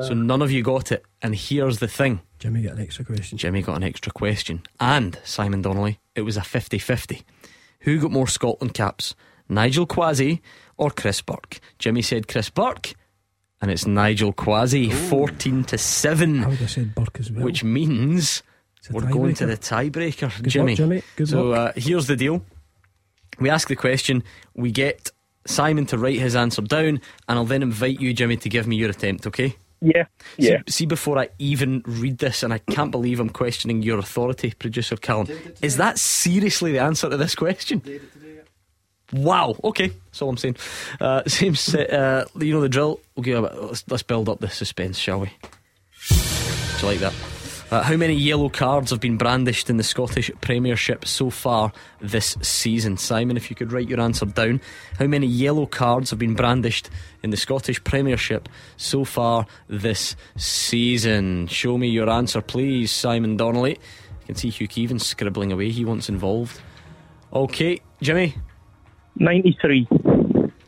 [0.00, 1.04] So none of you got it.
[1.20, 3.38] And here's the thing Jimmy got an extra question.
[3.38, 4.62] Jimmy got an extra question.
[4.80, 7.22] And Simon Donnelly, it was a 50 50.
[7.82, 9.14] Who got more Scotland caps?
[9.48, 10.40] Nigel Quashie
[10.76, 11.60] or Chris Burke?
[11.78, 12.94] Jimmy said Chris Burke,
[13.60, 17.44] and it's Nigel Quashie, 14 to 7, I would have said Burke as well.
[17.44, 18.42] which means
[18.90, 20.72] we're going to the tiebreaker, Jimmy.
[20.72, 21.02] luck, Jimmy.
[21.14, 21.52] Good so.
[21.52, 22.44] Uh, here's the deal
[23.38, 24.24] we ask the question,
[24.54, 25.12] we get
[25.46, 28.74] Simon to write his answer down, and I'll then invite you, Jimmy, to give me
[28.74, 29.56] your attempt, okay?
[29.82, 30.04] Yeah.
[30.38, 30.58] Yeah.
[30.68, 34.52] See, see, before I even read this, and I can't believe I'm questioning your authority,
[34.52, 35.26] producer Callum.
[35.60, 37.82] Is that seriously the answer to this question?
[39.12, 39.56] Wow.
[39.62, 40.56] Okay, that's all I'm saying.
[41.00, 41.92] Uh, same set.
[41.92, 43.00] Uh, you know the drill.
[43.18, 45.30] Okay, let's, let's build up the suspense, shall we?
[46.08, 46.14] Do
[46.80, 47.12] you like that?
[47.72, 52.36] Uh, how many yellow cards have been brandished in the Scottish Premiership so far this
[52.42, 52.98] season?
[52.98, 54.60] Simon, if you could write your answer down.
[54.98, 56.90] How many yellow cards have been brandished
[57.22, 61.46] in the Scottish Premiership so far this season?
[61.46, 63.70] Show me your answer, please, Simon Donnelly.
[63.70, 65.70] You can see Hugh Keevins scribbling away.
[65.70, 66.60] He wants involved.
[67.32, 68.34] Okay, Jimmy,
[69.16, 69.88] 93.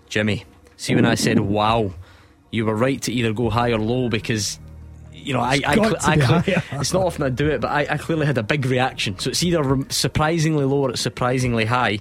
[0.09, 0.47] Jimmy,
[0.79, 1.91] see when I said wow,
[2.51, 4.59] you were right to either go high or low because.
[5.25, 7.61] You know, I, I, got to I, be I it's not often I do it,
[7.61, 9.19] but I, I clearly had a big reaction.
[9.19, 12.01] So it's either rem- surprisingly low or it's surprisingly high.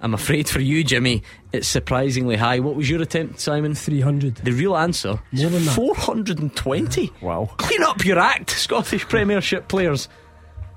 [0.00, 2.60] I'm afraid for you, Jimmy, it's surprisingly high.
[2.60, 3.74] What was your attempt, Simon?
[3.74, 4.36] 300.
[4.36, 5.74] The real answer More than that.
[5.74, 7.12] 420.
[7.20, 7.50] Wow.
[7.56, 10.08] Clean up your act, Scottish Premiership players.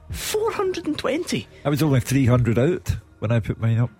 [0.09, 1.47] 420.
[1.63, 3.91] I was only 300 out when I put mine up.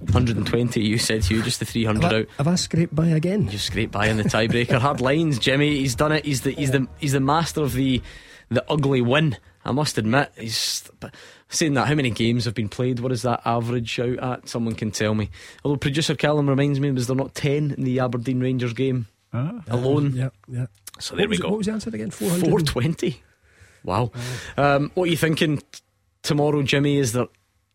[0.00, 2.26] 120, you said, Hugh, just the 300 Have I, out.
[2.38, 3.48] have I scraped by again?
[3.50, 4.78] You scraped by in the tiebreaker.
[4.78, 5.76] Hard lines, Jimmy.
[5.78, 6.24] He's done it.
[6.24, 8.00] He's the he's the he's the master of the
[8.48, 9.36] the ugly win.
[9.64, 10.32] I must admit.
[10.38, 11.14] He's but
[11.50, 11.86] saying that.
[11.86, 13.00] How many games have been played?
[13.00, 14.48] What is that average out at?
[14.48, 15.28] Someone can tell me.
[15.64, 19.62] Although producer Callum reminds me, was there not ten in the Aberdeen Rangers game Ah.
[19.68, 20.14] alone?
[20.16, 20.66] Yeah, yeah.
[20.98, 21.48] So there we was, go.
[21.50, 22.10] What was the answer again?
[22.10, 22.40] 400?
[22.48, 23.22] 420.
[23.84, 24.10] Wow.
[24.56, 25.64] Um, what are you thinking t-
[26.22, 26.96] tomorrow, Jimmy?
[26.98, 27.26] Is there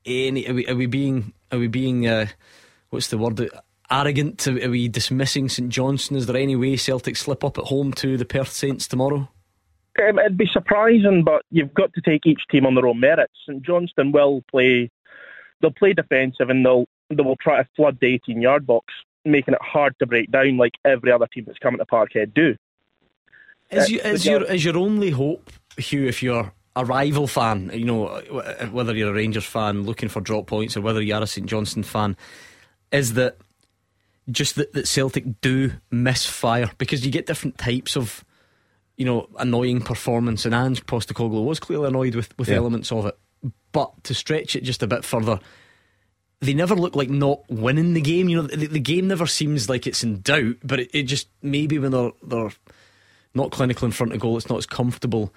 [0.05, 0.47] any?
[0.47, 1.33] Are we, are we being?
[1.55, 2.07] Are we being?
[2.07, 2.27] Uh,
[2.89, 3.49] what's the word?
[3.89, 4.47] Arrogant?
[4.47, 6.17] Are we dismissing St Johnstone?
[6.17, 9.29] Is there any way Celtic slip up at home to the Perth Saints tomorrow?
[9.97, 13.33] Um, it'd be surprising, but you've got to take each team on their own merits.
[13.47, 14.91] St Johnstone will play,
[15.61, 18.93] they'll play defensive and they'll they will try to flood the 18 yard box,
[19.23, 22.55] making it hard to break down like every other team that's coming to Parkhead do.
[23.69, 27.71] Is, Uh, you, is your is your only hope, Hugh, if you're a rival fan,
[27.73, 28.07] you know,
[28.71, 31.83] whether you're a Rangers fan looking for drop points or whether you're a St Johnstone
[31.83, 32.17] fan,
[32.91, 33.37] is that
[34.29, 38.25] just that, that Celtic do misfire because you get different types of,
[38.97, 42.55] you know, annoying performance, and Ange Postecoglou was clearly annoyed with, with Yeah.
[42.55, 43.17] elements of it,
[43.71, 45.39] but to stretch it just a bit further.
[46.41, 48.27] They never look like not winning the game.
[48.27, 51.29] You know, the, the game never seems like it's in doubt, but it, it just
[51.41, 52.51] maybe when they're they're
[53.33, 55.33] not clinical in front of goal, it's not as comfortable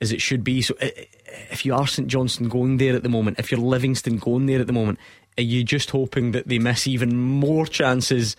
[0.00, 0.62] as it should be.
[0.62, 4.46] So if you are St Johnstone going there at the moment, if you're Livingston going
[4.46, 4.98] there at the moment,
[5.38, 8.36] are you just hoping that they miss even more chances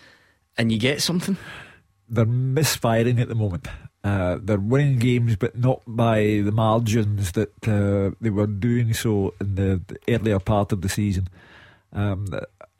[0.56, 1.36] and you get something?
[2.08, 3.68] They're misfiring at the moment.
[4.02, 9.34] Uh, they're winning games, but not by the margins that uh, they were doing so
[9.40, 11.28] in the, the earlier part of the season.
[11.92, 12.26] Um,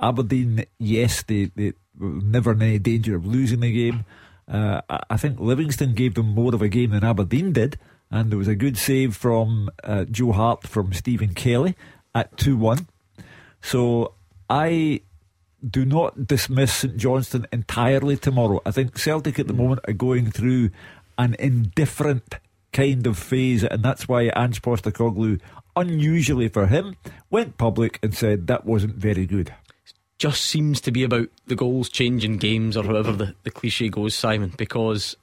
[0.01, 4.05] Aberdeen, yes, they, they were never in any danger of losing the game.
[4.47, 7.79] Uh, I think Livingston gave them more of a game than Aberdeen did,
[8.11, 11.76] and there was a good save from uh, Joe Hart from Stephen Kelly
[12.14, 12.86] at 2 1.
[13.61, 14.14] So
[14.48, 15.02] I
[15.68, 18.61] do not dismiss St Johnstone entirely tomorrow.
[18.64, 20.70] I think Celtic at the moment are going through
[21.18, 22.36] an indifferent
[22.72, 25.40] kind of phase, and that's why Ange Postecoglou,
[25.74, 26.96] unusually for him,
[27.30, 29.52] went public and said that wasn't very good.
[30.18, 34.14] Just seems to be about the goals changing games or however the, the cliche goes,
[34.14, 35.16] Simon, because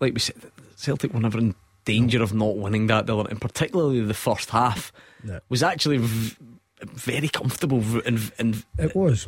[0.00, 0.36] like we said,
[0.76, 1.54] Celtic were never in
[1.84, 4.92] danger of not winning that, They and particularly the first half
[5.24, 5.40] Yeah.
[5.48, 6.36] was actually v-
[6.82, 9.26] very comfortable and, and It was.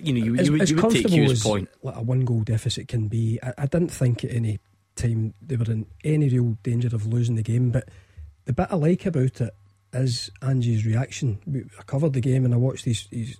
[0.00, 1.68] you know you, as, you, as you would take comfortable Hugh's as point.
[1.82, 4.60] like a one goal deficit can be, I, I didn't think at any
[4.96, 7.70] time they were in any real danger of losing the game.
[7.70, 7.88] But
[8.44, 9.54] the bit I like about it
[9.94, 11.38] is Ange's reaction.
[11.46, 13.36] We- I covered the game and I watched his, his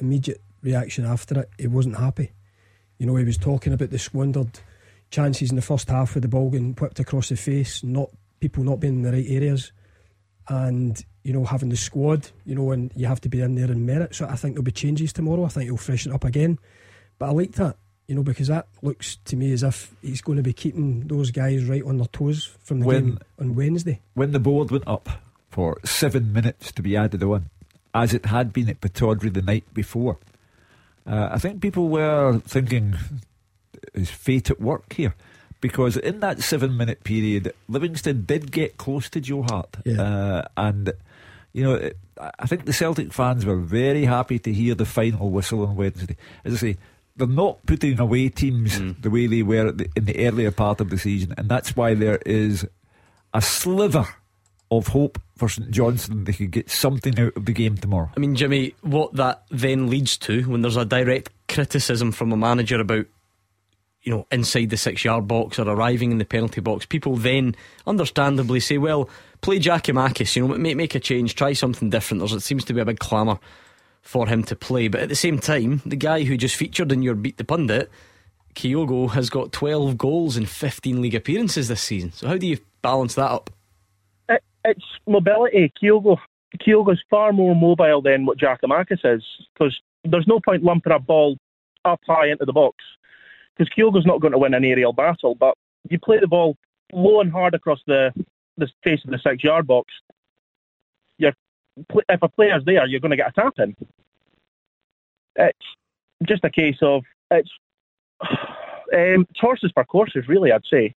[0.00, 1.50] immediate reaction after it.
[1.58, 2.32] He wasn't happy.
[2.98, 4.60] You know, he was talking about the squandered
[5.12, 8.10] chances in the first half with the ball getting whipped across the face, not
[8.40, 9.70] people not being in the right areas,
[10.48, 12.30] and you know having the squad.
[12.44, 14.14] You know, and you have to be in there and merit.
[14.16, 15.44] So I think there'll be changes tomorrow.
[15.44, 16.58] I think he'll freshen it up again.
[17.18, 17.76] But I like that.
[18.08, 21.30] You know, because that looks to me as if he's going to be keeping those
[21.30, 24.00] guys right on their toes from the When- game on Wednesday.
[24.14, 25.08] When the board went up
[25.50, 27.48] for seven minutes to be added on,
[27.94, 30.18] as it had been at Pittodrie the night before,
[31.06, 32.94] uh, I think people were thinking,
[33.94, 35.14] is fate at work here?
[35.60, 39.76] Because in that seven minute period, Livingston did get close to Joe Hart.
[39.84, 40.02] Yeah.
[40.02, 40.92] Uh, and,
[41.52, 45.30] you know, it, I think the Celtic fans were very happy to hear the final
[45.30, 46.16] whistle on Wednesday.
[46.44, 46.76] As I say,
[47.16, 50.80] they're not putting away teams the way they were at the, in the earlier part
[50.80, 51.34] of the season.
[51.36, 52.66] And that's why there is
[53.34, 54.06] a sliver
[54.70, 58.10] of hope for St Johnstone they could get something out of the game tomorrow.
[58.16, 62.36] I mean, Jimmy, what that then leads to when there's a direct criticism from a
[62.36, 63.06] manager about,
[64.02, 67.54] you know, inside the six yard box or arriving in the penalty box, people then
[67.86, 69.08] understandably say, well,
[69.40, 72.20] play Giakoumakis, you know, make, make a change, try something different.
[72.20, 73.38] There's, it seems to be a big clamour
[74.00, 74.88] for him to play.
[74.88, 77.90] But at the same time, the guy who just featured in your Beat the Pundit,
[78.56, 82.12] Kyogo, has got 12 goals in 15 league appearances this season.
[82.12, 83.50] So how do you balance that up?
[84.28, 85.72] It, it's mobility.
[85.80, 86.18] Kyogo,
[86.60, 89.22] Kyogo's far more mobile than what Giakoumakis is
[89.54, 91.36] because there's no point lumping a ball
[91.84, 92.76] up high into the box
[93.56, 95.34] because Kyogo's not going to win an aerial battle.
[95.34, 95.54] But
[95.88, 96.56] you play the ball
[96.92, 98.12] low and hard across the
[98.56, 99.92] the face of the six yard box.
[101.18, 101.32] You're,
[102.08, 103.76] if a player's there, you're going to get a tap in.
[105.36, 105.58] it's
[106.26, 107.50] just a case of it's
[108.94, 110.52] um, horses for courses, really.
[110.52, 110.94] I'd say.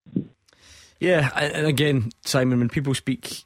[1.00, 3.44] Yeah, and again, Simon, when people speak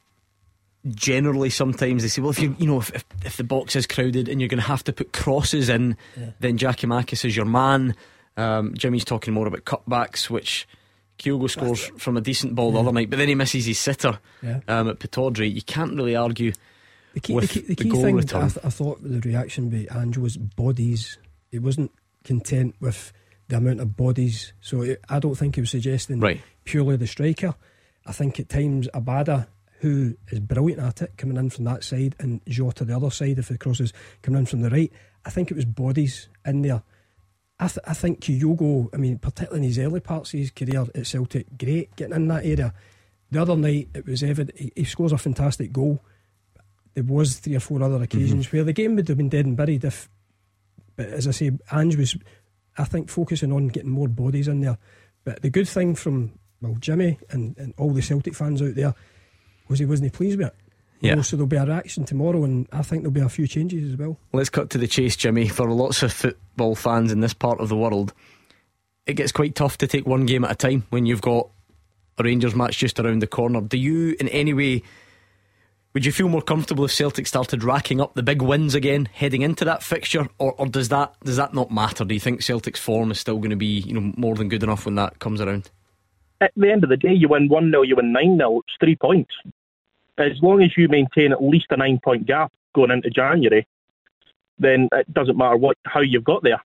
[0.87, 3.85] generally sometimes they say, well, if you you know if, if, if the box is
[3.85, 6.31] crowded and you're going to have to put crosses in, yeah.
[6.39, 7.95] then Giakoumakis is your man.
[8.39, 10.67] Um, Jimmy's talking more about cutbacks, which
[11.17, 12.73] Kyogo scores from a decent ball yeah.
[12.73, 14.61] the other night, but then he misses his sitter yeah.
[14.67, 15.53] um, at Pittodrie.
[15.53, 16.53] You can't really argue.
[17.13, 20.17] The key, the key, the key thing I, th- I, thought the reaction by Ange
[20.17, 21.17] was bodies.
[21.51, 21.91] He wasn't
[22.23, 23.11] content with
[23.47, 26.39] the amount of bodies, so it, I don't think he was suggesting right.
[26.63, 27.55] purely the striker.
[28.05, 29.47] I think at times Abada,
[29.79, 33.39] who is brilliant at it, coming in from that side, and Jota the other side
[33.39, 34.93] if the crosses coming in from the right.
[35.25, 36.83] I think it was bodies in there
[37.59, 40.85] I, th- I think Kyogo, I mean, particularly in his early parts of his career
[40.95, 42.73] at Celtic, great getting in that area.
[43.31, 46.01] The other night, it was evident he, he scores a fantastic goal.
[46.93, 48.57] There was three or four other occasions mm-hmm.
[48.57, 50.09] where the game would have been dead and buried if,
[50.95, 52.15] but as I say, Ange was,
[52.77, 54.77] I think, focusing on getting more bodies in there.
[55.23, 56.31] But the good thing from
[56.61, 58.93] well, Jimmy and, and all the Celtic fans out there
[59.67, 60.55] was he wasn't pleased with it.
[61.01, 61.15] Yeah.
[61.15, 63.93] You so there'll be a reaction tomorrow, and I think there'll be a few changes
[63.93, 64.17] as well.
[64.33, 65.47] Let's cut to the chase, Jimmy.
[65.47, 68.13] For lots of football fans in this part of the world,
[69.05, 71.49] it gets quite tough to take one game at a time when you've got
[72.17, 73.61] a Rangers match just around the corner.
[73.61, 74.83] Do you, in any way,
[75.93, 79.41] would you feel more comfortable if Celtic started racking up the big wins again heading
[79.41, 82.03] into that fixture, or, or does that does that not matter?
[82.03, 84.63] Do you think Celtic's form is still going to be you know more than good
[84.63, 85.71] enough when that comes around?
[86.41, 88.75] At the end of the day, you win one 0 you win nine 0 It's
[88.79, 89.33] three points
[90.19, 93.67] as long as you maintain at least a nine point gap going into January,
[94.57, 96.61] then it doesn't matter what how you've got there.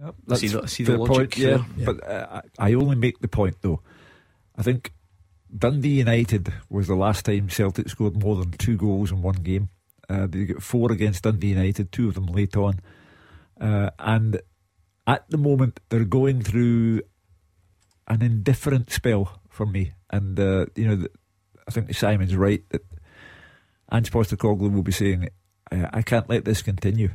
[0.00, 1.64] Yep, that's see the, see the, the point, yeah.
[1.76, 1.84] yeah.
[1.84, 3.80] But uh, I only make the point though.
[4.56, 4.92] I think
[5.56, 9.70] Dundee United was the last time Celtic scored more than two goals in one game.
[10.08, 12.80] Uh, they got four against Dundee United, two of them late on.
[13.60, 14.40] Uh, and
[15.06, 17.02] at the moment, they're going through
[18.06, 19.92] an indifferent spell for me.
[20.10, 21.06] And, uh, you know,
[21.68, 22.82] I think Simon's right that
[23.92, 25.28] Ange Postecoglou will be saying,
[25.70, 27.10] uh, I can't let this continue.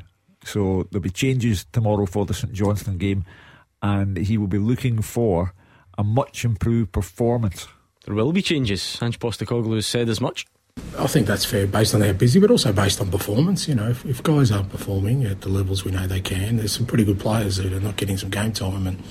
[0.45, 3.25] So there'll be changes tomorrow for the St Johnstone game,
[3.81, 5.53] and he will be looking for
[5.97, 7.67] a much improved performance.
[8.05, 8.99] There will be changes.
[9.01, 10.45] Ange Postecoglou has said as much.
[10.99, 13.67] I think that's fair based on how busy, but also based on performance.
[13.67, 16.73] You know, if, if guys are performing at the levels we know they can, there's
[16.73, 19.01] some pretty good players that are not getting some game time and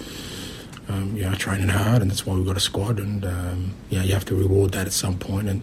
[0.89, 2.99] um, you know, training hard, and that's why we've got a squad.
[2.99, 5.63] And um, you know, you have to reward that at some point, and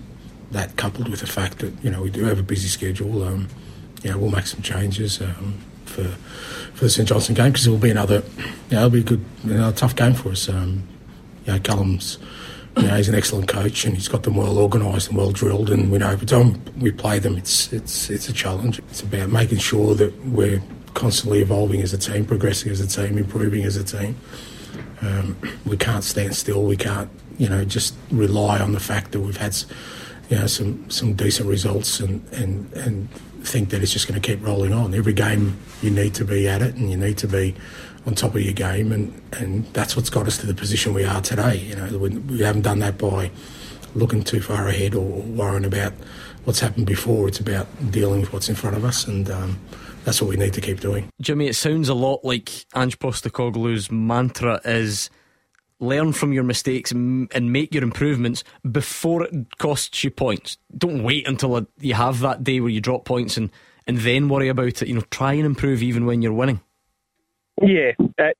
[0.51, 3.47] that coupled with the fact that you know we do have a busy schedule, um,
[4.03, 6.03] you know, we'll make some changes um, for
[6.74, 9.03] for the St Johnstone game because it will be another, you know, it'll be a
[9.03, 10.47] good, know, tough game for us.
[10.49, 10.88] Um,
[11.45, 12.17] you know, Callum's.
[12.78, 15.70] You know, he's an excellent coach and he's got them well organised and well drilled.
[15.70, 18.80] And we know every time we play them, it's it's it's a challenge.
[18.80, 20.61] It's about making sure that we're
[20.93, 24.15] constantly evolving as a team, progressing as a team, improving as a team.
[25.01, 26.63] Um, we can't stand still.
[26.63, 29.55] We can't, you know, just rely on the fact that we've had,
[30.29, 33.09] you know, some some decent results and and and
[33.43, 34.93] think that it's just going to keep rolling on.
[34.93, 37.55] Every game you need to be at it and you need to be
[38.05, 41.05] on top of your game, and and that's what's got us to the position we
[41.05, 41.57] are today.
[41.57, 43.31] You know, we, we haven't done that by
[43.95, 45.93] looking too far ahead or worrying about
[46.43, 47.27] what's happened before.
[47.27, 49.29] It's about dealing with what's in front of us and.
[49.29, 49.59] Um,
[50.10, 51.07] that's what we need to keep doing.
[51.22, 55.12] Jimmy, it sounds a lot like Ange Postecoglou's mantra is
[55.80, 60.57] learn from your mistakes and make your improvements before it costs you points.
[60.76, 63.51] Don't wait until you have that day where you drop points and,
[63.86, 64.88] and then worry about it.
[64.88, 66.60] You know, try and improve even when you're winning.
[67.62, 68.39] Yeah, it's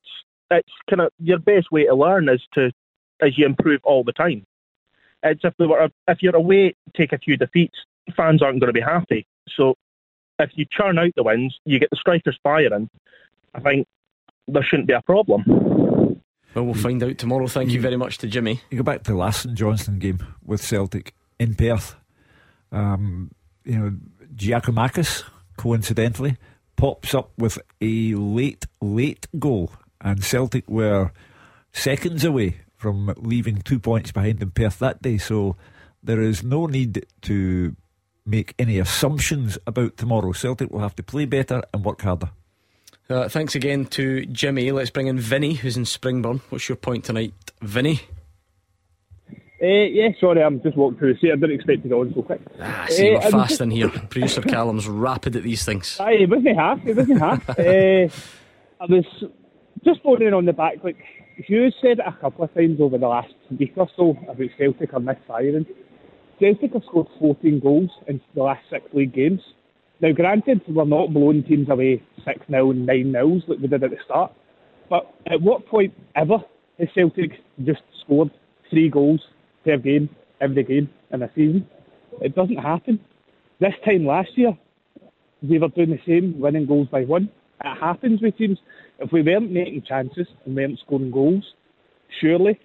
[0.50, 2.72] it's kind of your best way to learn is to
[3.22, 4.44] as you improve all the time.
[5.22, 7.78] It's if they were if you're away, take a few defeats,
[8.16, 9.24] fans aren't going to be happy.
[9.56, 9.76] So
[10.40, 12.88] if you churn out the wins, you get the strikers firing.
[13.54, 13.86] I think
[14.48, 15.44] there shouldn't be a problem.
[16.54, 17.46] Well, we'll find out tomorrow.
[17.46, 18.60] Thank you, you very much to Jimmy.
[18.70, 21.94] You go back to the last St Johnstone game with Celtic in Perth.
[22.72, 23.30] Um,
[23.64, 23.96] you know,
[24.34, 25.24] Giakoumakis,
[25.56, 26.36] coincidentally,
[26.76, 31.12] pops up with a late, late goal, and Celtic were
[31.72, 35.18] seconds away from leaving two points behind in Perth that day.
[35.18, 35.56] So
[36.02, 37.76] there is no need to
[38.26, 40.32] make any assumptions about tomorrow.
[40.32, 42.30] Celtic will have to play better and work harder.
[43.08, 44.70] Uh, thanks again to Jimmy.
[44.70, 46.40] Let's bring in Vinny, who's in Springburn.
[46.50, 48.00] What's your point tonight, Vinny?
[49.62, 51.32] Uh, yeah, sorry, I'm just walking through the seat.
[51.32, 52.40] I didn't expect to go on so quick.
[52.60, 53.60] Ah, see, uh, we're fast just...
[53.60, 53.90] in here.
[53.90, 55.98] Producer Callum's rapid at these things.
[56.00, 56.86] Aye, it wasn't half.
[56.86, 57.50] It wasn't half.
[57.58, 58.08] uh,
[58.80, 59.04] I was
[59.84, 60.82] just phoning on the back.
[60.82, 60.96] Like
[61.46, 64.94] Hugh's said it a couple of times over the last week or so about Celtic
[64.94, 65.66] or misfiring.
[66.40, 69.40] Celtic have scored 14 goals in the last six league games.
[70.00, 73.84] Now, granted, we're not blowing teams away 6 0 and 9 0 like we did
[73.84, 74.32] at the start,
[74.88, 76.38] but at what point ever
[76.78, 77.32] has Celtic
[77.64, 78.30] just scored
[78.70, 79.20] three goals
[79.64, 80.08] per game,
[80.40, 81.68] every game in a season?
[82.22, 82.98] It doesn't happen.
[83.60, 84.56] This time last year,
[85.42, 87.30] we were doing the same, winning goals by one.
[87.62, 88.58] It happens with teams.
[88.98, 91.44] If we weren't making chances and weren't scoring goals,
[92.20, 92.58] surely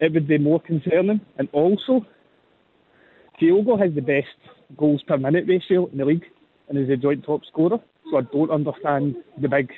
[0.00, 1.20] it would be more concerning.
[1.36, 2.06] And also,
[3.40, 4.26] Kyogo has the best
[4.76, 6.24] goals per minute ratio in the league
[6.68, 7.78] and is a joint top scorer.
[8.10, 9.70] So I don't understand the big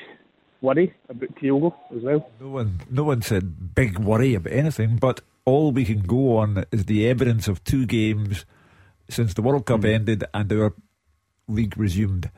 [0.61, 2.29] worry about Kyogo as well.
[2.41, 6.65] No one, no one said big worry about anything, but all we can go on
[6.73, 8.45] is the evidence of two games
[9.09, 9.95] since the World Cup mm.
[9.95, 10.75] ended and our
[11.49, 12.31] league resumed.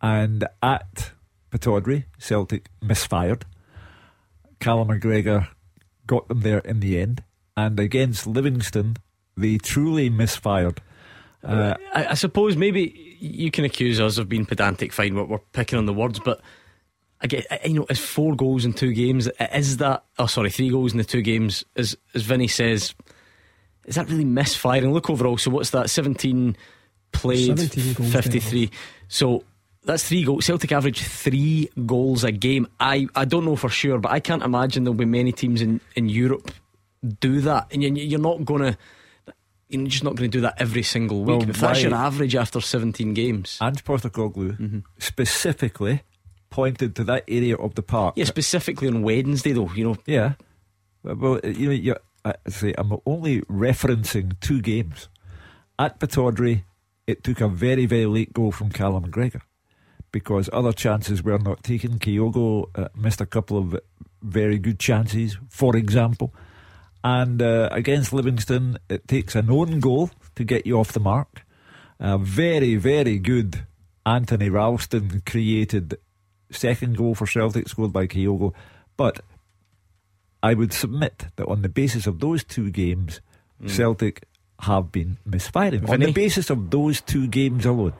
[0.00, 1.12] And at
[1.50, 3.44] Pittodrie, Celtic misfired.
[4.60, 5.48] Callum McGregor
[6.06, 7.22] got them there in the end.
[7.56, 8.96] And against Livingston,
[9.36, 10.80] they truly misfired.
[11.42, 15.38] Uh, I, I, suppose maybe you can accuse us of being pedantic, fine, we're, we're
[15.52, 16.40] picking on the words, but
[17.20, 19.28] I get, you know, it's four goals in two games.
[19.52, 22.94] Is that, oh, sorry, three goals in the two games, as, as Vinny says,
[23.84, 24.92] is that really misfiring?
[24.92, 25.90] Look overall, so what's that?
[25.90, 26.56] 17
[27.12, 28.70] played, 17 53.
[29.08, 29.44] So
[29.84, 30.46] that's three goals.
[30.46, 32.66] Celtic average three goals a game.
[32.80, 35.80] I, I don't know for sure, but I can't imagine there'll be many teams in,
[35.94, 36.50] in Europe
[37.20, 37.68] do that.
[37.72, 38.78] And you're not going to.
[39.68, 41.40] You're just not going to do that every single week.
[41.40, 43.58] Well, if that's your average after 17 games.
[43.62, 44.78] Ange Postecoglou mm-hmm.
[44.98, 46.02] specifically
[46.50, 48.14] pointed to that area of the park.
[48.16, 49.70] Yeah, specifically on Wednesday, though.
[49.74, 49.96] You know.
[50.06, 50.34] Yeah.
[51.02, 55.08] Well, you know, I say I'm only referencing two games.
[55.78, 56.64] At Pittodrie,
[57.06, 59.42] it took a very, very late goal from Callum McGregor
[60.12, 61.98] because other chances were not taken.
[61.98, 63.78] Kyogo uh, missed a couple of
[64.22, 66.32] very good chances, for example.
[67.04, 71.44] And uh, against Livingston, it takes an own goal to get you off the mark.
[72.00, 73.66] A very, very good
[74.06, 75.98] Anthony Ralston created
[76.50, 78.54] second goal for Celtic, scored by Kyogo.
[78.96, 79.20] But
[80.42, 83.20] I would submit that on the basis of those two games,
[83.62, 83.68] mm.
[83.68, 84.24] Celtic
[84.60, 85.80] have been misfiring.
[85.80, 85.92] Vinny?
[85.92, 87.92] On the basis of those two games alone.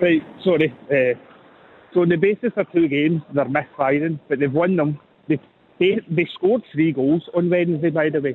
[0.00, 0.74] Right, sorry.
[0.90, 1.18] Uh,
[1.92, 4.98] so on the basis of two games, they're misfiring, but they've won them.
[5.80, 8.34] They, they, scored three goals on Wednesday, by the way.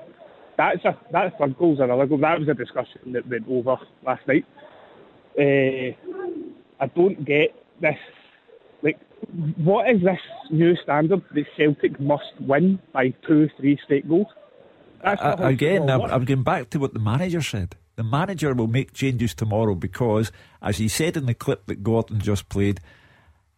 [0.57, 2.17] That's a that's third goals are illegal.
[2.17, 4.45] That was a discussion that went over last night.
[5.37, 5.93] Uh,
[6.79, 7.95] I don't get this.
[8.81, 8.99] Like,
[9.57, 10.19] what is this
[10.49, 14.27] new standard that Celtic must win by two, three straight goals?
[15.03, 17.75] Again, I'm, I'm going back to what the manager said.
[17.95, 20.31] The manager will make changes tomorrow because,
[20.61, 22.81] as he said in the clip that Gordon just played,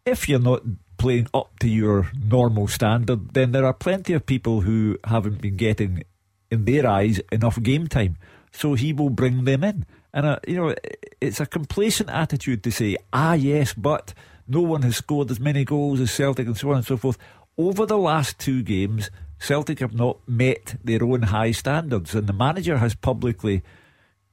[0.06, 0.62] if you're not
[0.98, 5.58] playing up to your normal standard, then there are plenty of people who haven't been
[5.58, 6.04] getting,
[6.50, 8.18] in their eyes, enough game time.
[8.52, 9.86] So he will bring them in.
[10.14, 10.76] And, uh, you know,
[11.22, 14.14] it's a complacent attitude to say, ah, yes, but
[14.48, 17.18] no one has scored as many goals as Celtic and so on and so forth.
[17.58, 22.34] Over the last two games, Celtic have not met their own high standards, and the
[22.34, 23.62] manager has publicly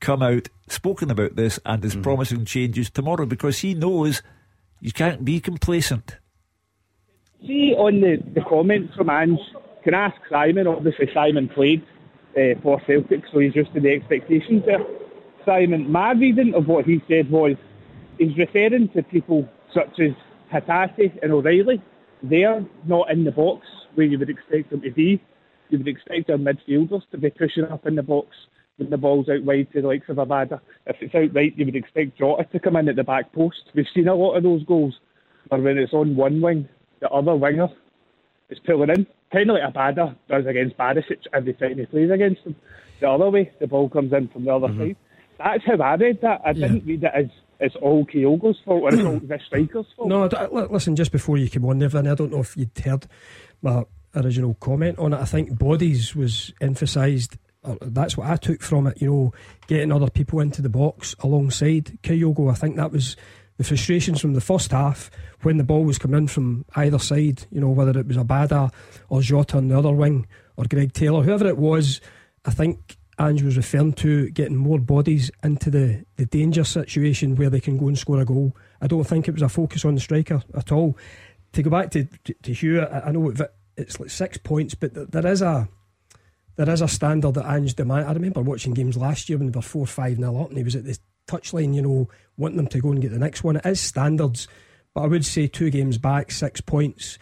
[0.00, 2.02] come out, spoken about this, and is mm.
[2.02, 4.22] promising changes tomorrow because he knows
[4.80, 6.16] you can't be complacent.
[7.46, 9.38] See, on the, the comments from Ange,
[9.82, 10.66] can I ask Simon?
[10.66, 11.82] Obviously, Simon played
[12.36, 14.78] uh, for Celtic, so he's used to the expectations there.
[15.44, 17.56] Simon, my reading of what he said was
[18.18, 20.12] he's referring to people such as
[20.50, 21.82] Hatate and O'Reilly.
[22.22, 25.22] They're not in the box where you would expect them to be.
[25.68, 28.28] You would expect our midfielders to be pushing up in the box
[28.78, 30.60] when the ball's out wide to the likes of Abada.
[30.86, 33.64] If it's out right, you would expect Jota to come in at the back post.
[33.74, 34.94] We've seen a lot of those goals
[35.48, 36.68] where when it's on one wing,
[37.04, 37.68] the other winger
[38.48, 39.06] is pulling in.
[39.30, 42.56] Kind of like Abada does against Barisic every time he plays against him.
[43.00, 44.80] The other way, the ball comes in from the other mm-hmm.
[44.80, 44.96] side.
[45.38, 46.40] That's how I read that.
[46.44, 47.26] I didn't read it as
[47.60, 50.08] it's all Kyogo's fault or it's all the striker's fault.
[50.08, 50.28] No,
[50.70, 53.06] listen, just before you came on there, I don't know if you'd heard
[53.60, 53.84] my
[54.14, 55.20] original comment on it.
[55.20, 57.36] I think bodies was emphasised.
[57.82, 59.02] That's what I took from it.
[59.02, 59.32] You know,
[59.66, 62.50] getting other people into the box alongside Kyogo.
[62.50, 63.16] I think that was
[63.56, 65.10] the frustrations from the first half
[65.42, 67.46] when the ball was coming in from either side.
[67.50, 68.72] You know, whether it was Abada
[69.08, 70.26] or Jota on the other wing
[70.56, 72.00] or Greg Taylor, whoever it was.
[72.44, 77.50] I think Ange was referring to getting more bodies into the, the danger situation where
[77.50, 78.56] they can go and score a goal.
[78.80, 80.98] I don't think it was a focus on the striker at all.
[81.52, 83.32] To go back to to, to Hugh, I, know
[83.76, 85.68] it's like six points, but there is a
[86.56, 88.08] there is a standard that Ange demand.
[88.08, 90.64] I remember watching games last year when they were four five nil up, and he
[90.64, 93.56] was at the touchline, you know, wanting them to go and get the next one.
[93.56, 94.48] It is standards,
[94.94, 97.18] but I would say two games back, six points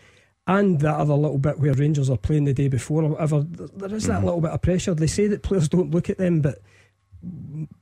[0.47, 3.95] and that other little bit where Rangers are playing the day before or whatever, there
[3.95, 4.25] is that mm-hmm.
[4.25, 4.95] little bit of pressure.
[4.95, 6.59] They say that players don't look at them, but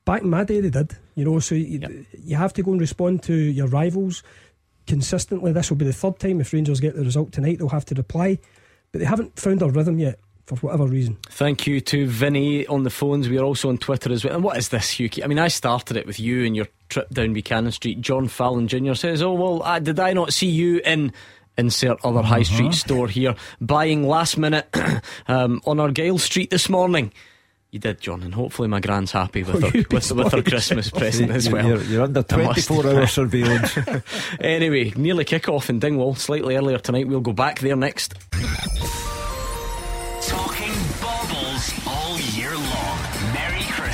[0.05, 0.95] back in my day they did.
[1.15, 1.91] You know, so you, yep.
[2.23, 4.21] you have to go and respond to your rivals
[4.85, 5.51] consistently.
[5.51, 7.57] This will be the third time if Rangers get the result tonight.
[7.57, 8.37] They'll have to reply,
[8.91, 11.17] but they haven't found a rhythm yet for whatever reason.
[11.29, 13.29] Thank you to Vinny on the phones.
[13.29, 14.33] We are also on Twitter as well.
[14.33, 15.09] And what is this, Hugh?
[15.23, 18.01] I mean, I started it with you and your trip down Buchanan Street.
[18.01, 18.93] John Fallon Jr.
[18.93, 21.13] says, "Oh well, uh, did I not see you in?"
[21.57, 22.35] Insert other uh-huh.
[22.35, 24.73] high street store here, buying last minute
[25.27, 27.11] um, on Argyle Street this morning.
[27.71, 30.89] You did, John, and hopefully my grand's happy with, oh, her, with, with her Christmas
[30.89, 31.65] present as well.
[31.65, 33.77] You're, you're under 24 hour surveillance.
[34.41, 37.07] anyway, nearly kick off in Dingwall, slightly earlier tonight.
[37.07, 38.15] We'll go back there next.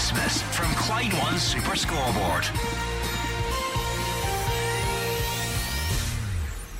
[0.07, 2.45] Christmas from Clyde One Super Scoreboard.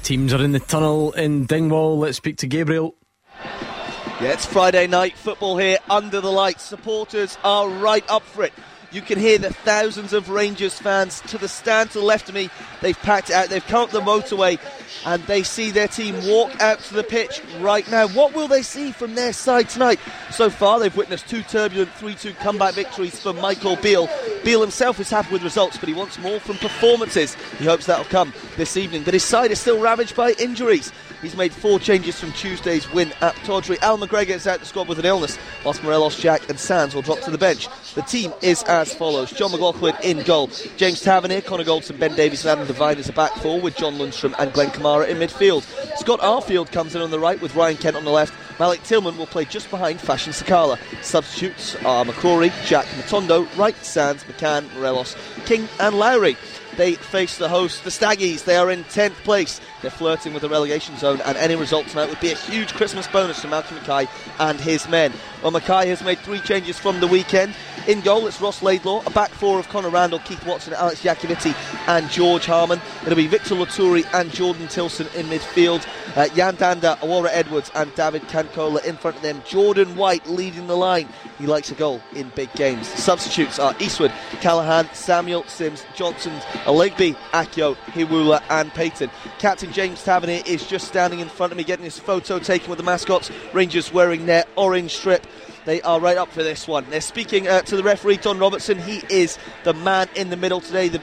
[0.02, 2.00] Teams are in the tunnel in Dingwall.
[2.00, 2.96] Let's speak to Gabriel.
[3.44, 6.64] Yeah, it's Friday night football here under the lights.
[6.64, 8.54] Supporters are right up for it.
[8.98, 12.34] You can hear the thousands of Rangers fans to the stand to the left of
[12.34, 12.50] me.
[12.82, 13.48] They've packed out.
[13.48, 14.58] They've come up the motorway
[15.06, 18.08] and they see their team walk out to the pitch right now.
[18.08, 20.00] What will they see from their side tonight?
[20.32, 24.10] So far, they've witnessed two turbulent 3 2 comeback victories for Michael Beale.
[24.44, 27.36] Beale himself is happy with results, but he wants more from performances.
[27.60, 29.04] He hopes that'll come this evening.
[29.04, 30.92] But his side is still ravaged by injuries.
[31.22, 33.82] He's made four changes from Tuesday's win at Pittodrie.
[33.82, 37.02] Al McGregor is out the squad with an illness, whilst Morelos, Jack, and Sands will
[37.02, 37.68] drop to the bench.
[37.96, 42.46] The team is as follows Jon McLaughlin in goal, James Tavernier, Connor Goldson, Ben Davies,
[42.46, 45.64] and Adam Devine as a back four, with John Lundstram and Glenn Kamara in midfield.
[45.98, 48.34] Scott Arfield comes in on the right with Ryan Kent on the left.
[48.60, 50.80] Malik Tillman will play just behind Fashion Sakala.
[51.04, 55.16] Substitutes are McCrorie, Jack Matondo, Wright, Sands, McCann, Morelos,
[55.46, 56.36] King, and Lowry.
[56.78, 58.44] They face the host, the Staggies.
[58.44, 59.60] They are in 10th place.
[59.82, 63.08] They're flirting with the relegation zone, and any result tonight would be a huge Christmas
[63.08, 64.08] bonus to Malcolm Mackay
[64.40, 65.12] and his men.
[65.42, 67.56] Well, Mackay has made three changes from the weekend.
[67.88, 71.56] In goal, it's Ross Laidlaw, a back four of Connor Randall, Keith Watson, Alex Iacovitti,
[71.88, 72.80] and George Harmon.
[73.04, 75.88] It'll be Victor Loturi and Jordan Tillson in midfield.
[76.16, 79.42] Uh, Yan Dhanda, Owura Edwards, and David Kankola in front of them.
[79.46, 81.08] Jordan White leading the line.
[81.38, 82.88] He likes a goal in big games.
[82.88, 84.12] Substitutes are Eastwood,
[84.42, 86.34] Callachan, Samuel, Sims, Johnson,
[86.68, 89.10] Olaigbe, Akio, Hiwula, and Paton.
[89.40, 92.78] Captain James Tavernier is just standing in front of me getting his photo taken with
[92.78, 93.32] the mascots.
[93.54, 95.26] Rangers wearing their orange strip.
[95.64, 96.86] They are right up for this one.
[96.90, 98.80] They're speaking uh, to the referee, Don Robertson.
[98.80, 100.90] He is the man in the middle today.
[100.90, 101.00] The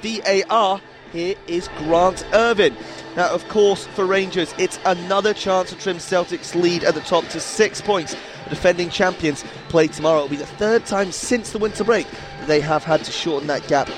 [0.47, 2.77] VAR here is Grant Irvine.
[3.17, 7.27] Now, of course, for Rangers, it's another chance to trim Celtic's lead at the top
[7.29, 8.15] to six points.
[8.45, 10.25] The defending champions play tomorrow.
[10.25, 13.47] It'll be the third time since the winter break that they have had to shorten
[13.47, 13.89] that gap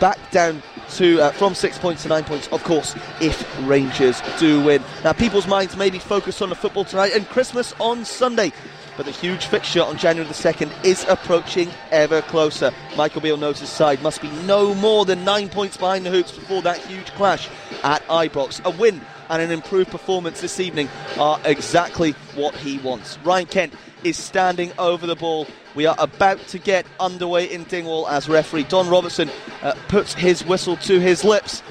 [0.00, 0.62] back down
[0.96, 2.48] to uh, from six points to nine points.
[2.48, 4.82] Of course, if Rangers do win.
[5.04, 8.52] Now, people's minds may be focused on the football tonight and Christmas on Sunday.
[8.96, 12.70] But the huge fixture on January the 2nd is approaching ever closer.
[12.96, 16.32] Michael Beale knows his side must be no more than nine points behind the hoops
[16.32, 17.48] before that huge clash
[17.82, 18.62] at Ibrox.
[18.64, 20.88] A win and an improved performance this evening
[21.18, 23.16] are exactly what he wants.
[23.24, 23.74] Ryan Kent
[24.04, 25.46] is standing over the ball.
[25.74, 29.30] We are about to get underway in Dingwall as referee Don Robertson
[29.62, 31.62] uh, puts his whistle to his lips.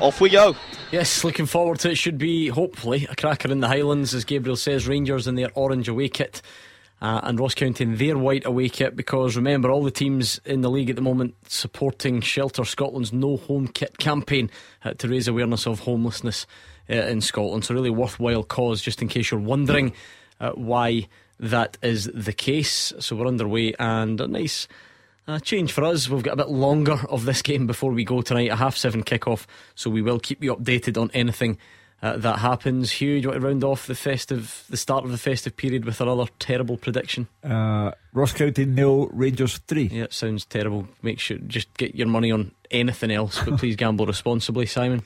[0.00, 0.56] Off we go.
[0.90, 1.96] Yes, looking forward to it.
[1.96, 4.88] Should be, hopefully, a cracker in the Highlands, as Gabriel says.
[4.88, 6.40] Rangers in their orange away kit.
[7.00, 10.62] Uh, and Ross County in their white away kit because remember all the teams in
[10.62, 14.50] the league at the moment supporting Shelter Scotland's No Home Kit campaign
[14.84, 16.44] uh, to raise awareness of homelessness
[16.90, 17.64] uh, in Scotland.
[17.64, 19.92] So, really worthwhile cause, just in case you're wondering
[20.40, 21.06] uh, why
[21.40, 22.92] that is the case.
[22.98, 24.68] So we're underway and a nice
[25.26, 26.08] uh, change for us.
[26.08, 29.02] We've got a bit longer of this game before we go tonight, a half seven
[29.02, 29.46] kickoff.
[29.74, 31.58] So we will keep you updated on anything.
[32.00, 32.92] Uh, that happens.
[32.92, 35.84] Hugh, do you want to round off the festive, the start of the festive period
[35.84, 37.26] with another terrible prediction?
[37.42, 39.88] Uh, Ross County nil, Rangers three.
[39.88, 40.86] Yeah, it sounds terrible.
[41.02, 45.02] Make sure just get your money on anything else, but please gamble responsibly, Simon.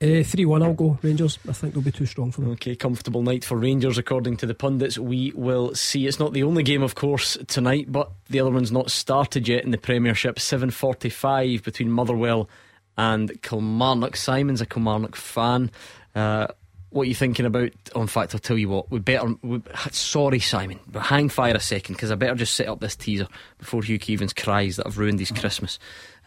[0.00, 0.96] Uh, 3 1, I'll go.
[1.02, 1.40] Rangers.
[1.48, 2.50] I think they'll be too strong for them.
[2.52, 4.96] Okay, comfortable night for Rangers, according to the pundits.
[4.96, 6.06] We will see.
[6.06, 9.64] It's not the only game, of course, tonight, but the other one's not started yet
[9.64, 10.36] in the Premiership.
[10.36, 12.48] 7.45 between Motherwell
[12.96, 14.14] and Kilmarnock.
[14.14, 15.68] Simon's a Kilmarnock fan.
[16.14, 16.46] Uh,
[16.90, 17.70] what are you thinking about?
[17.94, 18.90] Oh, in fact, I'll tell you what.
[18.90, 19.34] We better.
[19.42, 19.60] We,
[19.90, 23.26] sorry, Simon, but hang fire a second because I better just set up this teaser
[23.58, 25.78] before Hugh Keevins cries that I've ruined his Christmas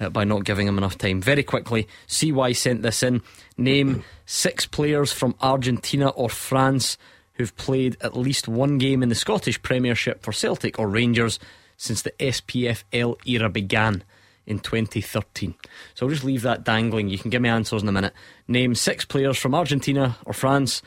[0.01, 1.21] uh, by not giving him enough time.
[1.21, 3.21] Very quickly, CY sent this in.
[3.57, 6.97] Name six players from Argentina or France
[7.33, 11.39] who've played at least one game in the Scottish Premiership for Celtic or Rangers
[11.77, 14.03] since the SPFL era began
[14.45, 15.53] in 2013.
[15.93, 17.09] So I'll just leave that dangling.
[17.09, 18.13] You can give me answers in a minute.
[18.47, 20.81] Name six players from Argentina or France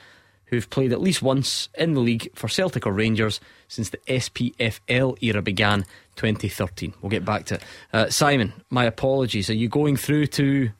[0.46, 5.16] who've played at least once in the league for Celtic or Rangers since the SPFL
[5.20, 5.84] era began
[6.16, 6.94] 2013.
[7.00, 7.62] We'll get back to it.
[7.92, 9.50] Uh, Simon, my apologies.
[9.50, 10.70] Are you going through to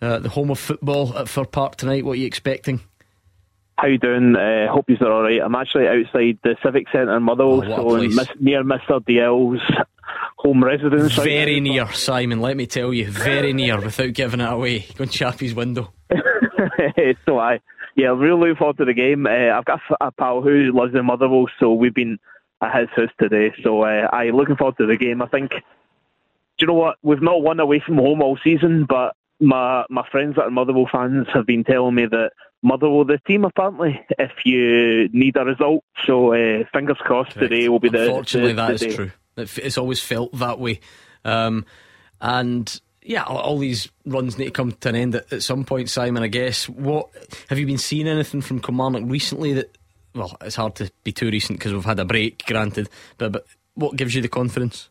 [0.00, 2.04] uh, the home of football at Fir Park tonight?
[2.04, 2.80] What are you expecting?
[3.76, 4.36] How you doing?
[4.36, 5.40] Uh, hope you're all right.
[5.40, 9.04] I'm actually outside the Civic Centre in Motherwell, oh, so mis- near Mr.
[9.04, 9.60] DL's
[10.36, 11.14] home residence.
[11.14, 12.40] Very near, Simon.
[12.40, 13.80] Let me tell you, very near.
[13.80, 15.92] Without giving it away, go and chap his window.
[17.26, 17.60] so I,
[17.96, 19.26] yeah, really looking forward to the game.
[19.26, 22.18] Uh, I've got a pal who lives in Motherwell, so we've been
[22.64, 23.52] at his house today.
[23.62, 25.22] So uh, I looking forward to the game.
[25.22, 25.50] I think.
[25.50, 26.96] Do you know what?
[27.02, 30.88] We've not won away from home all season, but my my friends that are Motherwell
[30.90, 32.30] fans have been telling me that
[32.62, 35.84] Motherwell the team apparently if you need a result.
[36.06, 37.50] So uh, fingers crossed Correct.
[37.50, 38.06] today will be the.
[38.06, 39.10] Unfortunately, the, that the is true.
[39.36, 40.80] It's always felt that way,
[41.24, 41.66] um,
[42.20, 45.90] and yeah, all, these runs need to come to an end at, at, some point.
[45.90, 46.68] Simon, I guess.
[46.68, 47.10] What
[47.48, 49.76] have you been seeing anything from Kilmarnock recently that?
[50.14, 52.88] Well, it's hard to be too recent because we've had a break, granted.
[53.18, 54.88] But but what gives you the confidence?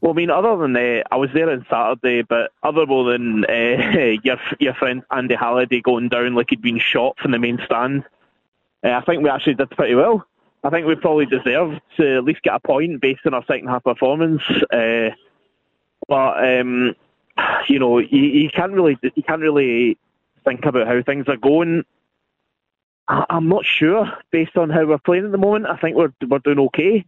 [0.00, 4.16] Well, I mean, other than uh, I was there on Saturday, but other than uh,
[4.22, 8.04] your your friend Andy Halliday going down like he'd been shot from the main stand,
[8.84, 10.24] uh, I think we actually did pretty well.
[10.62, 13.68] I think we probably deserved to at least get a point based on our second
[13.68, 14.42] half performance.
[14.72, 15.10] Uh,
[16.06, 16.94] but um,
[17.68, 19.98] you know, you, you, can't really you can't really
[20.44, 21.84] think about how things are going.
[23.10, 25.66] I, I'm not sure based on how we're playing at the moment.
[25.66, 27.04] I think we're we're doing okay.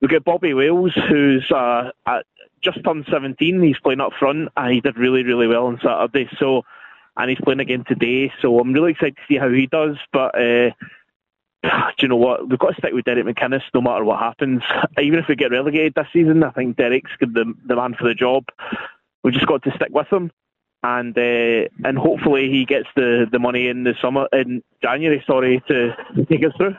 [0.00, 1.90] We've got Bobby Wales, who's uh,
[2.62, 3.60] just turned 17.
[3.60, 6.28] He's playing up front, and he did really, really well on Saturday.
[6.38, 6.62] So,
[7.18, 8.32] and he's playing again today.
[8.40, 9.96] So I'm really excited to see how he does.
[10.10, 10.70] But uh,
[11.62, 11.68] do
[11.98, 12.48] you know what?
[12.48, 14.62] We've got to stick with Derek McInnes no matter what happens.
[14.98, 18.14] Even if we get relegated this season, I think Derek's the, the man for the
[18.14, 18.44] job.
[19.22, 20.30] We've just got to stick with him,
[20.82, 25.22] and uh, and hopefully he gets the, the money in the summer in January.
[25.26, 25.94] Sorry to
[26.26, 26.76] take us through.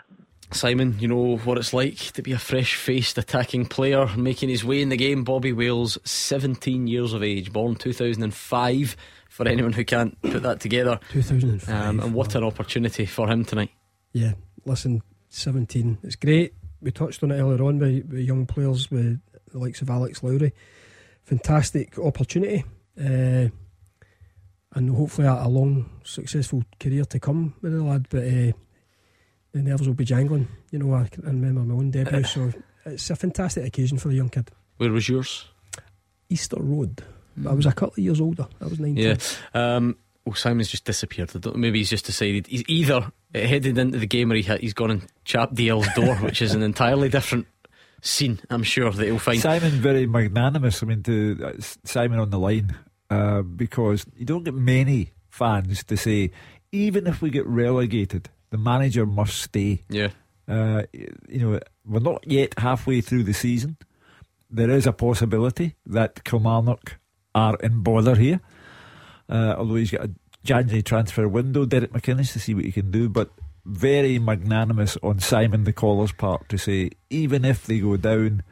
[0.53, 4.65] Simon, you know what it's like to be a fresh faced attacking player making his
[4.65, 5.23] way in the game.
[5.23, 8.97] Bobby Wales, 17 years of age, born 2005,
[9.29, 10.99] for anyone who can't put that together.
[11.11, 11.73] 2005.
[11.73, 13.71] Um, and what an opportunity for him tonight.
[14.11, 14.33] Yeah,
[14.65, 15.99] listen, 17.
[16.03, 16.53] It's great.
[16.81, 19.21] We touched on it earlier on with, with young players with
[19.51, 20.53] the likes of Alex Lowry.
[21.23, 22.65] Fantastic opportunity.
[22.99, 23.47] Uh,
[24.73, 28.07] and hopefully a, a, long, successful career to come with the lad.
[28.09, 28.51] But uh,
[29.51, 30.47] the nerves will be jangling.
[30.71, 32.51] You know, I can remember my own debut, so
[32.85, 34.49] it's a fantastic occasion for the young kid.
[34.77, 35.45] Where was yours?
[36.29, 37.03] Easter Road.
[37.39, 37.49] Mm.
[37.49, 38.47] I was a couple of years older.
[38.61, 38.97] I was 19.
[38.97, 39.17] Yeah.
[39.53, 41.31] Um, well, Simon's just disappeared.
[41.55, 45.07] Maybe he's just decided he's either headed into the game or he, he's gone and
[45.25, 47.47] chapped DL's door, which is an entirely different
[48.01, 49.39] scene, I'm sure, that he'll find.
[49.39, 50.83] Simon, very magnanimous.
[50.83, 52.75] I mean, to uh, Simon on the line,
[53.11, 56.31] uh, because you don't get many fans to say,
[56.71, 59.83] even if we get relegated, the manager must stay.
[59.89, 60.09] Yeah.
[60.47, 63.75] Uh, you know, we're not yet halfway through the season.
[64.49, 66.99] There is a possibility that Kilmarnock
[67.35, 68.39] are in bother here.
[69.29, 70.11] Uh, although he's got a
[70.43, 73.09] January transfer window, Derek McInnes, to see what he can do.
[73.09, 73.29] But
[73.65, 78.43] very magnanimous on Simon the Caller's part to say, even if they go down,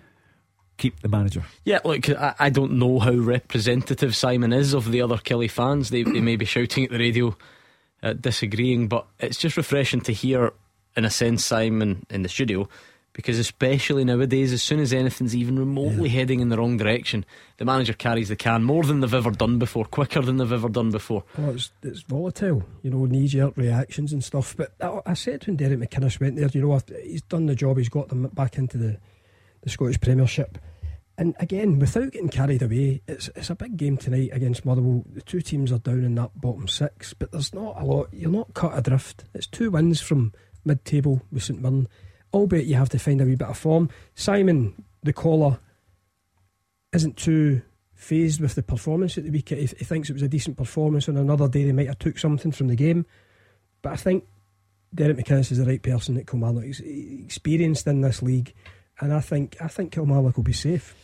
[0.80, 1.44] keep the manager.
[1.66, 5.92] Yeah, look, I, I don't know how representative Simon is of the other Killie fans.
[5.92, 7.36] They, they may be shouting at the radio
[8.02, 10.54] uh, disagreeing, but it's just refreshing to hear,
[10.96, 12.68] in a sense, Simon in the studio.
[13.12, 16.20] Because especially nowadays, as soon as anything's even remotely yeah.
[16.20, 17.26] heading in the wrong direction,
[17.58, 20.70] the manager carries the can more than they've ever done before, quicker than they've ever
[20.70, 21.24] done before.
[21.38, 24.56] Well, it's, it's volatile, you know, knee jerk reactions and stuff.
[24.56, 27.78] But I, I, said when Derek McInnes went there, you know, he's done the job,
[27.78, 28.98] he's got them back into the,
[29.62, 30.58] the Scottish Premiership.
[31.18, 35.04] And again, without getting carried away, it's it's a big game tonight against Motherwell.
[35.12, 38.08] The two teams are down in that bottom six, but there's not a lot.
[38.14, 39.26] You're not cut adrift.
[39.34, 40.34] It's two wins from
[40.64, 41.88] mid-table with St Mirren.
[42.34, 43.90] Albeit you have to find a wee bit of form.
[44.16, 45.60] Simon, the caller,
[46.94, 47.64] isn't too
[47.96, 49.62] phased with the performance at the weekend.
[49.62, 51.10] He, he thinks it was a decent performance.
[51.10, 53.06] On another day, they might have took something from the game.
[53.82, 54.24] But I think
[54.96, 56.64] Derek McInnes is the right person at Kilmarnock.
[56.64, 58.54] He's experienced in this league,
[59.00, 60.96] and I think I think Kilmarnock will be safe.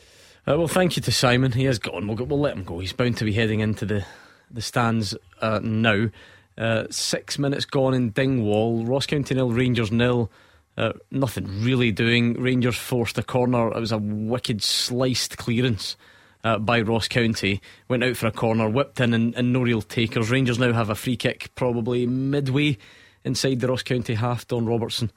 [0.47, 1.53] Uh, well, thank you to Simon.
[1.53, 2.07] He has gone.
[2.07, 2.79] We'll, we'll let him go.
[2.79, 4.05] He's bound to be heading into the
[4.51, 6.09] the stands uh, now.
[6.57, 8.85] Uh, six minutes gone in Dingwall.
[8.85, 10.31] Ross County nil, Rangers nil.
[10.77, 12.33] Uh, nothing really doing.
[12.33, 13.69] Rangers forced a corner.
[13.69, 15.95] It was a wicked sliced clearance
[16.43, 17.61] uh, by Ross County.
[17.87, 20.29] Went out for a corner, whipped in, and, and no real takers.
[20.29, 22.77] Rangers now have a free kick probably midway
[23.23, 24.47] inside the Ross County half.
[24.47, 25.11] Don Robertson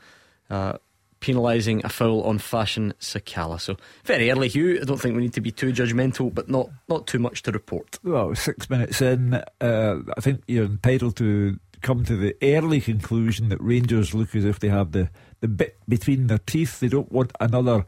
[0.48, 0.78] uh,
[1.20, 3.60] penalising a foul on Fashion Sakala.
[3.60, 4.78] So very early, Hugh.
[4.80, 7.52] I don't think we need to be too judgmental, but not not too much to
[7.52, 7.98] report.
[8.02, 13.48] Well, six minutes in, uh, I think you're entitled to come to the early conclusion
[13.50, 16.80] that Rangers look as if they have the, the bit between their teeth.
[16.80, 17.86] They don't want another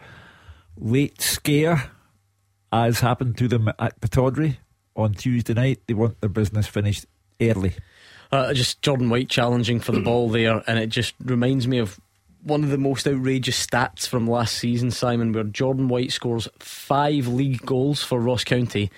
[0.77, 1.91] late scare,
[2.73, 4.59] as happened to them at Pittodrie
[4.95, 5.81] on Tuesday night.
[5.87, 7.07] They want their business finished
[7.41, 7.75] early.
[8.33, 11.99] Uh, just Jordan White challenging for the ball there, and it just reminds me of
[12.43, 17.27] one of the most outrageous stats from last season, Simon, where Jordan White scores five
[17.27, 18.91] league goals for Ross County,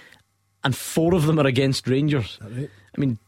[0.65, 2.39] and four of them are against Rangers.
[2.41, 2.71] Right?
[2.97, 3.19] I mean,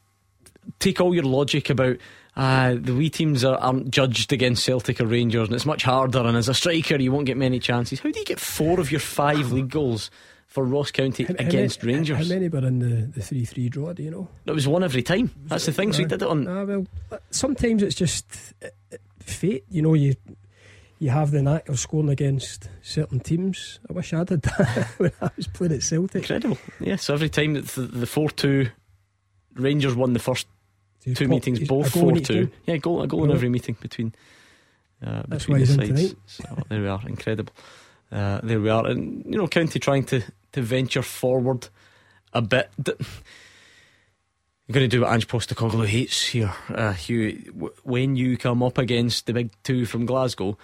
[0.79, 1.97] take all your logic about
[2.37, 6.21] uh, the wee teams are, aren't judged against Celtic or Rangers, and it's much harder.
[6.21, 8.01] And as a striker, you won't get many chances.
[8.01, 10.11] How do you get four of your five league goals
[10.47, 12.19] for Ross County How- how against many- Rangers?
[12.19, 14.29] How many were in the, the 3 3 draw, do you know?
[14.47, 15.31] It was one every time.
[15.47, 15.93] That's the thing.
[15.93, 16.47] So he did it on.
[16.47, 16.87] Ah, well,
[17.31, 18.27] sometimes it's just
[18.65, 19.65] uh, uh, fate.
[19.69, 20.15] You know, you
[20.99, 23.81] you have the knack of scoring against certain teams.
[23.91, 26.23] I wish I did that when I was playing at Celtic.
[26.23, 26.59] Incredible.
[26.81, 28.69] Yes, every time that the, the 4 2
[29.55, 30.47] Rangers won the first
[31.05, 32.51] He's two meetings, both a goal in 4 each 2.
[32.67, 34.15] Yeah, goal, a goal in every meeting between,
[35.05, 36.15] uh, between the sides.
[36.27, 37.03] So there we are.
[37.07, 37.53] Incredible.
[38.11, 38.87] Uh, there we are.
[38.87, 40.23] And, you know, County trying to,
[40.53, 41.69] to venture forward
[42.33, 42.71] a bit.
[44.67, 47.73] You're going to do what Ange Postecoglou hates here, uh, Hugh.
[47.83, 50.57] When you come up against the big two from Glasgow,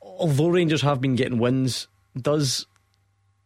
[0.00, 2.66] although Rangers have been getting wins, does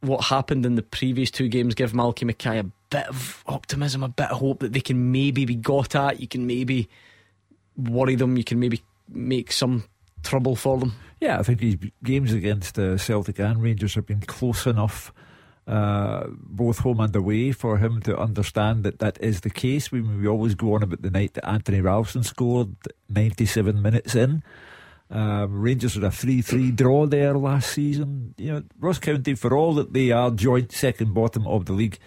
[0.01, 4.09] what happened in the previous two games give Malky Mackay a bit of optimism, a
[4.09, 6.21] bit of hope that they can maybe be got at?
[6.21, 6.89] You can maybe
[7.75, 9.85] worry them, you can maybe make some
[10.23, 10.95] trouble for them.
[11.21, 15.11] Yeah, I think his games against uh, Celtic and Rangers have been close enough,
[15.67, 19.91] uh, both home and away, for him to understand that that is the case.
[19.91, 22.77] We, we always go on about the night that Anthony Ralston scored
[23.09, 24.43] 97 minutes in.
[25.11, 28.35] Um, Rangers had a 3 3 draw there last season.
[28.39, 31.99] You know, Ross County, for all that they are joint second bottom of the league,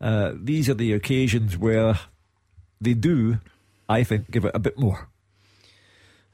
[0.00, 1.98] uh, these are the occasions where
[2.80, 3.38] they do,
[3.88, 5.08] I think, give it a bit more.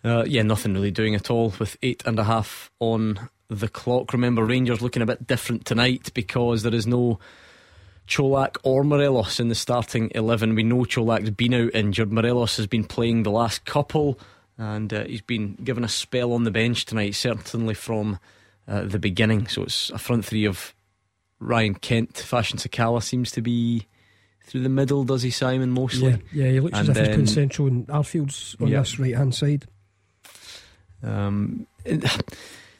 [0.05, 4.12] Uh, yeah, nothing really doing at all with eight and a half on the clock.
[4.12, 7.18] Remember, Rangers looking a bit different tonight because there is no
[8.08, 10.54] Colak or Morelos in the starting 11.
[10.54, 12.12] We know Colak's been out injured.
[12.12, 14.18] Morelos has been playing the last couple
[14.58, 18.18] and uh, he's been given a spell on the bench tonight, certainly from
[18.68, 19.46] uh, the beginning.
[19.48, 20.74] So it's a front three of
[21.40, 22.16] Ryan Kent.
[22.18, 23.86] Fashion Sakala seems to be
[24.46, 26.10] through the middle, does he, Simon, mostly?
[26.32, 28.80] Yeah, yeah, he looks And as if he's playing central and Arfield's on Yeah.
[28.80, 29.66] this right hand side.
[31.02, 31.66] Um,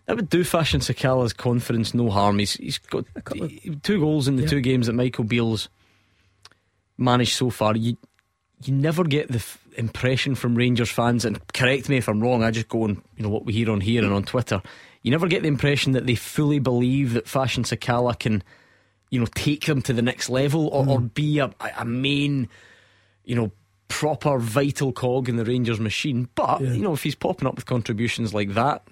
[0.07, 2.39] that would do Fashion Sakala's confidence no harm.
[2.39, 3.05] He's he's got
[3.83, 4.49] two goals in the Yeah.
[4.49, 5.69] two games that Michael Beale's
[6.99, 7.77] managed so far.
[7.77, 7.97] You
[8.63, 12.43] you never get the f- impression from Rangers fans, and correct me if I'm wrong.
[12.43, 14.63] I just go on you know what we hear on here and on Twitter.
[15.03, 18.43] You never get the impression that they fully believe that Fashion Sakala can
[19.11, 22.49] you know take them to the next level or, or be a, a main
[23.25, 23.51] you know
[23.95, 26.29] proper vital cog in the Rangers machine.
[26.35, 28.83] But you know if he's popping up with contributions like that,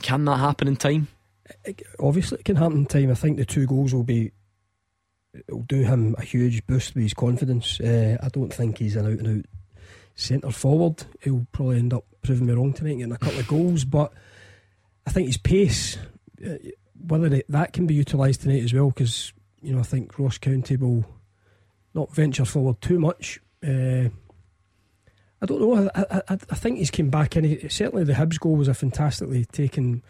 [0.00, 1.08] can that happen in time?
[2.00, 3.10] Obviously, it can happen in time.
[3.10, 4.32] I think the two goals will be
[5.34, 7.78] it will do him a huge boost with his confidence.
[7.78, 9.44] Uh, I don't think he's an out and out
[10.14, 11.04] centre forward.
[11.20, 13.84] He'll probably end up proving me wrong tonight, getting a couple of goals.
[13.84, 14.14] But
[15.06, 15.98] I think his pace,
[16.44, 16.54] uh,
[17.06, 20.38] whether it, that can be utilised tonight as well, because you know I think Ross
[20.38, 21.04] County will
[21.92, 23.40] not venture forward too much.
[23.62, 24.08] Uh,
[25.40, 25.90] I don't know.
[25.94, 27.44] I, I, I think he's came back in.
[27.44, 30.02] He- Certainly, the Hibs goal was a fantastically taken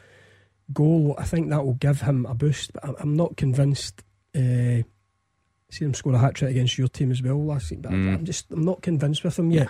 [0.73, 1.15] goal.
[1.19, 2.73] I think that will give him a boost.
[2.73, 4.03] But I'm, I'm not convinced.
[4.35, 4.83] Uh,
[5.71, 7.83] see him score a hat trick against your team as well last week.
[7.83, 8.15] But I'm- Mm.
[8.15, 9.69] I'm just I'm not convinced with him yet.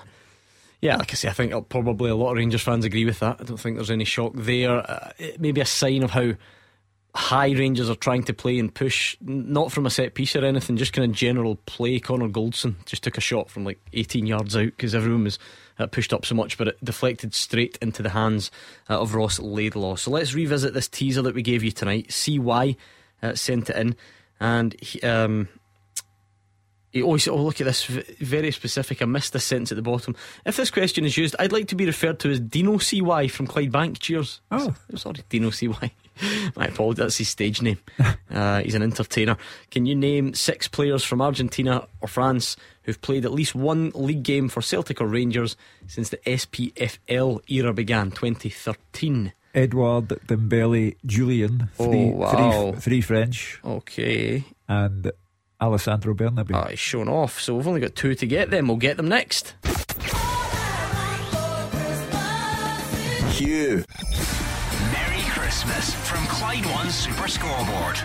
[0.80, 3.38] Yeah, like I say, I think probably a lot of Rangers fans agree with that.
[3.40, 4.70] I don't think there's any shock there.
[4.88, 6.34] Uh, it may be a sign of how
[7.14, 10.76] high Rangers are trying to play and push, not from a set piece or anything,
[10.76, 11.98] just kind of general play.
[11.98, 15.38] Connor Goldson just took a shot from like 18 yards out because everyone was
[15.78, 18.50] uh, pushed up so much, but it deflected straight into the hands
[18.88, 19.96] uh, of Ross Laidlaw.
[19.96, 22.12] So let's revisit this teaser that we gave you tonight.
[22.12, 22.76] See why
[23.22, 23.96] uh, sent it in,
[24.40, 25.48] and he, um,
[26.92, 29.02] he always, oh, look at this, v- very specific.
[29.02, 30.16] I missed the sentence at the bottom.
[30.46, 33.46] If this question is used, I'd like to be referred to as Dino CY from
[33.46, 33.98] Clydebank.
[33.98, 34.40] Cheers.
[34.50, 34.74] Oh.
[34.94, 35.92] Sorry, Dino CY.
[36.56, 37.78] My apologies, that's his stage name.
[38.30, 39.36] Uh, he's an entertainer.
[39.70, 44.22] Can you name six players from Argentina or France who've played at least one league
[44.22, 49.32] game for Celtic or Rangers since the SPFL era began, 2013?
[49.54, 52.70] Edouard Dembele, Jullien, three, Oh, wow.
[52.72, 54.44] three, three French, Okay.
[54.68, 55.10] and
[55.60, 56.54] Alessandro Bernabei.
[56.54, 58.68] Ah, he's shown off, so we've only got two to get them.
[58.68, 59.54] We'll get them next.
[63.32, 63.84] Hugh.
[65.48, 67.98] Christmas from Clyde One Super Scoreboard.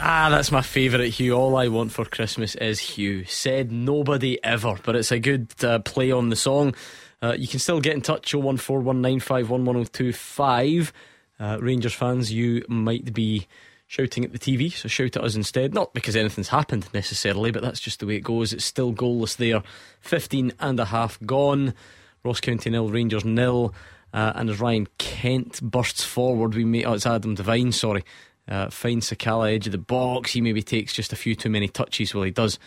[0.00, 1.32] Ah, that's my favourite Hugh.
[1.32, 3.24] All I want for Christmas is Hugh.
[3.24, 6.76] Said nobody ever, but it's a good uh, play on the song.
[7.20, 10.92] Uh, you can still get in touch 01419511025.
[11.40, 13.48] Uh, Rangers fans, you might be
[13.88, 15.74] shouting at the TV, so shout at us instead.
[15.74, 18.52] Not because anything's happened necessarily, but that's just the way it goes.
[18.52, 19.64] It's still goalless there.
[20.02, 21.74] 15 and a half gone.
[22.24, 23.74] Ross County nil, Rangers nil.
[24.12, 26.84] Uh, and as Ryan Kent bursts forward, we may.
[26.84, 28.04] Oh, it's Adam Devine, sorry.
[28.46, 30.32] Uh, finds Sakala edge of the box.
[30.32, 32.14] He maybe takes just a few too many touches.
[32.14, 32.58] Well, he does.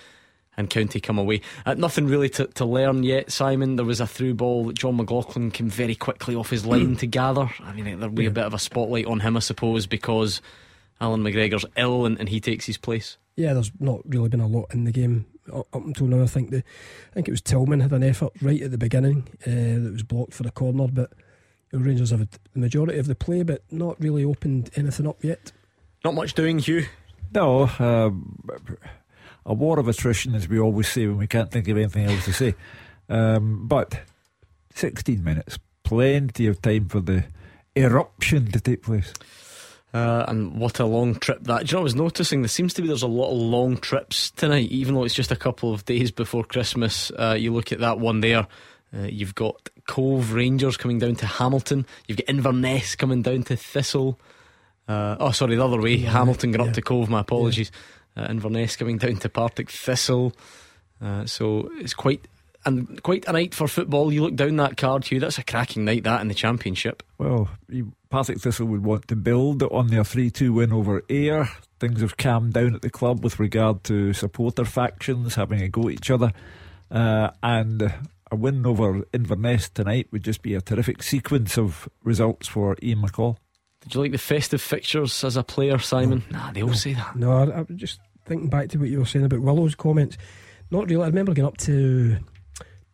[0.60, 1.42] And County come away.
[1.68, 3.76] Uh, nothing really to, to learn yet, Simon.
[3.76, 7.06] There was a through ball that Jon McLaughlin came very quickly off his line to
[7.06, 7.48] gather.
[7.60, 10.42] I mean, there'll be a bit of a spotlight on him, I suppose, because
[11.00, 13.18] Allan McGregor's ill and, and he takes his place.
[13.36, 16.24] Yeah, there's not really been a lot in the game up until now.
[16.24, 19.28] I think the, I think it was Tillman had an effort right at the beginning
[19.46, 21.14] uh, that was blocked for a corner, but
[21.72, 25.52] the Rangers have the majority of the play, but not really opened anything up yet.
[26.04, 26.86] Not much doing, Hugh.
[27.34, 28.40] No, um,
[29.46, 32.26] a war of attrition, as we always say when we can't think of anything else
[32.26, 32.56] to say.
[33.10, 34.00] Um, but
[34.76, 37.26] 16 minutes, plenty of time for the
[37.76, 39.14] eruption to take place.
[39.94, 41.66] Uh, and what a long trip that.
[41.66, 43.78] Do you know, I was noticing there seems to be there's a lot of long
[43.78, 47.10] trips tonight, even though it's just a couple of days before Christmas.
[47.12, 48.48] Uh, you look at that one there.
[48.96, 51.86] Uh, you've got Cove Rangers coming down to Hamilton.
[52.08, 54.20] You've got Inverness coming down to Thistle.
[54.88, 55.96] Uh, oh, sorry, the other way.
[55.96, 56.70] Yeah, Hamilton got yeah.
[56.70, 57.10] up to Cove.
[57.10, 57.72] My apologies.
[58.16, 58.24] Yeah.
[58.24, 60.34] Uh, Inverness coming down to Partick Thistle.
[61.02, 62.28] Uh, so it's quite
[62.68, 64.12] and quite a night for football.
[64.12, 65.20] You look down that card, Hugh.
[65.20, 67.02] That's a cracking night, that in the Championship.
[67.18, 67.50] Well,
[68.10, 71.50] Partick Thistle would want to build on their 3 2 win over Ayr.
[71.80, 75.88] Things have calmed down at the club with regard to supporter factions having a go
[75.88, 76.34] at each other.
[76.92, 77.94] Uh, and
[78.32, 83.02] a win over Inverness tonight would just be a terrific sequence of results for Ian
[83.02, 83.38] McCall.
[83.82, 86.24] Did you like the festive fixtures as a player, Simon?
[86.32, 87.16] No, nah, they all no, say that.
[87.16, 90.18] No, I, I was just thinking back to what you were saying about Willow's comments.
[90.70, 91.04] Not really.
[91.04, 92.18] I remember going up to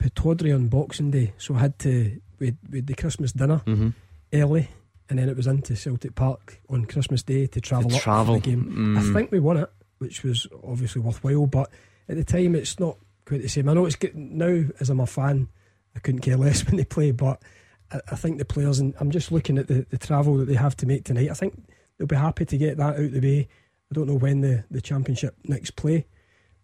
[0.04, 3.90] Pittodrie on Boxing Day, so I had to with with the Christmas dinner mm-hmm.
[4.34, 4.68] early,
[5.10, 8.36] and then it was into Celtic Park on Christmas Day to travel to up travel.
[8.36, 8.66] for the game.
[8.66, 8.98] Mm.
[8.98, 11.72] I think we won it, which was obviously worthwhile, but
[12.10, 13.70] at the time it's not quite the same.
[13.70, 15.48] I know it's good now as I'm a fan.
[15.96, 17.42] I couldn't care less when they play, but
[17.90, 20.56] I, I think the players and I'm just looking at the, the travel that they
[20.56, 21.32] have to make tonight.
[21.32, 21.64] I think
[21.98, 23.48] they'll be happy to get that out the way.
[23.90, 26.08] I don't know when the, the championship next play,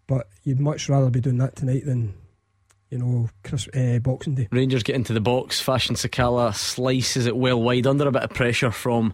[0.08, 2.16] but you'd much rather be doing that tonight than
[2.90, 4.48] you know, Chris, uh, Boxing Day.
[4.52, 5.60] Rangers get into the box.
[5.60, 9.14] Fashion Sakala slices it well wide under a bit of pressure from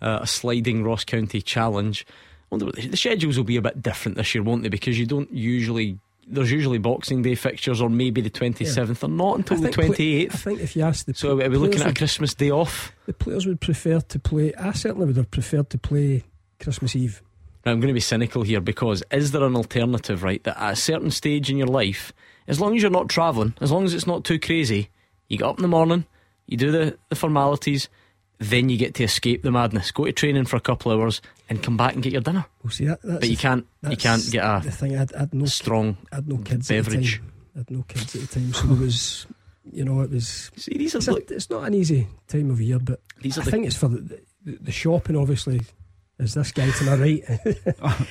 [0.00, 2.06] uh, a sliding Ross County challenge.
[2.50, 4.68] The schedules will be a bit different this year, won't they?
[4.68, 5.98] Because you don't usually.
[6.28, 9.06] There's usually Boxing Day fixtures, or maybe the 27th, yeah.
[9.06, 10.34] or not until the 28th.
[10.34, 12.92] I think if you ask the so are we looking at a Christmas Day off?
[13.06, 14.52] The players would prefer to play.
[14.54, 16.24] I certainly would have preferred to play
[16.58, 17.22] Christmas Eve.
[17.66, 20.42] Now, I'm going to be cynical here because is there an alternative, right?
[20.44, 22.12] That at a certain stage in your life,
[22.46, 24.88] as long as you're not travelling, as long as it's not too crazy,
[25.26, 26.06] you get up in the morning,
[26.46, 27.88] you do the, the formalities,
[28.38, 29.90] then you get to escape the madness.
[29.90, 32.46] Go to training for a couple of hours and come back and get your dinner.
[32.62, 33.66] Well, see that, but you can't.
[33.88, 34.96] You can't get a the thing.
[34.96, 35.96] I'd, I'd no strong.
[36.12, 37.18] I'd no kids beverage.
[37.18, 37.32] Time.
[37.58, 39.26] I'd no kids at the time, so it was.
[39.72, 40.52] You know, it was.
[40.56, 43.38] See, these are it's, like, a, it's not an easy time of year, but these
[43.38, 45.16] are I the, think it's for the, the, the shopping.
[45.16, 45.62] Obviously,
[46.18, 47.24] is this guy to my right?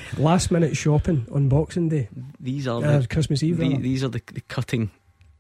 [0.18, 2.10] Last minute shopping on Boxing Day.
[2.40, 3.58] These are uh, the, Christmas Eve.
[3.58, 4.92] The, these are the, the cutting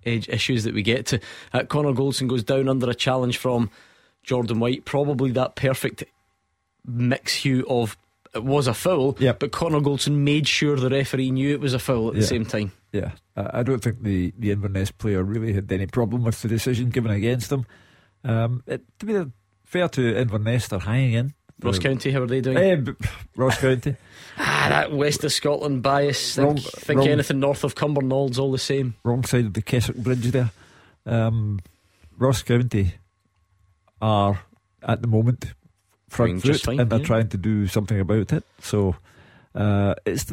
[0.05, 1.19] edge issues that we get to.
[1.53, 3.69] Uh, Connor Goldson goes down under a challenge from
[4.23, 4.85] Jordan White.
[4.85, 6.03] Probably that perfect
[6.85, 7.97] mix Hugh of
[8.33, 9.39] it was a foul, yep.
[9.39, 12.19] but Connor Goldson made sure the referee knew it was a foul at yeah.
[12.19, 12.73] the same time.
[12.91, 16.89] Yeah, I don't think the, the Inverness player really had any problem with the decision
[16.89, 17.65] given against him.
[18.23, 19.31] Um, it, to be
[19.63, 21.33] fair to Inverness, they're hanging in.
[21.61, 22.87] Ross County, how are they doing?
[22.87, 22.93] Uh,
[23.35, 23.95] Ross County.
[24.37, 26.37] ah, that west of Scotland bias.
[26.37, 28.95] Wrong, think, think wrong, anything north of Cumbernaulds all the same.
[29.03, 30.51] Wrong side of the Kessock Bridge there.
[31.05, 31.61] Um,
[32.17, 32.95] Ross County
[34.01, 34.41] are
[34.83, 35.53] at the moment
[36.09, 37.05] front foot fine, and they're yeah.
[37.05, 38.43] trying to do something about it.
[38.59, 38.95] So
[39.53, 40.31] uh, it's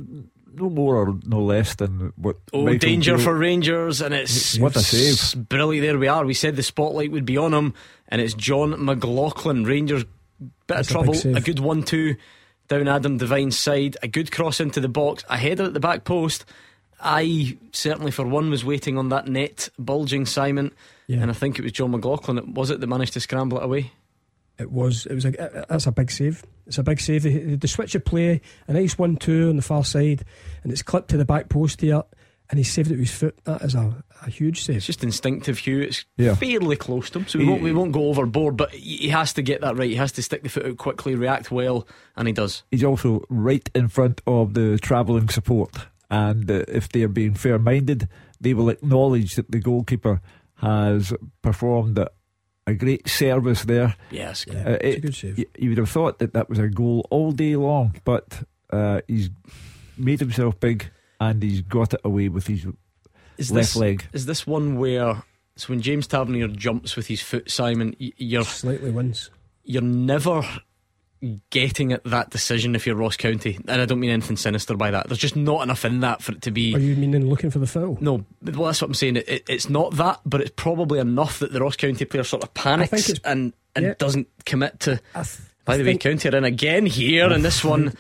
[0.55, 2.37] no more or no less than what.
[2.53, 5.49] Oh, Michael danger for Rangers, and it's what a save!
[5.49, 5.87] Brilliant.
[5.87, 6.25] There we are.
[6.25, 7.75] We said the spotlight would be on him,
[8.09, 9.65] and it's Jon McLaughlin.
[9.65, 10.05] Rangers
[10.43, 11.35] bit That's of trouble.
[11.35, 12.17] A, a good one-two
[12.69, 13.97] down Adam Devine's side.
[14.03, 15.25] A good cross into the box.
[15.29, 16.45] A header at the back post.
[17.01, 20.73] I certainly, for one, was waiting on that net bulging Simon,
[21.09, 21.19] yeah.
[21.19, 22.55] and I think it was Jon McLaughlin.
[22.55, 23.93] Was it that managed to scramble it away?
[24.59, 25.07] It was.
[25.07, 25.65] It was a.
[25.69, 26.45] That's a big save.
[26.67, 27.25] It's a big save.
[27.25, 30.25] The, the switch of play, a nice one-two on the far side,
[30.63, 32.05] and it's clipped to the back post here
[32.53, 33.45] and he saved it with his foot.
[33.45, 34.77] That is a, a huge save.
[34.77, 35.81] It's just instinctive, Hugh.
[35.81, 36.35] It's yeah.
[36.35, 38.57] fairly close to him, so we, he, won't, we won't go overboard.
[38.57, 39.91] But he has to get that right.
[39.91, 41.87] He has to stick the foot out quickly, react well,
[42.17, 42.63] and he does.
[42.71, 45.75] He's also right in front of the travelling support,
[46.11, 48.09] and uh, if they are being fair-minded,
[48.41, 50.21] they will acknowledge that the goalkeeper
[50.57, 51.13] has
[51.43, 52.13] performed at
[52.67, 53.97] a great service there.
[54.11, 55.39] Yes, yeah, uh, it's a good save.
[55.39, 59.01] You, you, would have thought that that was a goal all day long, but uh,
[59.09, 59.31] he's
[59.97, 60.91] made himself big
[61.21, 62.67] and he's got it away with his
[63.43, 64.07] is left this, leg.
[64.13, 65.23] Is this one where
[65.57, 69.31] so when James Tavernier jumps with his foot, Simon, you're slightly wins.
[69.65, 70.43] You're never
[71.51, 74.91] getting at that decision if you're Ross County, and I don't mean anything sinister by
[74.91, 75.09] that.
[75.09, 76.75] There's just not enough in that for it to be.
[76.75, 77.99] Are you meaning looking for the foul?
[78.01, 79.17] No, well that's what I'm saying.
[79.17, 82.43] It, it, it's not that, but it's probably enough that the Ross County player sort
[82.43, 83.95] of panics and and yeah.
[83.99, 85.01] doesn't commit to.
[85.15, 87.95] Th- by the way, County are in again here, and this one.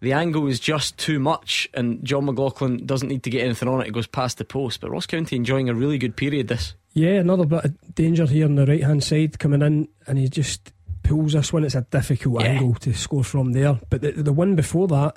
[0.00, 3.80] The angle is just too much, and Jon McLaughlin doesn't need to get anything on
[3.80, 3.88] it.
[3.88, 4.80] It goes past the post.
[4.80, 6.48] But Ross County enjoying a really good period.
[6.48, 10.18] This, yeah, another bit of danger here on the right hand side coming in, and
[10.18, 10.72] he just
[11.02, 11.64] pulls this one.
[11.64, 12.50] It's a difficult yeah.
[12.50, 13.80] angle to score from there.
[13.90, 15.16] But the, the one before that,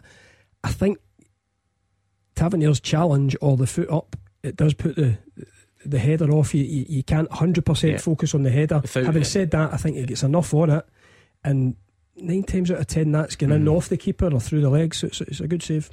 [0.63, 0.97] I think
[2.35, 5.17] Tavernier's challenge or the foot up, it does put the
[5.85, 6.55] the header off.
[6.55, 7.71] You you, you can't hundred yeah.
[7.71, 8.79] percent focus on the header.
[8.81, 9.25] Without Having it.
[9.25, 10.85] said that, I think it gets enough on it,
[11.43, 11.75] and
[12.15, 13.57] nine times out of ten that's going mm.
[13.57, 14.97] in off the keeper or through the legs.
[14.97, 15.89] So it's, it's a good save.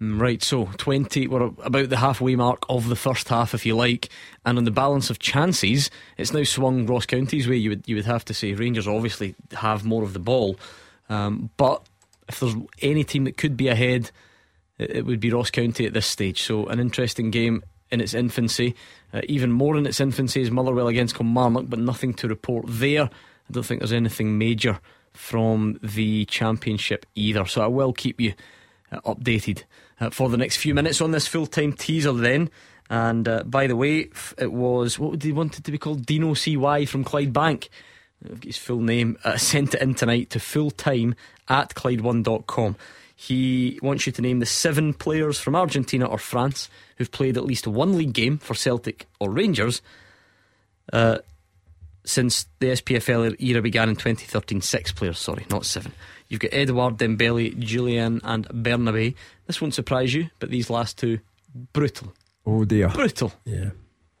[0.00, 3.74] Mm, right, so 20, we're about the halfway mark of the first half, if you
[3.74, 4.10] like.
[4.44, 7.56] And on the balance of chances, it's now swung Ross County's way.
[7.56, 10.58] You would, you would have to say Rangers obviously have more of the ball.
[11.08, 11.82] Um, but
[12.28, 14.10] if there's any team that could be ahead,
[14.78, 16.42] it, it, would be Ross County at this stage.
[16.42, 18.74] So an interesting game in its infancy.
[19.14, 23.04] Uh, even more in its infancy is Motherwell against Kilmarnock, but nothing to report there.
[23.04, 24.80] I don't think there's anything major
[25.16, 27.46] from the championship either.
[27.46, 28.34] So I will keep you
[28.92, 29.64] uh, updated
[30.00, 32.50] uh, for the next few minutes on this full time teaser then.
[32.88, 36.06] And uh, by the way, it was what would he want it to be called?
[36.06, 37.68] Dino CY from Clydebank.
[38.24, 39.18] I've got his full name.
[39.24, 41.14] Uh, sent it in tonight to fulltime
[41.48, 42.76] at Clyde1.com.
[43.18, 47.44] He wants you to name the seven players from Argentina or France who've played at
[47.44, 49.80] least one league game for Celtic or Rangers
[50.92, 51.18] uh,
[52.06, 54.60] since the SPFL era began in 2013.
[54.60, 55.92] Six players, sorry, not seven.
[56.28, 59.14] You've got Edouard, Dembele, Jullien, and Bernabei.
[59.46, 61.20] This won't surprise you, but these last two,
[61.72, 62.12] brutal.
[62.44, 62.88] Oh dear.
[62.88, 63.32] Brutal.
[63.44, 63.70] Yeah.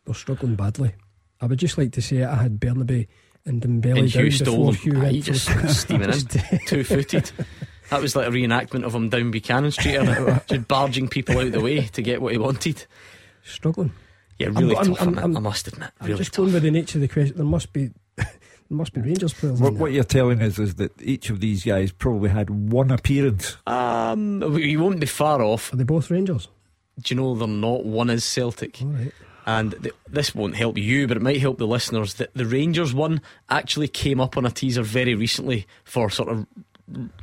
[0.04, 0.92] They're struggling badly.
[1.40, 3.08] I would just like to say I had Bernabei
[3.44, 7.30] and Dembele and Hugh before Hugh just steaming in, two footed.
[7.90, 10.00] That was like a reenactment of him down Buchanan Street,
[10.48, 12.84] just barging people out the way to get what he wanted.
[13.44, 13.92] Struggling.
[14.38, 15.02] Yeah, really I'm, tough.
[15.02, 16.36] I'm, I'm, i must admit, really I'm just tough.
[16.38, 17.36] going with the nature of the question.
[17.36, 18.26] There must be there
[18.70, 19.60] must be Rangers players.
[19.60, 23.56] What, what, you're telling us is that each of these guys probably had one appearance.
[23.66, 25.72] Um, you won't be far off.
[25.72, 26.48] Are they both Rangers?
[27.00, 27.84] Do you know they're not?
[27.84, 28.80] One is Celtic.
[28.82, 29.12] All right.
[29.46, 32.14] And the, this won't help you, but it might help the listeners.
[32.14, 36.46] That the Rangers one actually came up on a teaser very recently for sort of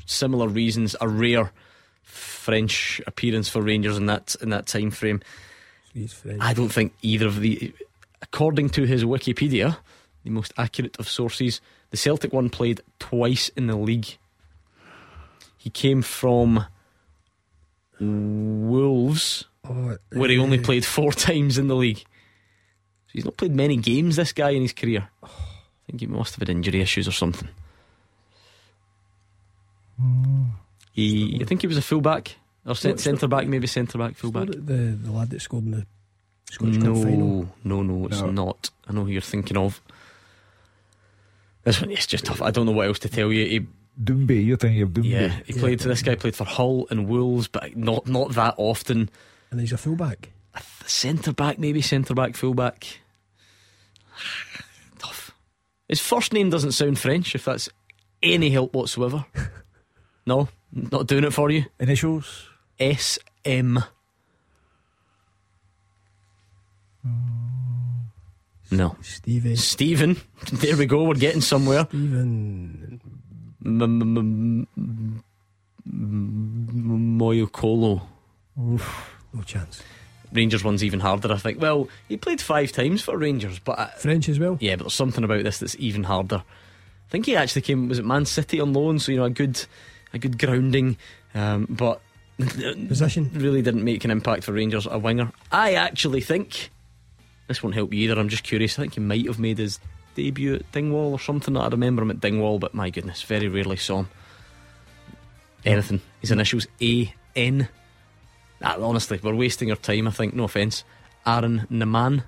[0.05, 0.95] similar reasons.
[1.01, 1.51] A rare
[2.01, 5.21] French appearance for Rangers in that in that time frame.
[6.39, 7.73] I don't think either of the,
[8.21, 9.77] according to his Wikipedia,
[10.23, 11.61] the most accurate of sources.
[11.91, 14.17] The Celtic one played twice in the league.
[15.57, 16.65] He came from
[17.99, 20.63] Wolves, oh, where he only eh.
[20.63, 21.99] played four times in the league.
[21.99, 25.07] So he's not played many games, this guy, in his career.
[25.23, 25.27] I
[25.87, 27.49] think he must have had injury issues or something.
[29.99, 30.43] Hmm.
[30.91, 34.47] He, I think he was a fullback or centre back, maybe centre back, fullback.
[34.47, 35.85] The the lad that scored in the
[36.49, 37.49] Scottish no, Cup final.
[37.63, 38.31] No, no, it's no.
[38.31, 38.69] not.
[38.87, 39.81] I know who you're thinking of.
[41.63, 42.41] This one, it's just tough.
[42.41, 43.45] I don't know what else to tell you.
[43.45, 43.67] He,
[44.01, 45.09] Doumbé, you're thinking of Doumbé.
[45.09, 45.81] Yeah, he played.
[45.81, 45.87] Yeah.
[45.87, 49.09] This guy played for Hull and Wolves, but not not that often.
[49.51, 50.29] And he's a fullback.
[50.85, 52.99] Centre back, maybe centre back, fullback.
[54.99, 55.31] Tough.
[55.87, 57.33] His first name doesn't sound French.
[57.33, 57.69] If that's
[58.21, 59.25] any help whatsoever.
[60.25, 61.65] no, not doing it for you.
[61.79, 62.49] Initials.
[62.83, 63.81] S M.
[68.69, 68.97] No.
[69.01, 69.55] Stephen.
[69.55, 70.17] Stephen.
[70.51, 71.05] There we go.
[71.05, 71.85] We're getting somewhere.
[71.87, 72.99] Stephen.
[77.15, 78.01] Mouyokolo.
[78.57, 79.81] No chance.
[80.33, 81.61] Rangers one's even harder, I think.
[81.61, 84.57] Well, he played five times for Rangers, but uh, French as well.
[84.59, 86.43] Yeah, but there's something about this that's even harder.
[87.07, 89.29] I think he actually came was it Man City on loan, so you know a
[89.29, 89.63] good
[90.11, 90.97] a good grounding,
[91.33, 92.01] um, but
[92.37, 94.87] position really didn't make an impact for Rangers.
[94.89, 96.69] A winger, I actually think
[97.47, 98.19] this won't help you either.
[98.19, 98.77] I'm just curious.
[98.77, 99.79] I think he might have made his
[100.15, 101.55] debut at Dingwall or something.
[101.57, 104.09] I remember him at Dingwall, but my goodness, very rarely saw him.
[105.65, 106.01] Anything.
[106.21, 107.67] His initials A N.
[108.61, 110.07] Ah, honestly, we're wasting our time.
[110.07, 110.33] I think.
[110.33, 110.83] No offence,
[111.25, 112.23] Aaron Nemane.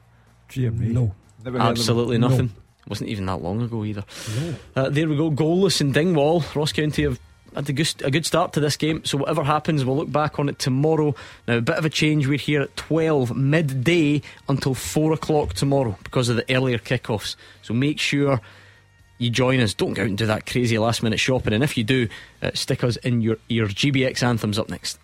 [0.56, 1.14] No,
[1.46, 2.48] absolutely nothing.
[2.48, 2.62] No.
[2.88, 4.04] Wasn't even that long ago either.
[4.40, 4.56] No.
[4.76, 5.32] Uh, there we go.
[5.32, 6.44] Goalless in Dingwall.
[6.54, 7.20] Ross County have
[7.56, 9.04] had a good, start to this game.
[9.06, 11.16] So whatever happens, we'll look back on it tomorrow.
[11.48, 12.28] Now a bit of a change.
[12.28, 17.36] We're here at twelve midday until four o'clock tomorrow because of the earlier kickoffs.
[17.62, 18.42] So make sure
[19.18, 19.74] you join us.
[19.74, 21.54] Don't go out and do that crazy last minute shopping.
[21.54, 22.10] And if you do,
[22.42, 23.68] uh, stick us in your ear.
[23.68, 25.00] GBX anthems up next.